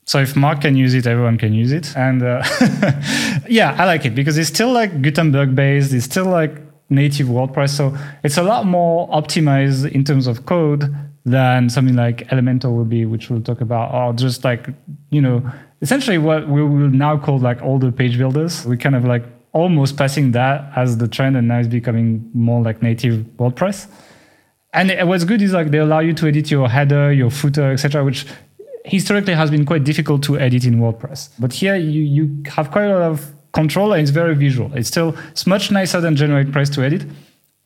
So 0.04 0.20
if 0.20 0.36
Mark 0.36 0.60
can 0.60 0.76
use 0.76 0.94
it, 0.94 1.08
everyone 1.08 1.38
can 1.38 1.52
use 1.52 1.72
it. 1.72 1.96
And 1.96 2.22
uh, 2.22 2.44
yeah, 3.48 3.74
I 3.76 3.86
like 3.86 4.04
it 4.04 4.14
because 4.14 4.38
it's 4.38 4.48
still 4.48 4.70
like 4.70 5.02
Gutenberg 5.02 5.56
based. 5.56 5.92
It's 5.92 6.04
still 6.04 6.26
like 6.26 6.60
native 6.88 7.26
WordPress. 7.26 7.70
So 7.70 7.96
it's 8.22 8.36
a 8.36 8.44
lot 8.44 8.66
more 8.66 9.08
optimized 9.08 9.90
in 9.90 10.04
terms 10.04 10.28
of 10.28 10.46
code 10.46 10.94
than 11.26 11.68
something 11.68 11.96
like 11.96 12.28
Elementor 12.28 12.74
will 12.74 12.84
be, 12.84 13.04
which 13.04 13.28
we'll 13.28 13.42
talk 13.42 13.60
about, 13.60 13.92
or 13.92 14.12
just 14.12 14.44
like, 14.44 14.68
you 15.10 15.20
know, 15.20 15.42
essentially 15.82 16.18
what 16.18 16.48
we 16.48 16.62
will 16.62 16.88
now 16.88 17.18
call 17.18 17.38
like 17.38 17.60
older 17.62 17.90
page 17.90 18.16
builders. 18.16 18.64
We 18.64 18.76
kind 18.76 18.94
of 18.94 19.04
like 19.04 19.24
almost 19.52 19.96
passing 19.96 20.30
that 20.32 20.70
as 20.76 20.98
the 20.98 21.08
trend 21.08 21.36
and 21.36 21.48
now 21.48 21.58
it's 21.58 21.68
becoming 21.68 22.30
more 22.32 22.62
like 22.62 22.80
native 22.80 23.24
WordPress. 23.38 23.88
And 24.72 25.08
what's 25.08 25.24
good 25.24 25.42
is 25.42 25.52
like 25.52 25.72
they 25.72 25.78
allow 25.78 25.98
you 25.98 26.12
to 26.14 26.28
edit 26.28 26.50
your 26.50 26.68
header, 26.68 27.12
your 27.12 27.30
footer, 27.30 27.72
etc., 27.72 28.04
which 28.04 28.26
historically 28.84 29.34
has 29.34 29.50
been 29.50 29.66
quite 29.66 29.82
difficult 29.82 30.22
to 30.24 30.38
edit 30.38 30.64
in 30.64 30.76
WordPress. 30.76 31.30
But 31.40 31.52
here 31.52 31.74
you, 31.74 32.02
you 32.02 32.42
have 32.46 32.70
quite 32.70 32.84
a 32.84 32.92
lot 32.94 33.02
of 33.02 33.32
control 33.52 33.92
and 33.94 34.00
it's 34.00 34.10
very 34.10 34.36
visual. 34.36 34.72
It's 34.74 34.88
still 34.88 35.16
it's 35.30 35.46
much 35.46 35.72
nicer 35.72 36.00
than 36.00 36.14
GeneratePress 36.14 36.72
to 36.74 36.84
edit, 36.84 37.04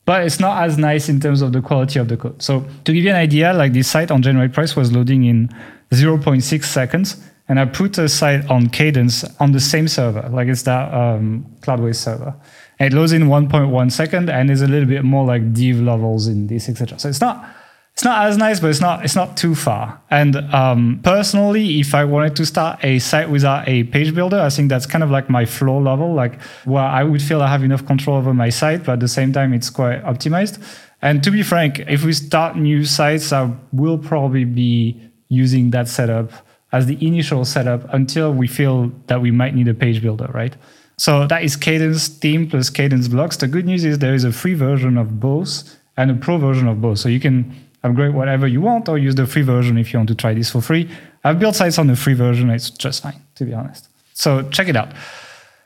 but 0.05 0.23
it's 0.25 0.39
not 0.39 0.63
as 0.63 0.77
nice 0.77 1.09
in 1.09 1.19
terms 1.19 1.41
of 1.41 1.53
the 1.53 1.61
quality 1.61 1.99
of 1.99 2.07
the 2.07 2.17
code. 2.17 2.41
So 2.41 2.65
to 2.85 2.93
give 2.93 3.03
you 3.03 3.09
an 3.09 3.15
idea, 3.15 3.53
like 3.53 3.73
this 3.73 3.89
site 3.89 4.11
on 4.11 4.23
GeneratePress 4.23 4.75
was 4.75 4.91
loading 4.91 5.25
in 5.25 5.49
0.6 5.91 6.63
seconds. 6.63 7.23
And 7.47 7.59
I 7.59 7.65
put 7.65 7.97
a 7.97 8.07
site 8.07 8.49
on 8.49 8.67
Kadence 8.67 9.29
on 9.41 9.51
the 9.51 9.59
same 9.59 9.89
server, 9.89 10.29
like 10.29 10.47
it's 10.47 10.63
that 10.63 10.93
um, 10.93 11.45
Cloudways 11.59 11.97
server. 11.97 12.33
And 12.79 12.93
it 12.93 12.95
loads 12.95 13.11
in 13.11 13.23
1.1 13.23 13.91
second 13.91 14.29
and 14.29 14.49
is 14.49 14.61
a 14.61 14.67
little 14.67 14.87
bit 14.87 15.03
more 15.03 15.25
like 15.25 15.53
div 15.53 15.81
levels 15.81 16.27
in 16.27 16.47
this, 16.47 16.69
etc. 16.69 16.97
So 16.97 17.09
it's 17.09 17.19
not 17.19 17.45
it's 17.93 18.03
not 18.03 18.25
as 18.25 18.37
nice, 18.37 18.59
but 18.59 18.69
it's 18.69 18.81
not 18.81 19.03
it's 19.03 19.15
not 19.15 19.37
too 19.37 19.53
far. 19.53 20.01
And 20.09 20.35
um, 20.53 21.01
personally, 21.03 21.79
if 21.79 21.93
I 21.93 22.03
wanted 22.05 22.35
to 22.37 22.45
start 22.45 22.83
a 22.83 22.99
site 22.99 23.29
without 23.29 23.67
a 23.67 23.83
page 23.83 24.15
builder, 24.15 24.39
I 24.39 24.49
think 24.49 24.69
that's 24.69 24.85
kind 24.85 25.03
of 25.03 25.11
like 25.11 25.29
my 25.29 25.45
floor 25.45 25.81
level, 25.81 26.13
like 26.13 26.41
where 26.65 26.83
I 26.83 27.03
would 27.03 27.21
feel 27.21 27.41
I 27.41 27.47
have 27.47 27.63
enough 27.63 27.85
control 27.85 28.17
over 28.17 28.33
my 28.33 28.49
site, 28.49 28.85
but 28.85 28.93
at 28.93 28.99
the 29.01 29.07
same 29.07 29.33
time, 29.33 29.53
it's 29.53 29.69
quite 29.69 30.03
optimized. 30.03 30.63
And 31.01 31.23
to 31.23 31.31
be 31.31 31.43
frank, 31.43 31.79
if 31.87 32.03
we 32.03 32.13
start 32.13 32.55
new 32.55 32.85
sites, 32.85 33.33
I 33.33 33.53
will 33.71 33.97
probably 33.97 34.45
be 34.45 34.99
using 35.29 35.71
that 35.71 35.87
setup 35.87 36.31
as 36.71 36.85
the 36.85 36.97
initial 37.05 37.43
setup 37.43 37.91
until 37.93 38.33
we 38.33 38.47
feel 38.47 38.91
that 39.07 39.21
we 39.21 39.31
might 39.31 39.53
need 39.53 39.67
a 39.67 39.73
page 39.73 40.01
builder, 40.01 40.29
right? 40.33 40.55
So 40.97 41.27
that 41.27 41.43
is 41.43 41.57
Kadence 41.57 42.07
theme 42.19 42.49
plus 42.49 42.69
Kadence 42.69 43.09
blocks. 43.09 43.37
The 43.37 43.47
good 43.47 43.65
news 43.65 43.83
is 43.83 43.99
there 43.99 44.13
is 44.13 44.23
a 44.23 44.31
free 44.31 44.53
version 44.53 44.97
of 44.97 45.19
both 45.19 45.77
and 45.97 46.11
a 46.11 46.15
pro 46.15 46.37
version 46.37 46.67
of 46.67 46.81
both. 46.81 46.99
So 46.99 47.09
you 47.09 47.19
can 47.19 47.53
upgrade 47.83 48.13
whatever 48.13 48.47
you 48.47 48.61
want 48.61 48.87
or 48.87 48.97
use 48.97 49.15
the 49.15 49.25
free 49.25 49.41
version 49.41 49.77
if 49.77 49.91
you 49.91 49.99
want 49.99 50.09
to 50.09 50.15
try 50.15 50.33
this 50.33 50.49
for 50.49 50.61
free. 50.61 50.89
I've 51.23 51.39
built 51.39 51.55
sites 51.55 51.77
on 51.77 51.87
the 51.87 51.95
free 51.95 52.13
version. 52.13 52.49
It's 52.49 52.69
just 52.69 53.03
fine, 53.03 53.21
to 53.35 53.45
be 53.45 53.53
honest. 53.53 53.87
So 54.13 54.47
check 54.49 54.67
it 54.67 54.75
out. 54.75 54.89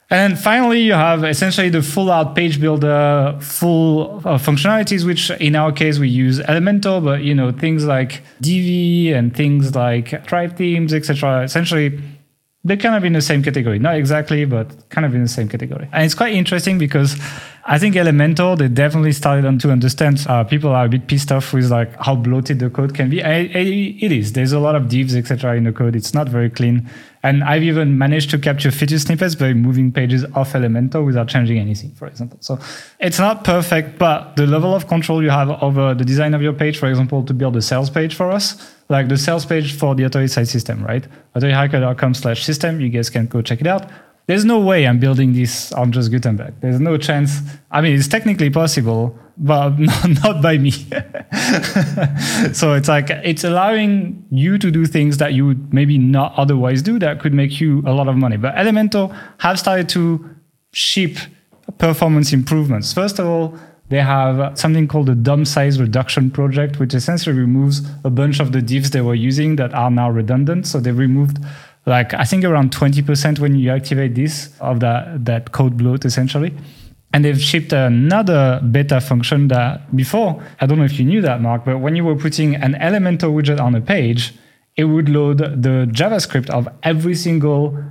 And 0.10 0.38
finally, 0.38 0.82
you 0.82 0.94
have 0.94 1.24
essentially 1.24 1.70
the 1.70 1.82
full 1.82 2.12
out 2.12 2.36
page 2.36 2.62
builder, 2.62 3.38
full 3.42 4.18
uh, 4.20 4.38
functionalities, 4.38 5.04
which 5.04 5.32
in 5.32 5.56
our 5.56 5.72
case, 5.72 5.98
we 5.98 6.08
use 6.08 6.40
Elementor, 6.42 7.04
but 7.04 7.22
you 7.22 7.34
know, 7.34 7.52
things 7.52 7.86
like 7.86 8.22
Divi 8.40 9.14
and 9.14 9.36
things 9.36 9.74
like 9.74 10.26
Thrive 10.28 10.56
themes, 10.56 10.94
etc. 10.94 11.44
Essentially, 11.44 12.00
they're 12.66 12.78
kind 12.78 12.96
of 12.96 13.06
in 13.06 13.14
the 13.14 13.22
same 13.22 13.44
category. 13.44 13.78
Not 13.78 13.96
exactly, 13.96 14.44
but 14.44 14.90
kind 14.90 15.06
of 15.06 15.14
in 15.14 15.22
the 15.22 15.30
same 15.30 15.48
category. 15.48 15.88
And 15.94 16.04
it's 16.04 16.16
quite 16.16 16.34
interesting 16.34 16.80
because 16.80 17.16
I 17.68 17.78
think 17.78 17.94
Elementor, 17.94 18.58
they 18.58 18.68
definitely 18.68 19.12
started 19.12 19.60
to 19.60 19.72
understand 19.72 20.26
uh, 20.28 20.44
people 20.44 20.72
are 20.72 20.86
a 20.86 20.90
bit 20.90 21.08
pissed 21.08 21.32
off 21.32 21.54
with 21.54 21.70
like 21.70 21.96
how 22.04 22.16
bloated 22.16 22.58
the 22.58 22.72
code 22.72 22.96
can 22.96 23.12
be. 23.12 23.22
And 23.22 23.56
it 23.56 24.12
is. 24.12 24.34
There's 24.34 24.52
a 24.52 24.60
lot 24.60 24.74
of 24.74 24.90
divs, 24.90 25.16
etc. 25.16 25.56
in 25.56 25.66
the 25.66 25.72
code. 25.72 25.96
It's 25.96 26.16
not 26.16 26.28
very 26.28 26.50
clean. 26.50 26.90
And 27.22 27.44
I've 27.44 27.64
even 27.64 28.00
managed 28.00 28.32
to 28.32 28.40
capture 28.40 28.72
feature 28.72 28.98
snippets 28.98 29.36
by 29.36 29.54
moving 29.54 29.92
pages 29.92 30.26
off 30.34 30.54
Elementor 30.54 31.06
without 31.06 31.28
changing 31.28 31.60
anything, 31.60 31.92
for 31.92 32.08
example. 32.08 32.40
So 32.42 32.58
it's 33.00 33.20
not 33.20 33.44
perfect, 33.44 34.00
but 34.00 34.36
the 34.38 34.48
level 34.48 34.74
of 34.74 34.88
control 34.88 35.22
you 35.22 35.30
have 35.30 35.52
over 35.62 35.94
the 35.94 36.06
design 36.06 36.34
of 36.34 36.42
your 36.42 36.54
page, 36.54 36.80
for 36.80 36.88
example, 36.90 37.24
to 37.26 37.34
build 37.34 37.56
a 37.58 37.62
sales 37.62 37.92
page 37.92 38.16
for 38.16 38.32
us, 38.32 38.75
like 38.90 39.08
the 39.08 39.18
sales 39.18 39.46
page 39.46 39.74
for 39.78 39.96
the 39.96 40.04
Authority 40.04 40.32
Site 40.32 40.48
system, 40.48 40.84
right? 40.84 41.06
authorityhacker.com 41.36 42.14
slash 42.14 42.44
system. 42.44 42.80
You 42.80 42.90
guys 42.90 43.10
can 43.10 43.28
go 43.28 43.42
check 43.42 43.62
it 43.62 43.68
out. 43.68 43.90
There's 44.28 44.46
no 44.46 44.60
way 44.60 44.88
I'm 44.88 45.00
building 45.00 45.34
this 45.34 45.72
on 45.74 45.92
just 45.92 46.12
Gutenberg. 46.12 46.56
There's 46.60 46.80
no 46.80 46.98
chance. 46.98 47.42
I 47.70 47.82
mean, 47.82 47.96
it's 47.96 48.08
technically 48.08 48.50
possible, 48.50 49.18
but 49.38 49.70
not 50.24 50.42
by 50.42 50.58
me. 50.58 50.72
so 52.54 52.74
it's 52.74 52.88
like 52.88 53.12
it's 53.12 53.44
allowing 53.44 54.26
you 54.32 54.58
to 54.58 54.72
do 54.72 54.88
things 54.88 55.18
that 55.18 55.34
you 55.34 55.46
would 55.46 55.74
maybe 55.74 56.00
not 56.00 56.34
otherwise 56.38 56.82
do 56.82 56.98
that 57.00 57.20
could 57.20 57.36
make 57.36 57.62
you 57.62 57.84
a 57.86 57.94
lot 57.94 58.08
of 58.08 58.16
money. 58.16 58.38
But 58.38 58.56
Elementor 58.56 59.16
have 59.40 59.60
started 59.60 59.90
to 59.90 60.28
ship 60.72 61.18
performance 61.78 62.34
improvements. 62.34 62.94
First 62.94 63.20
of 63.20 63.28
all, 63.28 63.60
they 63.90 64.02
have 64.02 64.58
something 64.58 64.88
called 64.88 65.08
the 65.08 65.16
DOM 65.16 65.46
size 65.46 65.80
reduction 65.80 66.32
project, 66.32 66.80
which 66.80 66.94
essentially 66.94 67.38
removes 67.38 67.82
a 68.04 68.10
bunch 68.10 68.40
of 68.40 68.52
the 68.52 68.62
divs 68.62 68.92
they 68.92 69.02
were 69.02 69.16
using 69.16 69.58
that 69.58 69.74
are 69.74 69.92
now 69.92 70.10
redundant. 70.10 70.66
So 70.68 70.80
they 70.80 70.92
removed 70.92 71.38
like 71.86 72.14
I 72.14 72.24
think 72.24 72.44
around 72.44 72.72
20% 72.72 73.40
when 73.40 73.56
you 73.56 73.72
activate 73.72 74.16
this 74.16 74.52
of 74.60 74.80
that, 74.80 75.26
that 75.26 75.52
code 75.52 75.78
bloat 75.78 76.06
essentially. 76.06 76.54
And 77.14 77.24
they've 77.24 77.40
shipped 77.40 77.72
another 77.72 78.60
beta 78.72 79.00
function 79.00 79.48
that 79.48 79.96
before, 79.96 80.44
I 80.60 80.66
don't 80.66 80.78
know 80.78 80.84
if 80.84 81.00
you 81.00 81.06
knew 81.06 81.22
that, 81.22 81.42
Mark, 81.42 81.64
but 81.64 81.78
when 81.78 81.96
you 81.96 82.04
were 82.04 82.16
putting 82.16 82.56
an 82.56 82.74
Elementor 82.74 83.32
widget 83.32 83.60
on 83.60 83.74
a 83.74 83.80
page, 83.80 84.34
it 84.76 84.86
would 84.86 85.08
load 85.08 85.38
the 85.38 85.88
JavaScript 85.92 86.50
of 86.50 86.68
every 86.84 87.16
single 87.16 87.82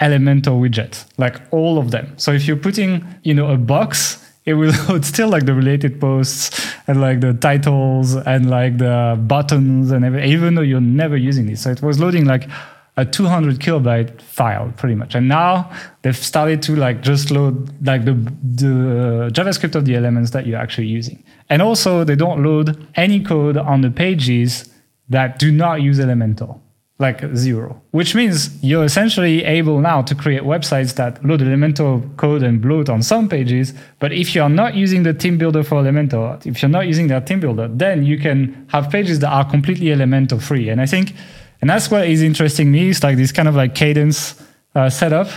Elementor 0.00 0.60
widget, 0.60 1.06
like 1.16 1.40
all 1.50 1.78
of 1.78 1.92
them. 1.92 2.12
So 2.18 2.32
if 2.32 2.46
you're 2.46 2.58
putting, 2.58 3.06
you 3.22 3.32
know, 3.32 3.50
a 3.50 3.56
box, 3.56 4.33
it 4.44 4.54
will 4.54 4.72
load 4.88 5.04
still 5.04 5.28
like 5.28 5.46
the 5.46 5.54
related 5.54 6.00
posts 6.00 6.74
and 6.86 7.00
like 7.00 7.20
the 7.20 7.34
titles 7.34 8.14
and 8.14 8.50
like 8.50 8.78
the 8.78 9.18
buttons 9.26 9.90
and 9.90 10.04
everything, 10.04 10.30
even 10.30 10.54
though 10.54 10.62
you're 10.62 10.80
never 10.80 11.16
using 11.16 11.46
this. 11.46 11.62
So 11.62 11.70
it 11.70 11.82
was 11.82 11.98
loading 11.98 12.26
like 12.26 12.48
a 12.96 13.04
200 13.04 13.58
kilobyte 13.58 14.22
file 14.22 14.72
pretty 14.76 14.94
much. 14.94 15.14
And 15.14 15.28
now 15.28 15.70
they've 16.02 16.16
started 16.16 16.62
to 16.62 16.76
like 16.76 17.00
just 17.00 17.30
load 17.30 17.70
like 17.84 18.04
the, 18.04 18.12
the 18.12 19.30
javascript 19.32 19.74
of 19.74 19.84
the 19.84 19.96
elements 19.96 20.30
that 20.30 20.46
you're 20.46 20.60
actually 20.60 20.86
using. 20.86 21.24
And 21.50 21.60
also 21.60 22.04
they 22.04 22.14
don't 22.14 22.42
load 22.42 22.86
any 22.94 23.22
code 23.22 23.56
on 23.56 23.80
the 23.80 23.90
pages 23.90 24.70
that 25.08 25.38
do 25.38 25.50
not 25.50 25.82
use 25.82 25.98
elementor 25.98 26.60
like 26.98 27.24
zero 27.34 27.80
which 27.90 28.14
means 28.14 28.62
you're 28.62 28.84
essentially 28.84 29.42
able 29.44 29.80
now 29.80 30.00
to 30.00 30.14
create 30.14 30.42
websites 30.42 30.94
that 30.94 31.24
load 31.24 31.40
elementor 31.40 32.16
code 32.16 32.42
and 32.42 32.62
bloat 32.62 32.88
on 32.88 33.02
some 33.02 33.28
pages 33.28 33.74
but 33.98 34.12
if 34.12 34.34
you're 34.34 34.48
not 34.48 34.74
using 34.74 35.02
the 35.02 35.12
theme 35.12 35.36
builder 35.36 35.64
for 35.64 35.82
elementor 35.82 36.44
if 36.46 36.62
you're 36.62 36.68
not 36.68 36.86
using 36.86 37.08
that 37.08 37.26
theme 37.26 37.40
builder 37.40 37.66
then 37.68 38.04
you 38.04 38.16
can 38.16 38.66
have 38.70 38.90
pages 38.90 39.18
that 39.18 39.32
are 39.32 39.44
completely 39.50 39.86
elementor 39.86 40.40
free 40.40 40.68
and 40.68 40.80
i 40.80 40.86
think 40.86 41.14
and 41.64 41.70
that's 41.70 41.90
what 41.90 42.06
is 42.06 42.20
interesting 42.20 42.70
me. 42.70 42.90
is 42.90 43.02
like 43.02 43.16
this 43.16 43.32
kind 43.32 43.48
of 43.48 43.54
like 43.54 43.74
Kadence 43.74 44.38
uh, 44.74 44.90
setup 44.90 45.28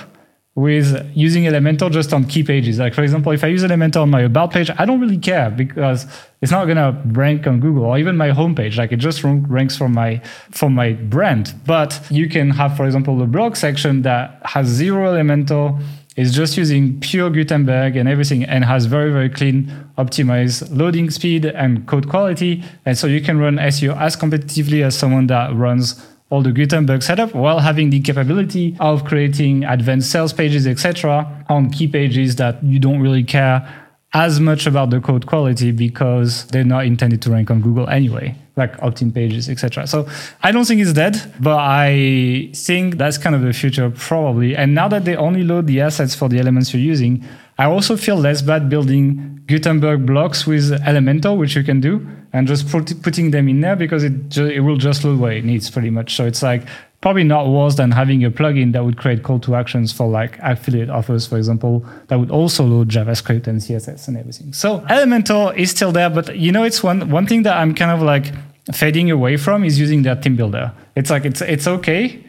with 0.58 1.08
using 1.13 1.43
Elementor 1.43 1.91
just 1.91 2.12
on 2.12 2.26
key 2.26 2.41
pages. 2.41 2.80
Like 2.80 2.96
for 2.96 3.04
example, 3.04 3.32
if 3.32 3.43
I 3.43 3.48
use 3.48 3.63
Elementor 3.63 4.02
on 4.02 4.10
my 4.10 4.22
about 4.22 4.52
page, 4.52 4.72
I 4.80 4.86
don't 4.86 5.00
really 5.00 5.20
care 5.20 5.52
because 5.52 6.08
it's 6.41 6.52
not 6.52 6.65
gonna 6.65 7.00
rank 7.06 7.46
on 7.46 7.60
Google 7.60 7.86
or 7.86 8.00
even 8.00 8.17
my 8.17 8.30
homepage. 8.30 8.76
Like 8.76 8.91
it 8.91 8.98
just 8.98 9.24
ranks 9.24 9.78
for 9.78 9.88
my 9.88 10.20
for 10.50 10.72
my 10.72 10.93
brand. 10.93 11.54
But 11.67 12.02
you 12.10 12.28
can 12.28 12.50
have, 12.50 12.76
for 12.76 12.88
example, 12.88 13.15
the 13.20 13.28
blog 13.28 13.56
section 13.56 14.02
that 14.02 14.41
has 14.46 14.65
zero 14.65 15.13
Elementor 15.13 15.80
is 16.15 16.34
just 16.34 16.58
using 16.58 17.00
pure 17.02 17.30
Gutenberg 17.30 17.96
and 17.96 18.10
everything 18.10 18.43
and 18.43 18.65
has 18.65 18.88
very, 18.88 19.12
very 19.12 19.30
clean, 19.30 19.72
optimized 20.00 20.76
loading 20.76 21.12
speed 21.12 21.46
and 21.46 21.86
code 21.86 22.10
quality. 22.10 22.63
And 22.84 22.98
so 22.98 23.06
you 23.06 23.22
can 23.22 23.38
run 23.38 23.58
SEO 23.58 23.96
as 23.96 24.15
competitively 24.15 24.82
as 24.84 24.98
someone 24.98 25.28
that 25.28 25.56
runs 25.56 26.04
all 26.30 26.42
the 26.42 26.52
Gutenberg 26.52 27.04
setup 27.04 27.34
while 27.34 27.60
having 27.60 27.90
the 27.90 28.02
capability 28.02 28.76
of 28.80 29.06
creating 29.06 29.63
advanced 29.63 30.12
sales 30.12 30.34
pages, 30.34 30.68
etc., 30.68 31.46
on 31.50 31.70
key 31.70 31.88
pages 31.88 32.36
that 32.36 32.62
you 32.63 32.80
don't 32.80 33.00
really 33.00 33.24
care 33.24 33.68
as 34.13 34.40
much 34.40 34.66
about 34.66 34.90
the 34.90 35.00
code 35.00 35.26
quality 35.26 35.72
because 35.72 36.48
they're 36.48 36.63
not 36.63 36.86
intended 36.86 37.22
to 37.22 37.32
rank 37.32 37.52
on 37.52 37.62
Google 37.62 37.88
anyway, 37.90 38.36
like 38.56 38.82
opt-in 38.82 39.12
pages, 39.12 39.50
etc. 39.50 39.86
So 39.86 40.08
I 40.44 40.52
don't 40.52 40.66
think 40.66 40.82
it's 40.82 40.94
dead, 40.94 41.34
but 41.40 41.60
I 41.60 42.50
think 42.54 42.98
that's 42.98 43.18
kind 43.18 43.36
of 43.36 43.42
the 43.42 43.54
future 43.54 43.90
probably. 43.90 44.56
And 44.56 44.74
now 44.74 44.88
that 44.88 45.06
they 45.06 45.16
only 45.16 45.44
load 45.44 45.68
the 45.68 45.82
assets 45.82 46.16
for 46.16 46.30
the 46.30 46.40
elements 46.40 46.74
you're 46.74 46.82
using, 46.82 47.24
I 47.58 47.65
also 47.65 47.98
feel 47.98 48.15
less 48.15 48.41
bad 48.41 48.70
building 48.70 49.41
Gutenberg 49.48 50.06
blocks 50.06 50.46
with 50.46 50.72
Elementor, 50.84 51.38
which 51.38 51.56
you 51.56 51.63
can 51.63 51.82
do, 51.82 52.06
and 52.34 52.48
just 52.48 52.70
put, 52.70 53.02
putting 53.02 53.32
them 53.32 53.48
in 53.48 53.62
there 53.62 53.76
because 53.76 54.04
it 54.04 54.30
ju- 54.30 54.48
it 54.48 54.60
will 54.60 54.78
just 54.78 55.04
load 55.04 55.20
what 55.20 55.34
it 55.34 55.46
needs 55.46 55.70
pretty 55.70 55.89
much. 55.89 56.15
So 56.15 56.26
it's 56.26 56.43
like 56.43 56.63
probably 57.02 57.24
not 57.24 57.48
worse 57.48 57.76
than 57.76 57.91
having 57.91 58.24
a 58.26 58.30
plugin 58.32 58.74
that 58.74 58.84
would 58.84 58.98
create 58.98 59.24
call 59.24 59.39
to 59.39 59.56
actions 59.56 59.91
for 59.91 60.08
like 60.10 60.38
affiliate 60.41 60.89
offers, 60.89 61.26
for 61.26 61.38
example, 61.38 61.86
that 62.08 62.20
would 62.20 62.30
also 62.30 62.63
load 62.65 62.89
JavaScript 62.89 63.48
and 63.48 63.62
CSS 63.62 64.08
and 64.08 64.17
everything. 64.17 64.54
So 64.54 64.82
Elementor 64.82 65.56
is 65.58 65.72
still 65.72 65.91
there, 65.91 66.10
but 66.10 66.36
you 66.36 66.52
know, 66.52 66.63
it's 66.63 66.84
one 66.84 67.10
one 67.10 67.26
thing 67.26 67.43
that 67.43 67.58
I'm 67.58 67.74
kind 67.74 67.91
of 67.91 68.02
like 68.02 68.34
fading 68.74 69.10
away 69.10 69.38
from 69.38 69.63
is 69.63 69.80
using 69.80 70.04
that 70.04 70.22
theme 70.22 70.36
builder. 70.36 70.74
It's 70.96 71.10
like 71.10 71.26
it's 71.26 71.41
it's 71.41 71.67
okay 71.67 72.24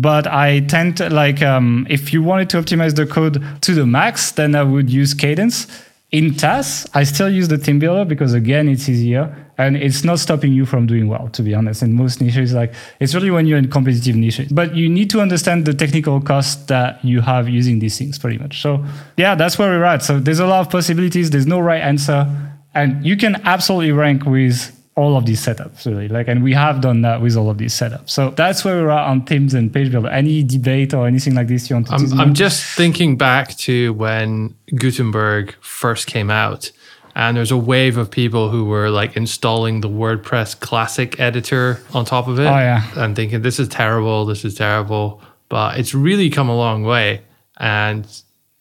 but 0.00 0.26
I 0.26 0.60
tend 0.60 0.96
to 0.96 1.10
like 1.10 1.42
um, 1.42 1.86
if 1.90 2.12
you 2.14 2.22
wanted 2.22 2.48
to 2.50 2.56
optimize 2.56 2.96
the 2.96 3.06
code 3.06 3.44
to 3.60 3.74
the 3.74 3.84
max, 3.84 4.32
then 4.32 4.54
I 4.54 4.62
would 4.62 4.88
use 4.88 5.14
Kadence. 5.14 5.70
In 6.10 6.34
TAS, 6.34 6.86
I 6.92 7.04
still 7.04 7.30
use 7.30 7.48
the 7.48 7.56
theme 7.56 7.78
builder 7.78 8.04
because 8.04 8.34
again, 8.34 8.68
it's 8.68 8.86
easier 8.88 9.34
and 9.56 9.76
it's 9.76 10.04
not 10.04 10.18
stopping 10.18 10.52
you 10.52 10.66
from 10.66 10.86
doing 10.86 11.08
well. 11.08 11.28
To 11.28 11.42
be 11.42 11.54
honest, 11.54 11.82
in 11.82 11.94
most 11.94 12.20
niches, 12.20 12.54
like 12.54 12.74
it's 13.00 13.14
really 13.14 13.30
when 13.30 13.46
you're 13.46 13.58
in 13.58 13.70
competitive 13.70 14.16
niches, 14.16 14.50
but 14.50 14.74
you 14.74 14.88
need 14.88 15.10
to 15.10 15.20
understand 15.20 15.66
the 15.66 15.74
technical 15.74 16.20
cost 16.20 16.68
that 16.68 17.02
you 17.04 17.20
have 17.20 17.48
using 17.48 17.78
these 17.78 17.98
things, 17.98 18.18
pretty 18.18 18.38
much. 18.38 18.62
So 18.62 18.84
yeah, 19.16 19.34
that's 19.34 19.58
where 19.58 19.68
we're 19.70 19.84
at. 19.84 20.02
So 20.02 20.20
there's 20.20 20.38
a 20.38 20.46
lot 20.46 20.60
of 20.60 20.70
possibilities. 20.70 21.30
There's 21.30 21.46
no 21.46 21.60
right 21.60 21.82
answer, 21.82 22.26
and 22.74 23.04
you 23.04 23.16
can 23.16 23.36
absolutely 23.44 23.92
rank 23.92 24.24
with 24.24 24.81
all 24.94 25.16
of 25.16 25.24
these 25.24 25.44
setups 25.44 25.86
really. 25.86 26.08
Like 26.08 26.28
and 26.28 26.42
we 26.42 26.52
have 26.52 26.80
done 26.80 27.02
that 27.02 27.22
with 27.22 27.36
all 27.36 27.48
of 27.48 27.58
these 27.58 27.74
setups. 27.74 28.10
So 28.10 28.30
that's 28.30 28.64
where 28.64 28.82
we're 28.82 28.90
at 28.90 29.08
on 29.08 29.24
themes 29.24 29.54
and 29.54 29.72
page 29.72 29.90
builder 29.90 30.08
any 30.08 30.42
debate 30.42 30.92
or 30.92 31.06
anything 31.06 31.34
like 31.34 31.48
this 31.48 31.70
you 31.70 31.76
want 31.76 31.86
to 31.88 31.94
I'm, 31.94 32.20
I'm 32.20 32.34
just 32.34 32.64
thinking 32.76 33.16
back 33.16 33.56
to 33.58 33.94
when 33.94 34.54
gutenberg 34.74 35.54
first 35.60 36.06
came 36.06 36.30
out 36.30 36.70
and 37.14 37.36
there's 37.36 37.50
a 37.50 37.56
wave 37.56 37.96
of 37.96 38.10
people 38.10 38.50
who 38.50 38.64
were 38.64 38.90
like 38.90 39.16
installing 39.16 39.80
the 39.80 39.88
wordpress 39.88 40.58
classic 40.58 41.18
editor 41.20 41.80
on 41.92 42.04
top 42.04 42.28
of 42.28 42.38
it. 42.38 42.46
Oh 42.46 42.58
yeah. 42.58 42.84
And 42.96 43.16
thinking 43.16 43.42
this 43.42 43.58
is 43.58 43.68
terrible 43.68 44.26
this 44.26 44.44
is 44.44 44.54
terrible 44.54 45.22
but 45.48 45.78
it's 45.78 45.94
really 45.94 46.30
come 46.30 46.48
a 46.48 46.56
long 46.56 46.82
way. 46.82 47.22
And 47.58 48.06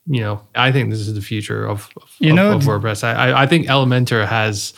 you 0.07 0.19
know 0.19 0.41
i 0.55 0.71
think 0.71 0.89
this 0.89 0.99
is 0.99 1.13
the 1.13 1.21
future 1.21 1.63
of, 1.63 1.87
of 2.01 2.09
you 2.17 2.33
know 2.33 2.53
of, 2.53 2.67
of 2.67 2.81
wordpress. 2.81 3.03
I, 3.03 3.43
I 3.43 3.45
think 3.45 3.67
elementor 3.67 4.27
has 4.27 4.73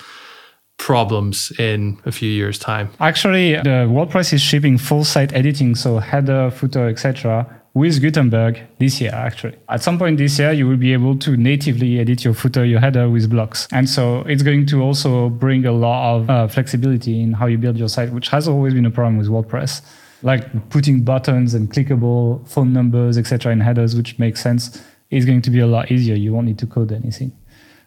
problems 0.83 1.49
in 1.57 1.97
a 2.03 2.11
few 2.11 2.29
years 2.29 2.59
time. 2.59 2.89
Actually 2.99 3.53
the 3.53 3.87
wordpress 3.95 4.33
is 4.33 4.41
shipping 4.41 4.77
full 4.77 5.05
site 5.05 5.31
editing 5.33 5.75
so 5.75 5.99
header 5.99 6.51
footer 6.51 6.89
etc 6.89 7.47
with 7.73 8.01
gutenberg 8.01 8.59
this 8.79 8.99
year 8.99 9.11
actually. 9.13 9.55
At 9.69 9.81
some 9.81 9.97
point 9.97 10.17
this 10.17 10.37
year 10.39 10.51
you 10.51 10.67
will 10.67 10.81
be 10.87 10.91
able 10.91 11.17
to 11.19 11.37
natively 11.37 11.99
edit 11.99 12.25
your 12.25 12.33
footer 12.33 12.65
your 12.65 12.81
header 12.81 13.09
with 13.09 13.29
blocks. 13.29 13.65
And 13.71 13.89
so 13.89 14.23
it's 14.31 14.43
going 14.43 14.65
to 14.67 14.81
also 14.81 15.29
bring 15.29 15.65
a 15.65 15.71
lot 15.71 16.15
of 16.15 16.29
uh, 16.29 16.47
flexibility 16.49 17.21
in 17.21 17.31
how 17.31 17.45
you 17.45 17.57
build 17.57 17.77
your 17.77 17.87
site 17.87 18.11
which 18.11 18.27
has 18.27 18.49
always 18.49 18.73
been 18.73 18.85
a 18.85 18.91
problem 18.91 19.17
with 19.17 19.29
wordpress 19.29 19.81
like 20.21 20.69
putting 20.69 21.03
buttons 21.03 21.53
and 21.53 21.71
clickable 21.71 22.45
phone 22.45 22.73
numbers 22.73 23.17
etc 23.17 23.53
in 23.53 23.61
headers 23.61 23.95
which 23.95 24.19
makes 24.19 24.41
sense 24.41 24.83
is 25.11 25.25
going 25.25 25.41
to 25.43 25.49
be 25.49 25.59
a 25.59 25.67
lot 25.67 25.91
easier. 25.91 26.15
You 26.15 26.33
won't 26.33 26.47
need 26.47 26.59
to 26.59 26.67
code 26.67 26.91
anything 26.91 27.31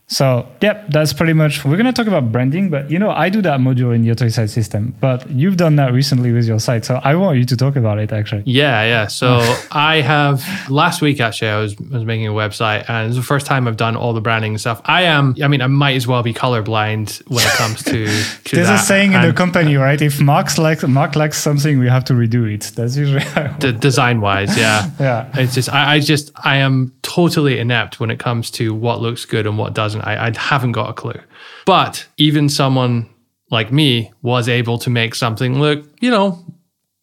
So, 0.09 0.47
yep, 0.62 0.88
that's 0.90 1.12
pretty 1.12 1.33
much. 1.33 1.64
We're 1.64 1.77
going 1.77 1.87
to 1.87 1.92
talk 1.92 2.07
about 2.07 2.31
branding, 2.31 2.71
but 2.71 2.90
you 2.90 2.99
know, 2.99 3.11
I 3.11 3.29
do 3.29 3.42
that 3.42 3.59
module 3.59 3.92
in 3.92 4.03
the 4.03 4.11
Authority 4.11 4.33
Site 4.33 4.51
system, 4.51 4.95
but 5.01 5.29
you've 5.29 5.57
done 5.57 5.77
that 5.77 5.92
recently 5.92 6.31
with 6.33 6.47
your 6.47 6.61
site. 6.61 6.85
So, 6.85 7.01
I 7.03 7.16
want 7.16 7.38
you 7.38 7.45
to 7.45 7.57
talk 7.57 7.75
about 7.75 7.99
it 7.99 8.12
actually. 8.12 8.45
Yeah, 8.47 8.85
yeah. 8.85 9.09
So, 9.09 9.38
I 9.73 10.01
have 10.03 10.71
last 10.71 11.03
week 11.03 11.21
actually, 11.21 11.49
I 11.49 11.59
was, 11.59 11.77
was 11.79 12.05
making 12.05 12.29
a 12.29 12.31
website 12.31 12.88
and 12.88 13.09
it's 13.09 13.16
the 13.16 13.23
first 13.23 13.47
time 13.47 13.66
I've 13.66 13.77
done 13.77 13.97
all 13.97 14.12
the 14.12 14.21
branding 14.21 14.53
and 14.53 14.61
stuff. 14.61 14.81
I 14.85 15.03
am, 15.03 15.35
I 15.42 15.49
mean, 15.49 15.61
I 15.61 15.66
might 15.66 15.97
as 15.97 16.07
well 16.07 16.23
be 16.23 16.33
colorblind 16.33 17.29
when 17.29 17.45
it 17.45 17.53
comes 17.55 17.83
to. 17.85 18.07
to 18.45 18.57
There's 18.57 18.69
that. 18.69 18.83
a 18.83 18.85
saying 18.85 19.14
and 19.14 19.25
in 19.25 19.31
the 19.31 19.37
company, 19.37 19.75
right? 19.77 20.01
If 20.01 20.21
Mark's 20.21 20.57
like, 20.57 20.87
Mark 20.87 21.16
likes 21.16 21.38
something, 21.38 21.81
we 21.81 21.88
have 21.88 22.05
to 22.05 22.12
redo 22.12 22.53
it. 22.53 22.73
That's 22.77 22.97
usually 22.97 23.25
the 23.59 23.73
design 23.73 24.21
wise, 24.21 24.57
yeah. 24.57 24.88
yeah. 25.01 25.31
It's 25.35 25.55
just, 25.55 25.69
I, 25.69 25.95
I 25.95 26.01
just, 26.01 26.31
I 26.45 26.59
am 26.59 26.92
totally 27.03 27.59
inept 27.59 27.99
when 27.99 28.11
it 28.11 28.21
comes 28.21 28.51
to 28.53 28.73
what 28.73 29.01
looks 29.01 29.25
good 29.25 29.47
and 29.47 29.59
what 29.59 29.75
doesn't. 29.75 29.95
I, 30.02 30.28
I 30.28 30.38
haven't 30.38 30.72
got 30.72 30.90
a 30.90 30.92
clue. 30.92 31.20
But 31.64 32.06
even 32.16 32.48
someone 32.48 33.09
like 33.50 33.72
me 33.72 34.12
was 34.22 34.48
able 34.48 34.78
to 34.78 34.90
make 34.90 35.14
something 35.14 35.61
look, 35.61 35.85
you 36.00 36.11
know, 36.11 36.44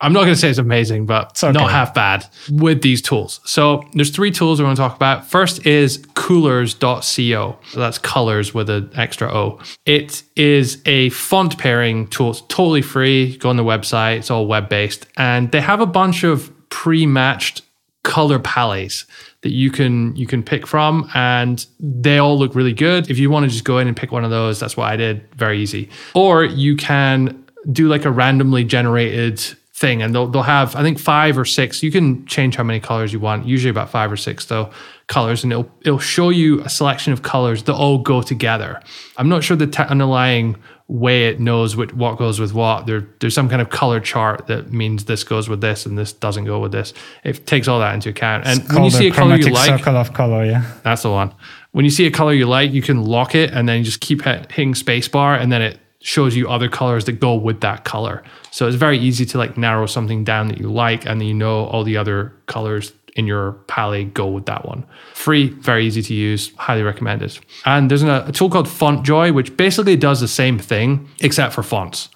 I'm 0.03 0.12
not 0.12 0.23
going 0.23 0.34
to 0.34 0.39
say 0.39 0.49
it's 0.49 0.60
amazing, 0.60 1.06
but 1.06 1.41
okay. 1.41 1.53
not 1.58 1.71
half 1.71 1.93
bad 1.93 2.25
with 2.51 2.82
these 2.82 3.01
tools. 3.01 3.39
So 3.45 3.86
there's 3.93 4.10
three 4.10 4.32
tools 4.32 4.60
I 4.60 4.63
want 4.63 4.75
to 4.75 4.82
talk 4.82 4.97
about. 4.97 5.25
First 5.25 5.65
is 5.65 5.99
coolors.co. 6.15 7.60
So 7.71 7.79
that's 7.79 7.97
colors 7.99 8.53
with 8.53 8.69
an 8.69 8.91
extra 8.95 9.33
O. 9.33 9.62
It 9.85 10.23
is 10.35 10.81
a 10.85 11.08
font 11.10 11.58
pairing 11.58 12.08
tool. 12.08 12.31
It's 12.31 12.41
totally 12.41 12.81
free. 12.81 13.37
Go 13.37 13.50
on 13.50 13.56
the 13.56 13.63
website. 13.63 14.17
It's 14.17 14.29
all 14.29 14.46
web 14.46 14.67
based. 14.67 15.06
And 15.15 15.50
they 15.54 15.62
have 15.62 15.79
a 15.79 15.85
bunch 15.85 16.25
of 16.25 16.52
pre-matched 16.69 17.62
color 18.04 18.39
palettes 18.39 19.06
that 19.44 19.52
you 19.52 19.69
can 19.69 20.15
you 20.15 20.25
can 20.25 20.41
pick 20.41 20.65
from 20.65 21.10
and 21.13 21.65
they 21.79 22.17
all 22.17 22.37
look 22.39 22.56
really 22.56 22.73
good. 22.73 23.10
If 23.12 23.19
you 23.19 23.29
want 23.29 23.44
to 23.44 23.50
just 23.50 23.65
go 23.65 23.77
in 23.77 23.87
and 23.87 23.96
pick 23.96 24.12
one 24.12 24.23
of 24.23 24.31
those 24.31 24.60
that's 24.60 24.75
what 24.75 24.85
i 24.85 24.96
did 24.96 25.29
very 25.35 25.62
easy. 25.62 25.89
Or 26.15 26.44
you 26.44 26.75
can 26.75 27.46
do 27.71 27.87
like 27.87 28.06
a 28.06 28.12
randomly 28.12 28.63
generated 28.63 29.39
thing 29.73 30.02
and 30.02 30.13
they'll, 30.13 30.27
they'll 30.27 30.44
have 30.44 30.75
i 30.75 30.83
think 30.83 31.00
five 31.00 31.35
or 31.37 31.46
six 31.46 31.81
you 31.81 31.91
can 31.91 32.23
change 32.27 32.56
how 32.56 32.63
many 32.63 32.79
colors 32.79 33.12
you 33.12 33.19
want 33.19 33.46
usually 33.48 33.71
about 33.71 33.89
five 33.89 34.12
or 34.12 34.17
six 34.17 34.46
though 34.46 34.69
colors 35.08 35.43
and 35.43 35.51
it'll 35.51 35.69
it'll 35.81 35.99
show 35.99 36.29
you 36.29 36.62
a 36.62 36.69
selection 36.69 37.13
of 37.13 37.21
colors 37.21 37.63
that 37.63 37.73
all 37.73 37.97
go 37.97 38.21
together 38.21 38.81
i'm 39.17 39.29
not 39.29 39.43
sure 39.43 39.58
the 39.58 39.67
t- 39.67 39.83
underlying 39.83 40.56
way 40.87 41.27
it 41.27 41.39
knows 41.39 41.75
what, 41.75 41.93
what 41.93 42.17
goes 42.17 42.39
with 42.39 42.54
what. 42.54 42.85
There, 42.85 43.08
there's 43.19 43.33
some 43.33 43.49
kind 43.49 43.62
of 43.62 43.69
color 43.69 43.99
chart 43.99 44.47
that 44.47 44.71
means 44.71 45.06
this 45.06 45.23
goes 45.23 45.47
with 45.47 45.62
this 45.62 45.85
and 45.85 45.97
this 45.97 46.12
doesn't 46.13 46.45
go 46.45 46.60
with 46.60 46.71
this. 46.71 46.93
It 47.23 47.47
takes 47.47 47.67
all 47.67 47.79
that 47.79 47.93
into 47.93 48.10
account. 48.10 48.45
And 48.45 48.62
it's 48.62 48.73
when 48.73 48.83
you 48.83 48.91
see 48.91 49.08
a 49.08 49.12
color 49.12 49.35
you 49.35 49.51
like, 49.51 49.79
circle 49.79 49.97
of 49.97 50.13
color, 50.13 50.45
yeah, 50.45 50.71
that's 50.83 51.04
the 51.04 51.12
one. 51.12 51.33
When 51.71 51.85
you 51.85 51.91
see 51.91 52.06
a 52.06 52.12
color 52.12 52.33
you 52.33 52.45
like, 52.45 52.71
you 52.71 52.81
can 52.81 53.04
lock 53.04 53.33
it 53.33 53.51
and 53.51 53.67
then 53.67 53.79
you 53.79 53.83
just 53.83 54.01
keep 54.01 54.21
hitting 54.23 54.73
spacebar, 54.73 55.41
and 55.41 55.51
then 55.51 55.62
it 55.62 55.79
shows 55.99 56.35
you 56.35 56.49
other 56.49 56.67
colors 56.67 57.06
that 57.06 57.13
go 57.13 57.33
with 57.33 57.62
that 57.62 57.85
color. 57.85 58.21
So 58.51 58.67
it's 58.67 58.75
very 58.75 58.99
easy 58.99 59.25
to 59.27 59.37
like 59.37 59.58
narrow 59.58 59.85
something 59.85 60.23
down 60.23 60.49
that 60.49 60.60
you 60.60 60.71
like, 60.71 61.06
and 61.06 61.19
then 61.19 61.27
you 61.27 61.33
know 61.33 61.65
all 61.65 61.83
the 61.83 61.97
other 61.97 62.33
colors 62.45 62.93
in 63.16 63.28
your 63.28 63.54
palette, 63.68 64.14
go 64.14 64.28
with 64.28 64.46
that 64.46 64.66
one. 64.66 64.86
Free, 65.14 65.50
very 65.50 65.86
easy 65.86 66.02
to 66.02 66.14
use, 66.14 66.54
highly 66.56 66.84
recommended. 66.84 67.38
And 67.66 67.90
there's 67.90 68.04
a, 68.04 68.26
a 68.28 68.32
tool 68.32 68.50
called 68.50 68.68
FontJoy, 68.68 69.34
which 69.34 69.56
basically 69.56 69.96
does 69.96 70.20
the 70.20 70.28
same 70.28 70.58
thing 70.58 71.08
except 71.22 71.54
for 71.54 71.64
fonts. 71.64 72.10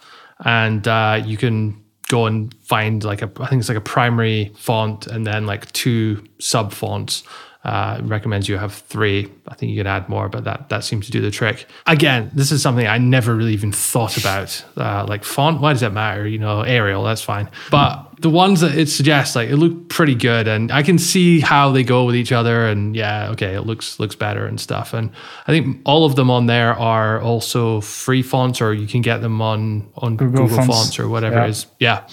And 0.46 0.88
uh, 0.88 1.22
you 1.26 1.38
can 1.38 1.84
go 2.08 2.26
and 2.26 2.54
find 2.64 3.04
like 3.04 3.22
a, 3.22 3.32
I 3.40 3.48
think 3.48 3.60
it's 3.60 3.70
like 3.70 3.78
a 3.78 3.82
primary 3.82 4.54
font 4.56 5.08
and 5.08 5.28
then 5.28 5.46
like 5.46 5.72
two 5.74 6.24
sub 6.40 6.72
fonts 6.72 7.24
uh, 7.68 8.00
recommends 8.04 8.48
you 8.48 8.58
have 8.58 8.74
three. 8.74 9.30
I 9.48 9.56
think 9.56 9.72
you 9.72 9.78
can 9.78 9.88
add 9.88 10.08
more, 10.08 10.30
but 10.30 10.46
that 10.46 10.70
that 10.70 10.86
seems 10.86 11.06
to 11.08 11.12
do 11.12 11.20
the 11.20 11.32
trick. 11.32 11.68
Again, 11.86 12.32
this 12.34 12.52
is 12.52 12.62
something 12.62 12.88
I 12.88 12.98
never 12.98 13.36
really 13.36 13.52
even 13.52 13.74
thought 13.74 14.16
about. 14.16 14.64
Uh, 14.78 15.06
like 15.06 15.26
font, 15.26 15.60
why 15.60 15.74
does 15.74 15.82
that 15.82 15.92
matter? 15.92 16.26
You 16.26 16.40
know, 16.40 16.62
Arial, 16.62 17.04
that's 17.04 17.22
fine. 17.22 17.50
But 17.70 18.07
the 18.20 18.30
ones 18.30 18.62
that 18.62 18.76
it 18.76 18.90
suggests, 18.90 19.36
like 19.36 19.50
it 19.50 19.58
look 19.58 19.90
pretty 19.90 20.16
good, 20.16 20.48
and 20.48 20.72
I 20.72 20.82
can 20.82 20.98
see 20.98 21.40
how 21.40 21.72
they 21.72 21.84
go 21.84 22.06
with 22.06 22.16
each 22.16 22.32
other. 22.32 22.68
And 22.68 22.96
yeah, 22.96 23.30
okay, 23.32 23.54
it 23.54 23.62
looks 23.62 24.00
looks 24.00 24.16
better 24.16 24.46
and 24.46 24.60
stuff. 24.60 24.94
And 24.94 25.12
I 25.48 25.52
think 25.52 25.82
all 25.86 26.06
of 26.06 26.16
them 26.16 26.32
on 26.32 26.48
there 26.48 26.74
are 26.74 27.22
also 27.22 27.82
free 27.82 28.24
fonts, 28.24 28.60
or 28.60 28.74
you 28.74 28.88
can 28.88 29.02
get 29.02 29.22
them 29.22 29.42
on 29.42 29.90
on 29.96 30.18
Google, 30.18 30.48
Google 30.48 30.58
fonts. 30.58 30.76
fonts. 30.76 31.00
or 31.00 31.08
whatever 31.08 31.36
yeah. 31.36 31.46
it 31.46 31.50
is. 31.50 31.66
Yeah, 31.80 32.08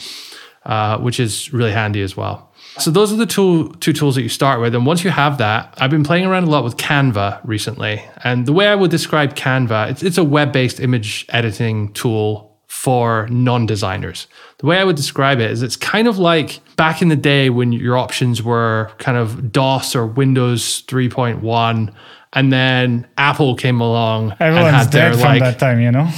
uh, 0.65 0.99
which 0.99 1.19
is 1.19 1.53
really 1.53 1.73
handy 1.73 2.03
as 2.03 2.17
well. 2.17 2.51
So 2.79 2.91
those 2.91 3.13
are 3.13 3.17
the 3.17 3.27
two 3.27 3.73
two 3.81 3.95
tools 3.95 4.17
that 4.17 4.23
you 4.23 4.29
start 4.29 4.61
with, 4.61 4.75
and 4.75 4.85
once 4.85 5.05
you 5.05 5.11
have 5.11 5.39
that, 5.39 5.75
I've 5.79 5.91
been 5.91 6.05
playing 6.05 6.27
around 6.27 6.45
a 6.45 6.51
lot 6.51 6.65
with 6.65 6.77
Canva 6.77 7.41
recently. 7.45 8.05
And 8.23 8.45
the 8.45 8.53
way 8.53 8.67
I 8.67 8.75
would 8.75 8.91
describe 8.91 9.35
Canva, 9.35 9.91
it's, 9.91 10.03
it's 10.03 10.19
a 10.19 10.25
web 10.25 10.53
based 10.53 10.81
image 10.81 11.25
editing 11.31 11.93
tool 11.95 12.54
for 12.75 13.29
non 13.31 13.67
designers. 13.67 14.27
The 14.59 14.67
way 14.67 14.79
I 14.79 14.85
would 14.85 14.97
describe 14.97 15.39
it 15.39 15.51
is 15.51 15.63
it's 15.63 15.77
kind 15.77 16.09
of 16.09 16.19
like 16.19 16.61
back 16.75 17.01
in 17.01 17.09
the 17.09 17.17
day 17.17 17.49
when 17.49 17.73
your 17.73 17.97
options 17.97 18.43
were 18.43 18.91
kind 18.99 19.17
of 19.17 19.53
DOS 19.53 19.95
or 19.95 20.05
Windows 20.07 20.83
3.1 20.83 21.95
and 22.35 22.53
then 22.53 23.07
Apple 23.17 23.55
came 23.55 23.81
along 23.81 24.35
Everyone's 24.41 24.67
and 24.67 24.77
had 24.77 24.91
their, 24.91 25.13
from 25.13 25.21
like, 25.23 25.41
that 25.41 25.59
time, 25.61 25.81
you 25.81 25.93
know. 25.93 26.11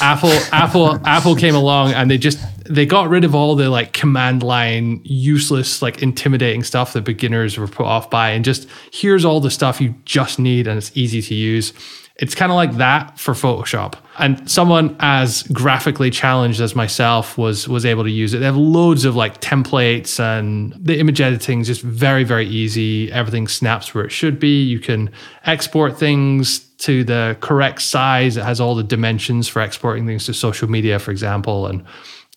Apple, 0.00 0.28
Apple, 0.52 1.00
Apple 1.06 1.34
came 1.36 1.54
along 1.54 1.92
and 1.92 2.10
they 2.10 2.18
just 2.18 2.38
they 2.66 2.84
got 2.84 3.08
rid 3.08 3.24
of 3.24 3.34
all 3.34 3.54
the 3.56 3.70
like 3.70 3.94
command 3.94 4.42
line 4.42 5.00
useless 5.04 5.80
like 5.80 6.02
intimidating 6.02 6.62
stuff 6.62 6.92
that 6.92 7.02
beginners 7.02 7.56
were 7.56 7.66
put 7.66 7.86
off 7.86 8.10
by, 8.10 8.30
and 8.30 8.44
just 8.44 8.68
here's 8.92 9.24
all 9.24 9.40
the 9.40 9.50
stuff 9.50 9.80
you 9.80 9.94
just 10.04 10.38
need 10.38 10.66
and 10.66 10.76
it's 10.76 10.94
easy 10.94 11.22
to 11.22 11.34
use. 11.34 11.72
It's 12.16 12.34
kind 12.36 12.52
of 12.52 12.56
like 12.56 12.76
that 12.76 13.18
for 13.18 13.34
Photoshop. 13.34 13.94
And 14.18 14.48
someone 14.48 14.94
as 15.00 15.42
graphically 15.44 16.10
challenged 16.10 16.60
as 16.60 16.76
myself 16.76 17.36
was 17.36 17.66
was 17.66 17.84
able 17.84 18.04
to 18.04 18.10
use 18.10 18.34
it. 18.34 18.38
They 18.38 18.44
have 18.44 18.56
loads 18.56 19.04
of 19.04 19.16
like 19.16 19.40
templates 19.40 20.20
and 20.20 20.72
the 20.78 21.00
image 21.00 21.20
editing 21.20 21.60
is 21.60 21.66
just 21.66 21.82
very, 21.82 22.22
very 22.22 22.46
easy. 22.46 23.10
Everything 23.10 23.48
snaps 23.48 23.94
where 23.94 24.04
it 24.04 24.10
should 24.10 24.38
be. 24.38 24.62
You 24.62 24.78
can 24.78 25.10
export 25.44 25.98
things 25.98 26.60
to 26.78 27.02
the 27.02 27.36
correct 27.40 27.82
size. 27.82 28.36
It 28.36 28.44
has 28.44 28.60
all 28.60 28.76
the 28.76 28.84
dimensions 28.84 29.48
for 29.48 29.60
exporting 29.60 30.06
things 30.06 30.26
to 30.26 30.34
social 30.34 30.70
media, 30.70 31.00
for 31.00 31.10
example. 31.10 31.66
And 31.66 31.84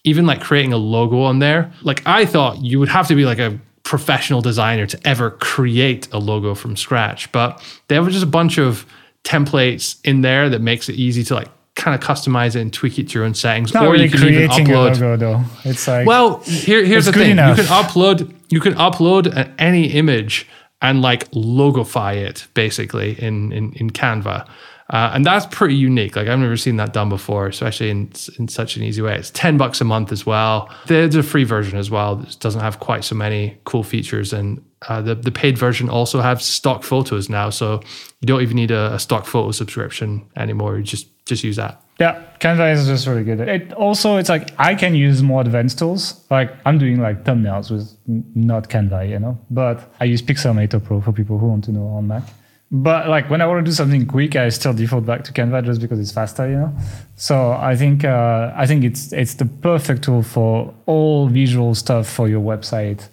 even 0.04 0.26
like 0.26 0.42
creating 0.42 0.74
a 0.74 0.78
logo 0.78 1.22
on 1.22 1.38
there. 1.38 1.72
Like 1.84 2.02
I 2.08 2.26
thought 2.26 2.64
you 2.64 2.80
would 2.80 2.90
have 2.90 3.08
to 3.10 3.16
be 3.16 3.26
like 3.26 3.40
a 3.40 3.60
professional 3.84 4.42
designer 4.42 4.86
to 4.86 5.00
ever 5.08 5.32
create 5.32 6.08
a 6.12 6.18
logo 6.18 6.56
from 6.56 6.76
scratch, 6.76 7.32
but 7.32 7.64
they 7.88 7.96
have 7.96 8.10
just 8.10 8.24
a 8.24 8.28
bunch 8.28 8.58
of 8.58 8.86
templates 9.28 10.00
in 10.06 10.22
there 10.22 10.50
that 10.50 10.62
makes 10.62 10.88
it 10.88 10.96
easy 10.96 11.22
to 11.22 11.36
like 11.36 11.50
kind 11.76 11.94
of 11.94 12.08
customize 12.08 12.56
it 12.56 12.62
and 12.62 12.74
tweak 12.74 12.98
it 12.98 13.10
to 13.10 13.14
your 13.16 13.26
own 13.26 13.34
settings. 13.34 13.76
Or 13.76 13.92
really 13.92 14.06
you 14.06 14.10
can 14.10 14.28
even 14.28 14.50
upload. 14.50 15.00
logo 15.00 15.18
though. 15.18 15.44
It's 15.66 15.88
like 15.88 16.08
well, 16.08 16.40
here, 16.40 16.84
here's 16.86 17.06
the 17.06 17.12
thing: 17.12 17.32
enough. 17.32 17.58
you 17.58 17.64
can 17.64 17.72
upload 17.72 18.34
you 18.50 18.62
can 18.62 18.74
upload 18.76 19.54
any 19.60 19.88
image 19.88 20.48
and 20.82 21.02
like 21.02 21.30
logify 21.32 22.16
it 22.16 22.48
basically 22.54 23.22
in 23.22 23.52
in, 23.52 23.74
in 23.74 23.90
Canva. 23.90 24.48
Uh, 24.90 25.12
and 25.14 25.26
that's 25.26 25.46
pretty 25.48 25.76
unique. 25.76 26.16
Like 26.16 26.30
I've 26.30 26.40
never 26.40 26.56
seen 26.56 26.78
that 26.78 26.94
done 26.94 27.10
before, 27.10 27.48
especially 27.48 27.90
in 27.90 28.10
in 28.40 28.48
such 28.48 28.78
an 28.78 28.84
easy 28.84 29.02
way. 29.02 29.16
It's 29.16 29.32
ten 29.32 29.58
bucks 29.58 29.82
a 29.82 29.84
month 29.84 30.14
as 30.14 30.26
well. 30.26 30.74
There's 30.86 31.16
a 31.16 31.24
free 31.24 31.44
version 31.44 31.78
as 31.78 31.92
well. 31.92 32.22
It 32.22 32.38
doesn't 32.40 32.62
have 32.62 32.80
quite 32.80 33.04
so 33.04 33.14
many 33.14 33.58
cool 33.66 33.84
features, 33.84 34.32
and 34.32 34.64
uh, 34.84 35.02
the 35.02 35.16
the 35.16 35.32
paid 35.32 35.58
version 35.58 35.90
also 35.90 36.22
has 36.22 36.46
stock 36.46 36.84
photos 36.84 37.30
now, 37.30 37.50
so 37.50 37.82
you 38.22 38.26
don't 38.26 38.42
even 38.42 38.56
need 38.56 38.72
a, 38.72 38.94
a 38.94 39.00
stock 39.00 39.26
photo 39.26 39.52
subscription 39.52 40.26
anymore. 40.36 40.78
You 40.78 40.84
just 40.84 41.08
just 41.26 41.44
use 41.44 41.56
that. 41.56 41.82
Yeah, 42.00 42.24
Canva 42.40 42.74
is 42.74 42.86
just 42.86 43.08
really 43.08 43.24
good. 43.24 43.40
It 43.40 43.74
also 43.74 44.18
it's 44.18 44.30
like 44.30 44.52
I 44.60 44.76
can 44.76 44.94
use 44.94 45.24
more 45.24 45.42
advanced 45.42 45.80
tools. 45.80 46.24
Like 46.30 46.54
I'm 46.66 46.78
doing 46.78 47.02
like 47.02 47.24
thumbnails 47.24 47.72
with 47.72 47.98
not 48.06 48.70
Canva, 48.70 49.10
you 49.10 49.18
know, 49.18 49.38
but 49.50 49.92
I 50.00 50.06
use 50.06 50.22
Pixelmator 50.22 50.84
Pro 50.84 51.02
for 51.02 51.12
people 51.12 51.40
who 51.40 51.48
want 51.48 51.64
to 51.66 51.72
know 51.72 51.88
on 51.88 52.08
Mac. 52.08 52.24
But 52.70 53.08
like 53.08 53.30
when 53.32 53.42
I 53.42 53.48
want 53.48 53.66
to 53.66 53.72
do 53.72 53.74
something 53.74 54.06
quick, 54.06 54.36
I 54.36 54.50
still 54.50 54.74
default 54.74 55.06
back 55.08 55.24
to 55.24 55.34
Canva 55.34 55.66
just 55.66 55.82
because 55.82 56.00
it's 56.00 56.12
faster, 56.12 56.48
you 56.48 56.58
know. 56.58 56.78
So 57.16 57.54
I 57.54 57.76
think 57.76 58.04
uh, 58.04 58.52
I 58.56 58.68
think 58.68 58.84
it's 58.84 59.12
it's 59.12 59.34
the 59.36 59.46
perfect 59.46 60.04
tool 60.04 60.22
for 60.22 60.72
all 60.86 61.30
visual 61.30 61.74
stuff 61.74 62.08
for 62.08 62.28
your 62.28 62.42
website 62.42 63.08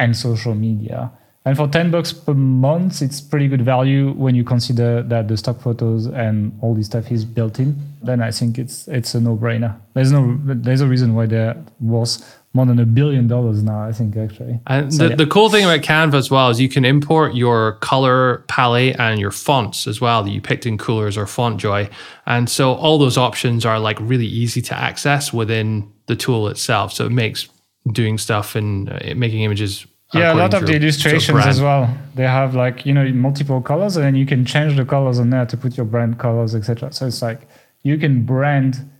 and 0.00 0.16
social 0.16 0.54
media. 0.54 1.12
And 1.44 1.56
for 1.56 1.66
10 1.68 1.90
bucks 1.90 2.12
per 2.12 2.34
month, 2.34 3.00
it's 3.00 3.20
pretty 3.20 3.48
good 3.48 3.62
value 3.62 4.12
when 4.12 4.34
you 4.34 4.44
consider 4.44 5.02
that 5.04 5.28
the 5.28 5.36
stock 5.36 5.60
photos 5.60 6.06
and 6.06 6.58
all 6.60 6.74
this 6.74 6.86
stuff 6.86 7.10
is 7.10 7.24
built 7.24 7.58
in. 7.58 7.80
Then 8.02 8.20
I 8.20 8.30
think 8.30 8.58
it's 8.58 8.88
it's 8.88 9.14
a 9.14 9.20
no-brainer. 9.20 9.74
There's 9.94 10.12
no 10.12 10.38
there's 10.44 10.82
a 10.82 10.86
reason 10.86 11.14
why 11.14 11.26
they're 11.26 11.56
worth 11.80 12.40
more 12.52 12.66
than 12.66 12.78
a 12.78 12.84
billion 12.84 13.28
dollars 13.28 13.62
now, 13.62 13.82
I 13.82 13.92
think, 13.92 14.16
actually. 14.16 14.60
And 14.66 14.92
so, 14.92 15.04
the, 15.04 15.10
yeah. 15.10 15.16
the 15.16 15.26
cool 15.26 15.50
thing 15.50 15.64
about 15.64 15.80
Canva 15.80 16.14
as 16.14 16.30
well 16.30 16.50
is 16.50 16.60
you 16.60 16.68
can 16.68 16.84
import 16.84 17.34
your 17.34 17.74
color 17.74 18.44
palette 18.48 18.98
and 18.98 19.20
your 19.20 19.30
fonts 19.30 19.86
as 19.86 20.00
well 20.00 20.22
that 20.24 20.30
you 20.30 20.40
picked 20.40 20.66
in 20.66 20.76
Coolors 20.76 21.16
or 21.16 21.26
FontJoy. 21.26 21.90
And 22.26 22.50
so 22.50 22.74
all 22.74 22.98
those 22.98 23.16
options 23.16 23.64
are 23.64 23.78
like 23.78 23.98
really 24.00 24.26
easy 24.26 24.60
to 24.62 24.76
access 24.76 25.32
within 25.32 25.92
the 26.06 26.16
tool 26.16 26.48
itself. 26.48 26.92
So 26.92 27.06
it 27.06 27.12
makes 27.12 27.48
doing 27.92 28.18
stuff 28.18 28.54
and 28.54 28.90
uh, 28.90 29.14
making 29.16 29.42
images 29.42 29.86
Yeah, 30.12 30.32
a 30.32 30.34
lot 30.34 30.54
of 30.54 30.66
the 30.66 30.74
illustrations 30.74 31.46
as 31.46 31.60
well. 31.60 31.88
They 32.14 32.26
have 32.26 32.54
like 32.54 32.84
you 32.84 32.92
know 32.92 33.08
multiple 33.12 33.60
colors, 33.60 33.96
and 33.96 34.04
then 34.04 34.14
you 34.14 34.26
can 34.26 34.44
change 34.44 34.76
the 34.76 34.84
colors 34.84 35.18
on 35.18 35.30
there 35.30 35.46
to 35.46 35.56
put 35.56 35.76
your 35.76 35.86
brand 35.86 36.18
colors, 36.18 36.54
etc. 36.54 36.92
So 36.92 37.06
it's 37.06 37.22
like 37.22 37.48
you 37.82 37.96
can 37.96 38.24
brand 38.24 38.90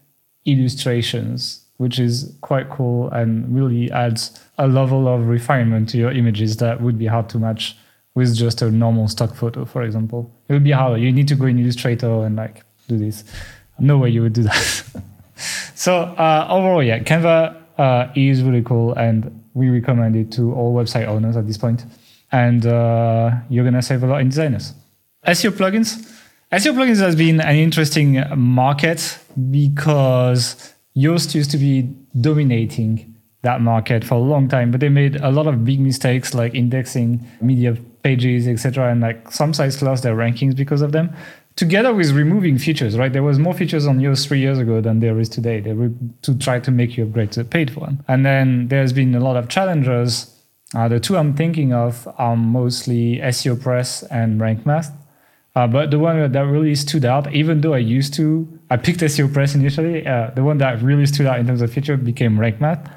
illustrations, 0.46 1.64
which 1.76 1.98
is 1.98 2.36
quite 2.40 2.70
cool 2.70 3.08
and 3.10 3.54
really 3.54 3.90
adds 3.90 4.38
a 4.58 4.68
level 4.68 5.08
of 5.08 5.26
refinement 5.26 5.88
to 5.90 5.98
your 5.98 6.12
images 6.12 6.56
that 6.58 6.80
would 6.80 6.98
be 6.98 7.06
hard 7.06 7.28
to 7.30 7.38
match 7.38 7.76
with 8.14 8.34
just 8.34 8.62
a 8.62 8.70
normal 8.70 9.08
stock 9.08 9.34
photo, 9.34 9.64
for 9.64 9.82
example. 9.82 10.30
It 10.48 10.52
would 10.52 10.64
be 10.64 10.72
harder. 10.72 10.98
You 10.98 11.12
need 11.12 11.28
to 11.28 11.34
go 11.34 11.46
in 11.46 11.58
Illustrator 11.58 12.24
and 12.24 12.36
like 12.36 12.64
do 12.88 12.98
this. 12.98 13.24
No 13.78 13.98
way 13.98 14.10
you 14.10 14.22
would 14.22 14.32
do 14.32 14.42
that. 14.42 14.84
so 15.74 16.02
uh, 16.02 16.46
overall, 16.50 16.82
yeah, 16.82 16.98
Canva 16.98 17.59
uh, 17.80 18.12
is 18.14 18.42
really 18.42 18.62
cool, 18.62 18.92
and 18.94 19.42
we 19.54 19.70
recommend 19.70 20.14
it 20.14 20.30
to 20.32 20.52
all 20.54 20.74
website 20.74 21.06
owners 21.06 21.36
at 21.36 21.46
this 21.46 21.56
point. 21.56 21.86
And 22.30 22.66
uh, 22.66 23.32
you're 23.48 23.64
gonna 23.64 23.82
save 23.82 24.02
a 24.02 24.06
lot 24.06 24.20
in 24.20 24.28
designers. 24.28 24.74
SEO 25.26 25.50
plugins. 25.52 25.88
SEO 26.52 26.74
plugins 26.74 26.98
has 26.98 27.16
been 27.16 27.40
an 27.40 27.56
interesting 27.56 28.22
market 28.36 29.18
because 29.50 30.74
Yoast 30.96 31.34
used 31.34 31.50
to 31.52 31.56
be 31.56 31.88
dominating 32.20 33.14
that 33.42 33.62
market 33.62 34.04
for 34.04 34.16
a 34.16 34.18
long 34.18 34.48
time, 34.48 34.70
but 34.70 34.80
they 34.80 34.90
made 34.90 35.16
a 35.16 35.30
lot 35.30 35.46
of 35.46 35.64
big 35.64 35.80
mistakes 35.80 36.34
like 36.34 36.54
indexing 36.54 37.26
media 37.40 37.76
pages, 38.02 38.46
etc. 38.46 38.90
And 38.92 39.00
like 39.00 39.30
some 39.30 39.54
sites 39.54 39.80
lost 39.80 40.02
their 40.02 40.14
rankings 40.14 40.54
because 40.54 40.82
of 40.82 40.92
them. 40.92 41.14
Together 41.56 41.92
with 41.92 42.12
removing 42.12 42.58
features, 42.58 42.96
right? 42.96 43.12
There 43.12 43.22
was 43.22 43.38
more 43.38 43.52
features 43.52 43.86
on 43.86 43.98
Yoast 43.98 44.28
three 44.28 44.40
years 44.40 44.58
ago 44.58 44.80
than 44.80 45.00
there 45.00 45.18
is 45.18 45.28
today. 45.28 45.60
They 45.60 45.72
were 45.72 45.90
to 46.22 46.38
try 46.38 46.60
to 46.60 46.70
make 46.70 46.96
you 46.96 47.04
upgrade 47.04 47.32
to 47.32 47.42
the 47.42 47.48
paid 47.48 47.76
one. 47.76 48.02
And 48.08 48.24
then 48.24 48.68
there's 48.68 48.92
been 48.92 49.14
a 49.14 49.20
lot 49.20 49.36
of 49.36 49.48
challengers. 49.48 50.34
Uh, 50.74 50.88
the 50.88 51.00
two 51.00 51.16
I'm 51.16 51.34
thinking 51.34 51.72
of 51.72 52.08
are 52.16 52.36
mostly 52.36 53.18
SEO 53.18 53.60
Press 53.60 54.02
and 54.04 54.40
Rank 54.40 54.64
Math. 54.64 54.92
Uh, 55.56 55.66
but 55.66 55.90
the 55.90 55.98
one 55.98 56.30
that 56.30 56.40
really 56.40 56.76
stood 56.76 57.04
out, 57.04 57.32
even 57.34 57.60
though 57.60 57.74
I 57.74 57.78
used 57.78 58.14
to, 58.14 58.48
I 58.70 58.76
picked 58.76 59.00
SEO 59.00 59.32
Press 59.32 59.54
initially, 59.54 60.06
uh, 60.06 60.30
the 60.30 60.44
one 60.44 60.58
that 60.58 60.80
really 60.80 61.06
stood 61.06 61.26
out 61.26 61.40
in 61.40 61.46
terms 61.46 61.60
of 61.60 61.72
feature 61.72 61.96
became 61.96 62.38
Rank 62.38 62.60
Math. 62.60 62.88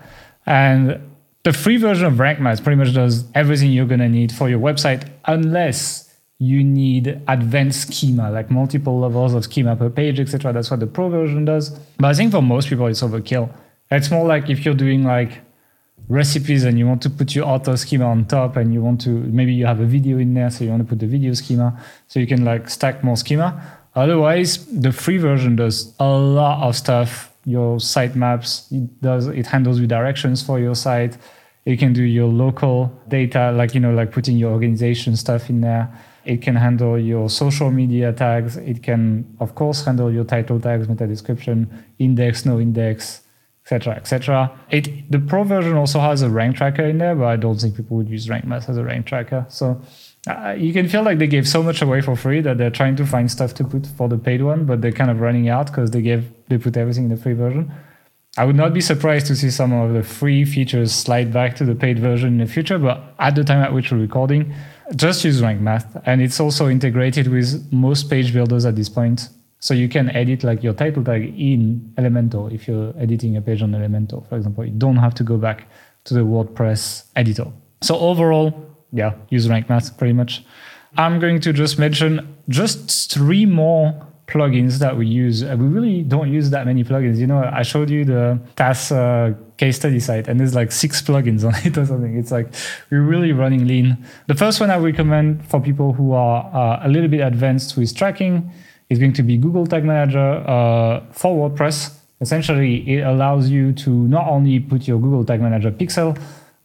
And 0.45 1.01
the 1.43 1.51
free 1.51 1.77
version 1.77 2.05
of 2.05 2.19
Rank 2.19 2.39
Math 2.39 2.63
pretty 2.63 2.77
much 2.77 2.93
does 2.93 3.25
everything 3.33 3.71
you're 3.71 3.87
going 3.87 3.99
to 3.99 4.09
need 4.09 4.31
for 4.31 4.49
your 4.49 4.59
website, 4.59 5.09
unless 5.25 6.12
you 6.43 6.63
need 6.63 7.21
advanced 7.27 7.93
schema, 7.93 8.31
like 8.31 8.49
multiple 8.49 8.99
levels 8.99 9.33
of 9.33 9.43
schema 9.43 9.75
per 9.75 9.89
page, 9.89 10.19
etc. 10.19 10.53
That's 10.53 10.69
what 10.71 10.79
the 10.79 10.87
pro 10.87 11.09
version 11.09 11.45
does. 11.45 11.69
But 11.97 12.07
I 12.07 12.13
think 12.13 12.31
for 12.31 12.41
most 12.41 12.69
people, 12.69 12.87
it's 12.87 13.01
overkill. 13.01 13.49
It's 13.91 14.09
more 14.11 14.25
like 14.27 14.49
if 14.49 14.65
you're 14.65 14.73
doing 14.73 15.03
like 15.03 15.41
recipes 16.09 16.63
and 16.63 16.77
you 16.77 16.85
want 16.87 17.01
to 17.03 17.09
put 17.09 17.33
your 17.33 17.45
auto 17.45 17.75
schema 17.75 18.05
on 18.05 18.25
top 18.25 18.57
and 18.57 18.73
you 18.73 18.81
want 18.81 18.99
to 19.01 19.09
maybe 19.09 19.53
you 19.53 19.65
have 19.65 19.79
a 19.79 19.85
video 19.85 20.17
in 20.17 20.33
there 20.33 20.49
so 20.49 20.63
you 20.65 20.69
want 20.69 20.81
to 20.81 20.87
put 20.87 20.99
the 20.99 21.07
video 21.07 21.33
schema 21.33 21.79
so 22.07 22.19
you 22.19 22.27
can 22.27 22.43
like 22.43 22.69
stack 22.69 23.05
more 23.05 23.15
schema 23.15 23.79
otherwise 23.95 24.65
the 24.65 24.91
free 24.91 25.17
version 25.17 25.55
does 25.55 25.93
a 25.99 26.05
lot 26.05 26.61
of 26.67 26.75
stuff 26.75 27.33
your 27.45 27.77
sitemaps. 27.77 28.71
It 28.71 29.01
does 29.01 29.27
it 29.27 29.47
handles 29.47 29.79
redirections 29.79 30.45
for 30.45 30.59
your 30.59 30.75
site. 30.75 31.17
It 31.65 31.77
can 31.79 31.93
do 31.93 32.03
your 32.03 32.27
local 32.27 32.91
data, 33.07 33.51
like 33.51 33.73
you 33.73 33.79
know, 33.79 33.93
like 33.93 34.11
putting 34.11 34.37
your 34.37 34.51
organization 34.51 35.15
stuff 35.15 35.49
in 35.49 35.61
there. 35.61 35.89
It 36.25 36.41
can 36.41 36.55
handle 36.55 36.97
your 36.97 37.29
social 37.29 37.71
media 37.71 38.13
tags. 38.13 38.57
It 38.57 38.83
can, 38.83 39.35
of 39.39 39.55
course, 39.55 39.85
handle 39.85 40.11
your 40.11 40.23
title 40.23 40.59
tags, 40.59 40.87
meta 40.87 41.07
description, 41.07 41.85
index, 41.99 42.45
no 42.45 42.59
index, 42.59 43.21
etc., 43.65 43.95
etc. 43.95 44.59
It 44.69 45.11
the 45.11 45.19
pro 45.19 45.43
version 45.43 45.75
also 45.75 45.99
has 45.99 46.21
a 46.21 46.29
rank 46.29 46.57
tracker 46.57 46.83
in 46.83 46.97
there, 46.97 47.15
but 47.15 47.25
I 47.25 47.35
don't 47.35 47.59
think 47.59 47.75
people 47.75 47.97
would 47.97 48.09
use 48.09 48.29
Rank 48.29 48.45
Math 48.45 48.69
as 48.69 48.77
a 48.77 48.83
rank 48.83 49.05
tracker. 49.05 49.45
So 49.49 49.81
uh, 50.27 50.55
you 50.57 50.73
can 50.73 50.87
feel 50.87 51.03
like 51.03 51.19
they 51.19 51.27
gave 51.27 51.47
so 51.47 51.63
much 51.63 51.81
away 51.81 52.01
for 52.01 52.15
free 52.15 52.41
that 52.41 52.57
they're 52.57 52.69
trying 52.69 52.95
to 52.97 53.05
find 53.05 53.29
stuff 53.29 53.53
to 53.55 53.63
put 53.63 53.87
for 53.87 54.07
the 54.09 54.17
paid 54.17 54.41
one, 54.41 54.65
but 54.65 54.81
they're 54.81 54.91
kind 54.91 55.11
of 55.11 55.19
running 55.21 55.49
out 55.49 55.67
because 55.67 55.91
they 55.91 56.01
gave 56.01 56.31
they 56.47 56.57
put 56.57 56.75
everything 56.77 57.05
in 57.05 57.09
the 57.09 57.17
free 57.17 57.33
version. 57.33 57.71
I 58.35 58.45
would 58.45 58.55
not 58.55 58.73
be 58.73 58.81
surprised 58.81 59.27
to 59.27 59.35
see 59.35 59.51
some 59.51 59.71
of 59.71 59.93
the 59.93 60.01
free 60.01 60.43
features 60.43 60.91
slide 60.91 61.31
back 61.31 61.55
to 61.57 61.65
the 61.65 61.75
paid 61.75 61.99
version 61.99 62.29
in 62.29 62.37
the 62.39 62.51
future, 62.51 62.79
but 62.79 63.13
at 63.19 63.35
the 63.35 63.43
time 63.43 63.61
at 63.61 63.73
which 63.73 63.91
we're 63.91 63.99
recording, 63.99 64.53
just 64.95 65.23
use 65.23 65.41
Rank 65.41 65.61
Math. 65.61 66.01
And 66.05 66.21
it's 66.21 66.39
also 66.39 66.69
integrated 66.69 67.27
with 67.27 67.71
most 67.71 68.09
page 68.09 68.33
builders 68.33 68.65
at 68.65 68.75
this 68.75 68.89
point. 68.89 69.29
So 69.59 69.73
you 69.73 69.87
can 69.87 70.09
edit 70.09 70.43
like 70.43 70.61
your 70.61 70.73
title 70.73 71.03
tag 71.03 71.23
in 71.39 71.93
Elementor 71.97 72.53
if 72.53 72.67
you're 72.67 72.93
editing 72.99 73.37
a 73.37 73.41
page 73.41 73.61
on 73.61 73.71
Elementor, 73.71 74.27
for 74.27 74.35
example. 74.35 74.65
You 74.65 74.71
don't 74.71 74.97
have 74.97 75.15
to 75.15 75.23
go 75.23 75.37
back 75.37 75.69
to 76.03 76.13
the 76.13 76.19
WordPress 76.19 77.05
editor. 77.15 77.45
So 77.81 77.97
overall, 77.97 78.53
yeah, 78.91 79.13
use 79.29 79.49
rank 79.49 79.69
math 79.69 79.97
pretty 79.97 80.13
much. 80.13 80.43
I'm 80.97 81.19
going 81.19 81.39
to 81.41 81.53
just 81.53 81.79
mention 81.79 82.35
just 82.49 83.11
three 83.11 83.45
more 83.45 84.05
plugins 84.27 84.79
that 84.79 84.97
we 84.97 85.05
use. 85.05 85.43
Uh, 85.43 85.55
we 85.59 85.65
really 85.65 86.01
don't 86.01 86.31
use 86.31 86.49
that 86.49 86.65
many 86.65 86.83
plugins. 86.83 87.17
You 87.17 87.27
know, 87.27 87.43
I 87.43 87.63
showed 87.63 87.89
you 87.89 88.05
the 88.05 88.39
TAS 88.55 88.91
uh, 88.91 89.33
case 89.57 89.75
study 89.75 89.99
site, 89.99 90.27
and 90.27 90.39
there's 90.39 90.55
like 90.55 90.71
six 90.71 91.01
plugins 91.01 91.43
on 91.45 91.53
it 91.65 91.77
or 91.77 91.85
something. 91.85 92.17
It's 92.17 92.31
like 92.31 92.47
we're 92.89 93.01
really 93.01 93.31
running 93.31 93.67
lean. 93.67 93.97
The 94.27 94.35
first 94.35 94.59
one 94.59 94.69
I 94.71 94.77
recommend 94.77 95.45
for 95.47 95.59
people 95.59 95.93
who 95.93 96.13
are 96.13 96.45
uh, 96.53 96.87
a 96.87 96.89
little 96.89 97.09
bit 97.09 97.21
advanced 97.21 97.77
with 97.77 97.95
tracking 97.95 98.51
is 98.89 98.99
going 98.99 99.13
to 99.13 99.23
be 99.23 99.37
Google 99.37 99.65
Tag 99.65 99.83
Manager 99.83 100.43
uh, 100.47 101.03
for 101.11 101.49
WordPress. 101.49 101.97
Essentially, 102.21 102.89
it 102.89 103.01
allows 103.01 103.49
you 103.49 103.73
to 103.73 103.89
not 103.89 104.27
only 104.27 104.59
put 104.59 104.87
your 104.87 104.99
Google 104.99 105.25
Tag 105.25 105.41
Manager 105.41 105.71
pixel 105.71 106.17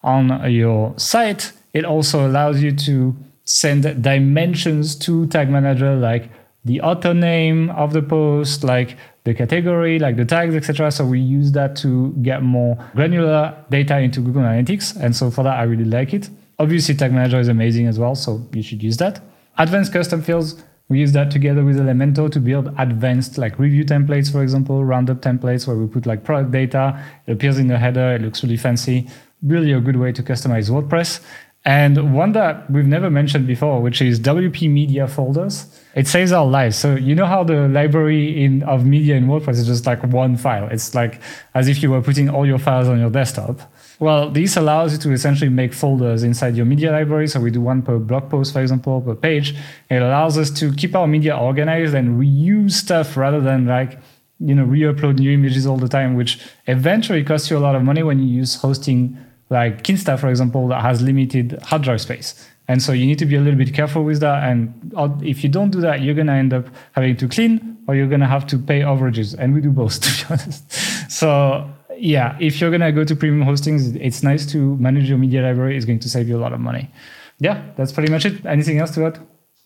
on 0.02 0.50
your 0.50 0.96
site, 0.98 1.52
it 1.72 1.84
also 1.84 2.26
allows 2.26 2.62
you 2.62 2.70
to 2.72 3.16
send 3.44 4.02
dimensions 4.02 4.94
to 4.94 5.26
Tag 5.28 5.50
Manager, 5.50 5.96
like 5.96 6.30
the 6.68 6.82
author 6.82 7.14
name 7.14 7.70
of 7.70 7.92
the 7.94 8.02
post, 8.02 8.62
like 8.62 8.96
the 9.24 9.32
category, 9.34 9.98
like 9.98 10.16
the 10.16 10.24
tags, 10.24 10.54
etc. 10.54 10.90
So 10.90 11.06
we 11.06 11.18
use 11.18 11.50
that 11.52 11.74
to 11.76 12.12
get 12.22 12.42
more 12.42 12.76
granular 12.94 13.56
data 13.70 13.98
into 13.98 14.20
Google 14.20 14.42
Analytics. 14.42 14.96
And 15.02 15.16
so 15.16 15.30
for 15.30 15.42
that, 15.44 15.58
I 15.58 15.62
really 15.62 15.86
like 15.86 16.12
it. 16.12 16.28
Obviously, 16.58 16.94
Tag 16.94 17.12
Manager 17.12 17.40
is 17.40 17.48
amazing 17.48 17.86
as 17.86 17.98
well, 17.98 18.14
so 18.14 18.46
you 18.52 18.62
should 18.62 18.82
use 18.82 18.98
that. 18.98 19.20
Advanced 19.56 19.92
custom 19.92 20.20
fields, 20.22 20.62
we 20.88 20.98
use 20.98 21.12
that 21.12 21.30
together 21.30 21.64
with 21.64 21.76
Elementor 21.76 22.30
to 22.32 22.40
build 22.40 22.74
advanced 22.78 23.38
like 23.38 23.58
review 23.58 23.84
templates, 23.84 24.30
for 24.30 24.42
example, 24.42 24.84
roundup 24.84 25.20
templates 25.20 25.66
where 25.66 25.76
we 25.76 25.86
put 25.86 26.04
like 26.04 26.22
product 26.22 26.50
data. 26.50 27.02
It 27.26 27.32
appears 27.32 27.58
in 27.58 27.68
the 27.68 27.78
header. 27.78 28.14
It 28.14 28.22
looks 28.22 28.42
really 28.42 28.56
fancy. 28.58 29.08
Really 29.42 29.72
a 29.72 29.80
good 29.80 29.96
way 29.96 30.12
to 30.12 30.22
customize 30.22 30.68
WordPress. 30.70 31.20
And 31.68 32.14
one 32.14 32.32
that 32.32 32.70
we've 32.70 32.86
never 32.86 33.10
mentioned 33.10 33.46
before, 33.46 33.82
which 33.82 34.00
is 34.00 34.18
WP 34.20 34.70
Media 34.70 35.06
folders. 35.06 35.66
It 35.94 36.06
saves 36.06 36.32
our 36.32 36.46
lives. 36.46 36.78
So 36.78 36.94
you 36.94 37.14
know 37.14 37.26
how 37.26 37.44
the 37.44 37.68
library 37.68 38.42
in 38.42 38.62
of 38.62 38.86
media 38.86 39.16
in 39.16 39.26
WordPress 39.26 39.56
is 39.56 39.66
just 39.66 39.84
like 39.84 40.02
one 40.04 40.38
file. 40.38 40.66
It's 40.68 40.94
like 40.94 41.20
as 41.54 41.68
if 41.68 41.82
you 41.82 41.90
were 41.90 42.00
putting 42.00 42.30
all 42.30 42.46
your 42.46 42.58
files 42.58 42.88
on 42.88 42.98
your 42.98 43.10
desktop. 43.10 43.60
Well, 43.98 44.30
this 44.30 44.56
allows 44.56 44.94
you 44.94 44.98
to 45.00 45.12
essentially 45.12 45.50
make 45.50 45.74
folders 45.74 46.22
inside 46.22 46.56
your 46.56 46.64
media 46.64 46.90
library. 46.90 47.28
So 47.28 47.38
we 47.38 47.50
do 47.50 47.60
one 47.60 47.82
per 47.82 47.98
blog 47.98 48.30
post, 48.30 48.54
for 48.54 48.62
example, 48.62 49.02
per 49.02 49.14
page. 49.14 49.54
It 49.90 50.00
allows 50.00 50.38
us 50.38 50.50
to 50.60 50.72
keep 50.72 50.96
our 50.96 51.06
media 51.06 51.36
organized 51.36 51.92
and 51.92 52.18
reuse 52.18 52.70
stuff 52.70 53.14
rather 53.14 53.42
than 53.42 53.66
like 53.66 54.00
you 54.40 54.54
know 54.54 54.64
re-upload 54.64 55.18
new 55.18 55.32
images 55.32 55.66
all 55.66 55.76
the 55.76 55.88
time, 55.88 56.14
which 56.14 56.40
eventually 56.66 57.22
costs 57.24 57.50
you 57.50 57.58
a 57.58 57.64
lot 57.68 57.74
of 57.74 57.82
money 57.82 58.02
when 58.02 58.20
you 58.20 58.26
use 58.26 58.54
hosting 58.54 59.18
like 59.50 59.82
Kinsta, 59.82 60.18
for 60.18 60.28
example, 60.28 60.68
that 60.68 60.82
has 60.82 61.00
limited 61.02 61.58
hard 61.62 61.82
drive 61.82 62.00
space. 62.00 62.48
And 62.68 62.82
so 62.82 62.92
you 62.92 63.06
need 63.06 63.18
to 63.18 63.26
be 63.26 63.34
a 63.36 63.40
little 63.40 63.58
bit 63.58 63.72
careful 63.72 64.04
with 64.04 64.20
that. 64.20 64.44
And 64.44 64.92
if 65.22 65.42
you 65.42 65.48
don't 65.48 65.70
do 65.70 65.80
that, 65.80 66.02
you're 66.02 66.14
going 66.14 66.26
to 66.26 66.34
end 66.34 66.52
up 66.52 66.66
having 66.92 67.16
to 67.16 67.26
clean 67.26 67.78
or 67.88 67.94
you're 67.94 68.06
going 68.06 68.20
to 68.20 68.26
have 68.26 68.46
to 68.48 68.58
pay 68.58 68.80
overages. 68.80 69.34
And 69.38 69.54
we 69.54 69.62
do 69.62 69.70
both, 69.70 70.00
to 70.02 70.10
be 70.10 70.32
honest. 70.34 70.70
So, 71.10 71.70
yeah, 71.96 72.36
if 72.38 72.60
you're 72.60 72.70
going 72.70 72.82
to 72.82 72.92
go 72.92 73.04
to 73.04 73.16
premium 73.16 73.48
hostings, 73.48 73.96
it's 73.98 74.22
nice 74.22 74.44
to 74.52 74.76
manage 74.76 75.08
your 75.08 75.16
media 75.16 75.42
library. 75.42 75.76
It's 75.76 75.86
going 75.86 76.00
to 76.00 76.10
save 76.10 76.28
you 76.28 76.36
a 76.36 76.42
lot 76.42 76.52
of 76.52 76.60
money. 76.60 76.90
Yeah, 77.38 77.64
that's 77.76 77.92
pretty 77.92 78.12
much 78.12 78.26
it. 78.26 78.44
Anything 78.44 78.78
else 78.78 78.90
to 78.96 79.06
add? 79.06 79.18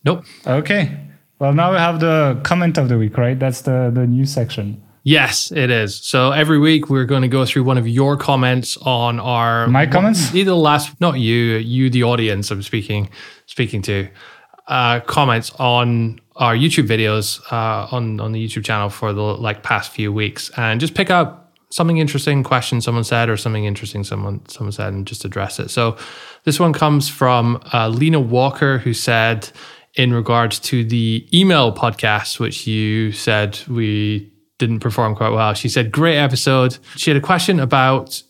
Nope. 0.05 0.25
Okay. 0.47 0.97
Well, 1.41 1.53
now 1.53 1.73
we 1.73 1.79
have 1.79 1.99
the 1.99 2.41
comment 2.45 2.79
of 2.79 2.89
the 2.89 2.99
week, 2.99 3.19
right? 3.19 3.37
That's 3.37 3.63
the, 3.63 3.91
the 3.93 4.07
new 4.07 4.27
section. 4.27 4.81
Yes, 5.05 5.51
it 5.51 5.71
is. 5.71 5.97
So 5.97 6.31
every 6.31 6.59
week 6.59 6.89
we're 6.89 7.05
going 7.05 7.23
to 7.23 7.29
go 7.29 7.45
through 7.45 7.65
one 7.65 7.77
of 7.77 7.89
your 7.89 8.17
comments 8.17 8.77
on 8.79 9.19
our 9.19 9.67
my 9.67 9.87
comments. 9.87 10.35
Either 10.35 10.51
the 10.51 10.57
last, 10.57 11.01
not 11.01 11.19
you, 11.19 11.57
you 11.57 11.91
the 11.91 12.05
audience. 12.05 12.51
I'm 12.51 12.63
speaking 12.63 13.11
speaking 13.47 13.83
to 13.83 14.09
uh, 14.69 15.01
comments 15.01 15.51
on 15.59 16.21
our 16.37 16.55
YouTube 16.55 16.87
videos 16.87 17.41
uh, 17.53 17.89
on 17.91 18.21
on 18.21 18.33
the 18.33 18.47
YouTube 18.47 18.65
channel 18.65 18.89
for 18.89 19.13
the 19.13 19.23
like 19.23 19.63
past 19.63 19.91
few 19.91 20.13
weeks, 20.13 20.51
and 20.57 20.81
just 20.81 20.95
pick 20.95 21.11
up 21.11 21.53
something 21.71 21.99
interesting 21.99 22.45
question 22.45 22.81
someone 22.81 23.03
said 23.03 23.29
or 23.29 23.37
something 23.37 23.65
interesting 23.65 24.05
someone 24.05 24.47
someone 24.47 24.73
said 24.73 24.93
and 24.93 25.07
just 25.07 25.25
address 25.25 25.59
it. 25.59 25.71
So 25.71 25.97
this 26.45 26.61
one 26.61 26.73
comes 26.73 27.09
from 27.09 27.61
uh, 27.73 27.89
Lena 27.89 28.21
Walker, 28.21 28.79
who 28.79 28.95
said 28.95 29.51
in 29.95 30.15
regards 30.15 30.59
to 30.61 30.85
the 30.85 31.27
email 31.35 31.75
podcast, 31.75 32.39
which 32.39 32.67
you 32.67 33.13
said 33.13 33.59
we 33.69 34.32
didn't 34.59 34.81
perform 34.81 35.15
quite 35.15 35.31
well. 35.31 35.55
She 35.55 35.69
said, 35.69 35.93
Great 35.93 36.19
episode. 36.19 36.79
She 36.97 37.11
had 37.11 37.17
a 37.17 37.21
question 37.21 37.61
about 37.61 38.23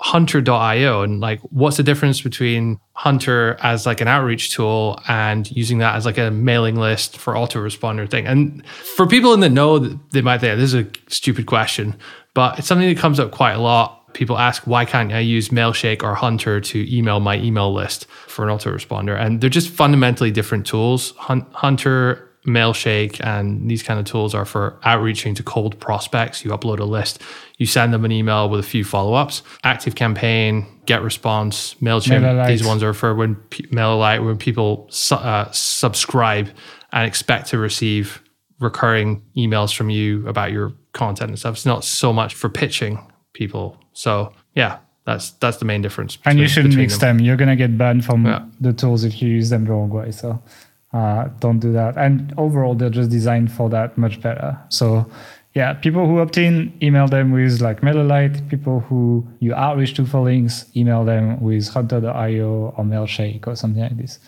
hunter.io 0.00 1.02
and 1.02 1.18
like 1.18 1.40
what's 1.50 1.76
the 1.76 1.82
difference 1.82 2.20
between 2.20 2.78
hunter 2.92 3.56
as 3.62 3.84
like 3.84 4.00
an 4.00 4.06
outreach 4.06 4.54
tool 4.54 5.00
and 5.08 5.50
using 5.50 5.78
that 5.78 5.96
as 5.96 6.06
like 6.06 6.16
a 6.16 6.30
mailing 6.30 6.76
list 6.76 7.16
for 7.16 7.34
autoresponder 7.34 8.08
thing 8.08 8.24
and 8.24 8.64
for 8.66 9.08
people 9.08 9.34
in 9.34 9.40
the 9.40 9.48
know 9.48 9.78
they 10.12 10.22
might 10.22 10.38
think 10.38 10.56
this 10.56 10.72
is 10.72 10.86
a 10.86 10.86
stupid 11.08 11.46
question 11.46 11.96
but 12.32 12.56
it's 12.60 12.68
something 12.68 12.88
that 12.88 12.96
comes 12.96 13.18
up 13.18 13.32
quite 13.32 13.54
a 13.54 13.58
lot 13.58 14.14
people 14.14 14.38
ask 14.38 14.68
why 14.68 14.84
can't 14.84 15.12
i 15.12 15.18
use 15.18 15.48
mailshake 15.48 16.04
or 16.04 16.14
hunter 16.14 16.60
to 16.60 16.96
email 16.96 17.18
my 17.18 17.36
email 17.36 17.72
list 17.74 18.06
for 18.28 18.48
an 18.48 18.56
autoresponder 18.56 19.20
and 19.20 19.40
they're 19.40 19.50
just 19.50 19.68
fundamentally 19.68 20.30
different 20.30 20.64
tools 20.64 21.12
hunter 21.16 22.27
Mailshake 22.46 23.24
and 23.24 23.70
these 23.70 23.82
kind 23.82 24.00
of 24.00 24.06
tools 24.06 24.34
are 24.34 24.44
for 24.44 24.78
outreaching 24.84 25.34
to 25.34 25.42
cold 25.42 25.78
prospects. 25.80 26.44
You 26.44 26.50
upload 26.50 26.78
a 26.78 26.84
list, 26.84 27.20
you 27.58 27.66
send 27.66 27.92
them 27.92 28.04
an 28.04 28.12
email 28.12 28.48
with 28.48 28.60
a 28.60 28.64
few 28.64 28.84
follow 28.84 29.14
ups. 29.14 29.42
Active 29.64 29.94
Campaign, 29.94 30.66
Get 30.86 31.02
Response, 31.02 31.74
Mailchimp. 31.74 32.22
MailerLite. 32.22 32.48
These 32.48 32.64
ones 32.64 32.82
are 32.82 32.94
for 32.94 33.14
when 33.14 33.36
MailerLite, 33.50 34.24
when 34.24 34.38
people 34.38 34.86
su- 34.90 35.16
uh, 35.16 35.50
subscribe 35.52 36.48
and 36.92 37.06
expect 37.06 37.48
to 37.48 37.58
receive 37.58 38.22
recurring 38.60 39.22
emails 39.36 39.74
from 39.74 39.90
you 39.90 40.26
about 40.26 40.52
your 40.52 40.72
content 40.92 41.30
and 41.30 41.38
stuff. 41.38 41.54
It's 41.54 41.66
not 41.66 41.84
so 41.84 42.12
much 42.12 42.34
for 42.34 42.48
pitching 42.48 42.98
people. 43.32 43.78
So 43.92 44.32
yeah, 44.54 44.78
that's 45.04 45.30
that's 45.32 45.58
the 45.58 45.64
main 45.64 45.82
difference. 45.82 46.16
Between, 46.16 46.30
and 46.32 46.40
you 46.40 46.48
shouldn't 46.48 46.76
mix 46.76 46.98
them. 46.98 47.18
them. 47.18 47.26
You're 47.26 47.36
gonna 47.36 47.56
get 47.56 47.78
banned 47.78 48.04
from 48.04 48.26
yeah. 48.26 48.44
the 48.60 48.72
tools 48.72 49.04
if 49.04 49.22
you 49.22 49.28
use 49.28 49.50
them 49.50 49.64
the 49.64 49.72
wrong 49.72 49.90
way. 49.90 50.10
So 50.10 50.42
uh, 50.92 51.28
don't 51.40 51.58
do 51.58 51.72
that. 51.72 51.96
And 51.96 52.32
overall, 52.36 52.74
they're 52.74 52.90
just 52.90 53.10
designed 53.10 53.52
for 53.52 53.68
that 53.70 53.98
much 53.98 54.20
better. 54.20 54.58
So 54.68 55.10
yeah, 55.54 55.74
people 55.74 56.06
who 56.06 56.20
opt 56.20 56.38
in, 56.38 56.72
email 56.82 57.08
them 57.08 57.32
with 57.32 57.60
like 57.60 57.80
MailerLite. 57.80 58.48
People 58.48 58.80
who 58.80 59.26
you 59.40 59.54
outreach 59.54 59.94
to 59.94 60.06
for 60.06 60.20
links, 60.20 60.64
email 60.76 61.04
them 61.04 61.40
with 61.40 61.68
Hunter.io 61.68 62.74
or 62.76 62.84
Mailshake 62.84 63.46
or 63.46 63.56
something 63.56 63.82
like 63.82 63.96
this. 63.96 64.18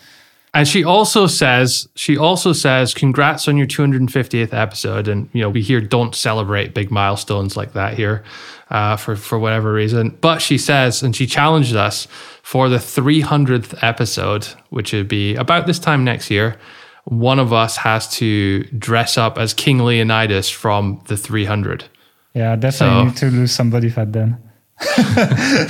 And 0.53 0.67
she 0.67 0.83
also 0.83 1.27
says, 1.27 1.87
she 1.95 2.17
also 2.17 2.51
says, 2.51 2.93
congrats 2.93 3.47
on 3.47 3.55
your 3.55 3.67
250th 3.67 4.53
episode. 4.53 5.07
And, 5.07 5.29
you 5.31 5.41
know, 5.41 5.49
we 5.49 5.61
here 5.61 5.79
don't 5.79 6.13
celebrate 6.13 6.73
big 6.73 6.91
milestones 6.91 7.55
like 7.55 7.71
that 7.71 7.93
here 7.93 8.23
uh, 8.71 8.95
for, 8.95 9.15
for 9.15 9.37
whatever 9.37 9.71
reason. 9.71 10.17
But 10.21 10.41
she 10.41 10.57
says, 10.57 11.03
and 11.03 11.15
she 11.15 11.27
challenged 11.27 11.75
us 11.75 12.07
for 12.41 12.69
the 12.69 12.77
300th 12.77 13.77
episode, 13.83 14.45
which 14.69 14.93
would 14.93 15.07
be 15.07 15.35
about 15.35 15.67
this 15.67 15.77
time 15.77 16.03
next 16.03 16.31
year, 16.31 16.57
one 17.03 17.39
of 17.39 17.51
us 17.51 17.77
has 17.77 18.07
to 18.17 18.63
dress 18.77 19.17
up 19.17 19.37
as 19.37 19.53
King 19.53 19.79
Leonidas 19.79 20.49
from 20.49 21.01
the 21.07 21.17
300. 21.17 21.85
Yeah, 22.33 22.55
definitely 22.55 22.95
so, 22.95 23.03
need 23.05 23.17
to 23.17 23.25
lose 23.37 23.51
some 23.51 23.69
body 23.69 23.89
fat 23.89 24.13
then. 24.13 24.37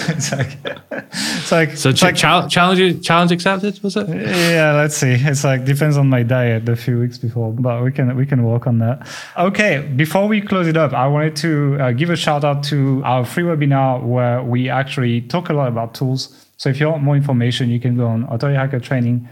it's 0.09 0.31
like, 0.31 0.57
it's 0.91 1.51
like, 1.51 1.75
so 1.75 1.89
it's 1.89 2.01
like, 2.01 2.15
challenge, 2.15 3.03
challenge 3.05 3.31
accepted, 3.31 3.81
was 3.83 3.97
it? 3.97 4.07
Yeah, 4.07 4.73
let's 4.73 4.95
see. 4.95 5.17
It's 5.19 5.43
like 5.43 5.65
depends 5.65 5.97
on 5.97 6.09
my 6.09 6.23
diet 6.23 6.69
a 6.69 6.75
few 6.75 6.99
weeks 6.99 7.17
before, 7.17 7.51
but 7.51 7.83
we 7.83 7.91
can 7.91 8.15
we 8.15 8.25
can 8.25 8.43
work 8.43 8.67
on 8.67 8.79
that. 8.79 9.07
Okay, 9.37 9.81
before 9.95 10.27
we 10.27 10.41
close 10.41 10.67
it 10.67 10.77
up, 10.77 10.93
I 10.93 11.07
wanted 11.07 11.35
to 11.37 11.77
uh, 11.79 11.91
give 11.91 12.09
a 12.09 12.15
shout 12.15 12.43
out 12.43 12.63
to 12.65 13.01
our 13.03 13.25
free 13.25 13.43
webinar 13.43 14.01
where 14.01 14.41
we 14.43 14.69
actually 14.69 15.21
talk 15.21 15.49
a 15.49 15.53
lot 15.53 15.67
about 15.67 15.93
tools. 15.93 16.47
So 16.57 16.69
if 16.69 16.79
you 16.79 16.89
want 16.89 17.03
more 17.03 17.15
information, 17.15 17.69
you 17.69 17.79
can 17.79 17.97
go 17.97 18.07
on 18.07 18.23
Authority 18.23 18.55
Hacker 18.55 18.79
Training 18.79 19.27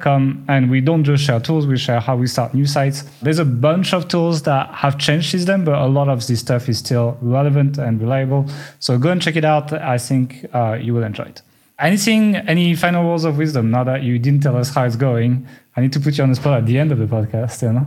com 0.00 0.44
and 0.48 0.70
we 0.70 0.80
don't 0.80 1.04
just 1.04 1.24
share 1.24 1.40
tools 1.40 1.66
we 1.66 1.78
share 1.78 2.00
how 2.00 2.16
we 2.16 2.26
start 2.26 2.52
new 2.52 2.66
sites. 2.66 3.02
There's 3.22 3.38
a 3.38 3.44
bunch 3.44 3.94
of 3.94 4.08
tools 4.08 4.42
that 4.42 4.68
have 4.74 4.98
changed 4.98 5.30
since 5.30 5.44
then 5.44 5.64
but 5.64 5.74
a 5.74 5.86
lot 5.86 6.08
of 6.08 6.26
this 6.26 6.40
stuff 6.40 6.68
is 6.68 6.78
still 6.78 7.16
relevant 7.22 7.78
and 7.78 8.00
reliable. 8.00 8.46
So 8.80 8.98
go 8.98 9.10
and 9.10 9.22
check 9.22 9.36
it 9.36 9.44
out. 9.44 9.72
I 9.72 9.98
think 9.98 10.46
uh, 10.52 10.78
you 10.80 10.94
will 10.94 11.04
enjoy 11.04 11.24
it. 11.24 11.42
Anything 11.78 12.36
any 12.36 12.74
final 12.74 13.08
words 13.08 13.24
of 13.24 13.38
wisdom 13.38 13.70
now 13.70 13.84
that 13.84 14.02
you 14.02 14.18
didn't 14.18 14.42
tell 14.42 14.56
us 14.56 14.74
how 14.74 14.84
it's 14.84 14.96
going? 14.96 15.46
I 15.76 15.80
need 15.80 15.92
to 15.92 16.00
put 16.00 16.18
you 16.18 16.24
on 16.24 16.30
the 16.30 16.36
spot 16.36 16.58
at 16.58 16.66
the 16.66 16.76
end 16.78 16.90
of 16.92 16.98
the 16.98 17.06
podcast 17.06 17.62
you 17.62 17.72
know? 17.72 17.86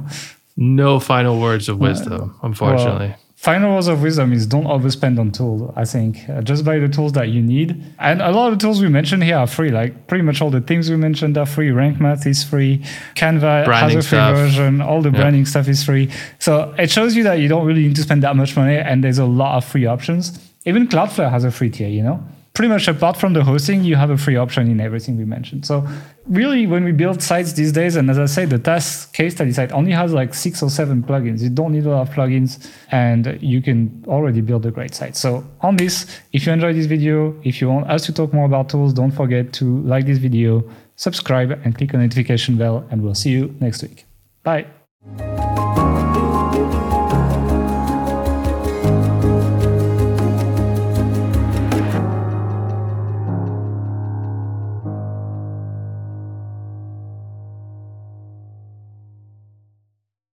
No 0.58 1.00
final 1.00 1.40
words 1.40 1.68
of 1.70 1.80
wisdom 1.80 2.36
uh, 2.42 2.48
unfortunately. 2.48 3.08
well, 3.08 3.18
final 3.42 3.74
words 3.74 3.88
of 3.88 4.04
wisdom 4.04 4.32
is 4.32 4.46
don't 4.46 4.66
overspend 4.66 5.20
on 5.20 5.32
tools. 5.32 5.74
I 5.76 5.84
think 5.84 6.30
uh, 6.30 6.44
just 6.44 6.64
buy 6.64 6.78
the 6.78 6.88
tools 6.88 7.14
that 7.14 7.30
you 7.30 7.42
need. 7.42 7.84
And 7.98 8.22
a 8.22 8.32
lot 8.32 8.54
of 8.54 8.60
the 8.60 8.64
tools 8.64 8.80
we 8.80 8.88
mentioned 8.88 9.24
here 9.24 9.38
are 9.38 9.48
free. 9.48 9.72
Like 9.72 10.06
pretty 10.06 10.22
much 10.22 10.44
all 10.44 10.52
the 10.52 10.62
things 10.62 10.92
we 10.92 10.96
mentioned 10.96 11.36
are 11.40 11.48
free. 11.48 11.72
Rank 11.72 12.00
Math 12.00 12.28
is 12.28 12.44
free. 12.44 12.84
Canva 13.16 13.66
branding 13.66 13.98
has 13.98 14.06
a 14.06 14.10
free 14.10 14.18
stuff. 14.18 14.36
version. 14.36 14.80
All 14.80 15.02
the 15.02 15.10
yeah. 15.10 15.22
branding 15.22 15.48
stuff 15.48 15.68
is 15.68 15.84
free. 15.84 16.12
So 16.38 16.76
it 16.78 16.92
shows 16.92 17.16
you 17.16 17.24
that 17.24 17.40
you 17.40 17.48
don't 17.48 17.66
really 17.66 17.82
need 17.88 17.96
to 17.96 18.04
spend 18.04 18.22
that 18.22 18.36
much 18.36 18.56
money. 18.56 18.78
And 18.78 19.04
there's 19.04 19.18
a 19.18 19.26
lot 19.26 19.58
of 19.58 19.66
free 19.66 19.88
options. 19.88 20.38
Even 20.66 20.88
Cloudflare 20.88 21.32
has 21.32 21.44
a 21.44 21.50
free 21.50 21.72
tier, 21.72 21.90
you 21.90 22.04
know? 22.04 22.24
Pretty 22.54 22.68
much 22.68 22.90
apart 22.90 23.16
from 23.16 23.32
the 23.32 23.44
hosting, 23.46 23.84
you 23.84 23.96
have 23.96 24.10
a 24.10 24.18
free 24.18 24.36
option 24.36 24.70
in 24.70 24.82
everything 24.82 25.18
we 25.18 25.24
mentioned. 25.24 25.66
So 25.66 25.88
really, 26.28 26.68
when 26.68 26.84
we 26.84 26.92
build 26.92 27.24
sites 27.24 27.54
these 27.54 27.72
days, 27.72 27.96
and 27.96 28.10
as 28.10 28.20
I 28.20 28.26
say, 28.26 28.44
the 28.44 28.60
TAS 28.60 29.06
case 29.08 29.36
study 29.36 29.54
site 29.54 29.72
only 29.72 29.92
has 29.92 30.12
like 30.12 30.34
six 30.34 30.62
or 30.62 30.70
seven 30.70 31.02
plugins. 31.02 31.42
You 31.42 31.50
don't 31.50 31.72
need 31.72 31.86
a 31.86 31.90
lot 31.90 32.10
of 32.10 32.14
plugins, 32.14 32.70
and 32.92 33.40
you 33.42 33.62
can 33.62 34.04
already 34.06 34.42
build 34.42 34.66
a 34.66 34.72
great 34.72 34.94
site. 34.94 35.16
So 35.16 35.46
on 35.62 35.78
this, 35.78 36.20
if 36.34 36.46
you 36.46 36.52
enjoyed 36.52 36.76
this 36.76 36.88
video, 36.88 37.34
if 37.44 37.62
you 37.62 37.70
want 37.70 37.90
us 37.90 38.06
to 38.08 38.14
talk 38.14 38.34
more 38.34 38.46
about 38.46 38.68
tools, 38.68 38.94
don't 38.94 39.12
forget 39.12 39.54
to 39.54 39.82
like 39.84 40.06
this 40.06 40.18
video, 40.18 40.70
subscribe, 40.98 41.52
and 41.64 41.78
click 41.78 41.94
on 41.94 42.02
the 42.02 42.08
notification 42.08 42.58
bell, 42.58 42.86
and 42.92 43.02
we'll 43.02 43.16
see 43.16 43.30
you 43.30 43.56
next 43.62 43.82
week. 43.82 44.06
Bye. 44.44 44.66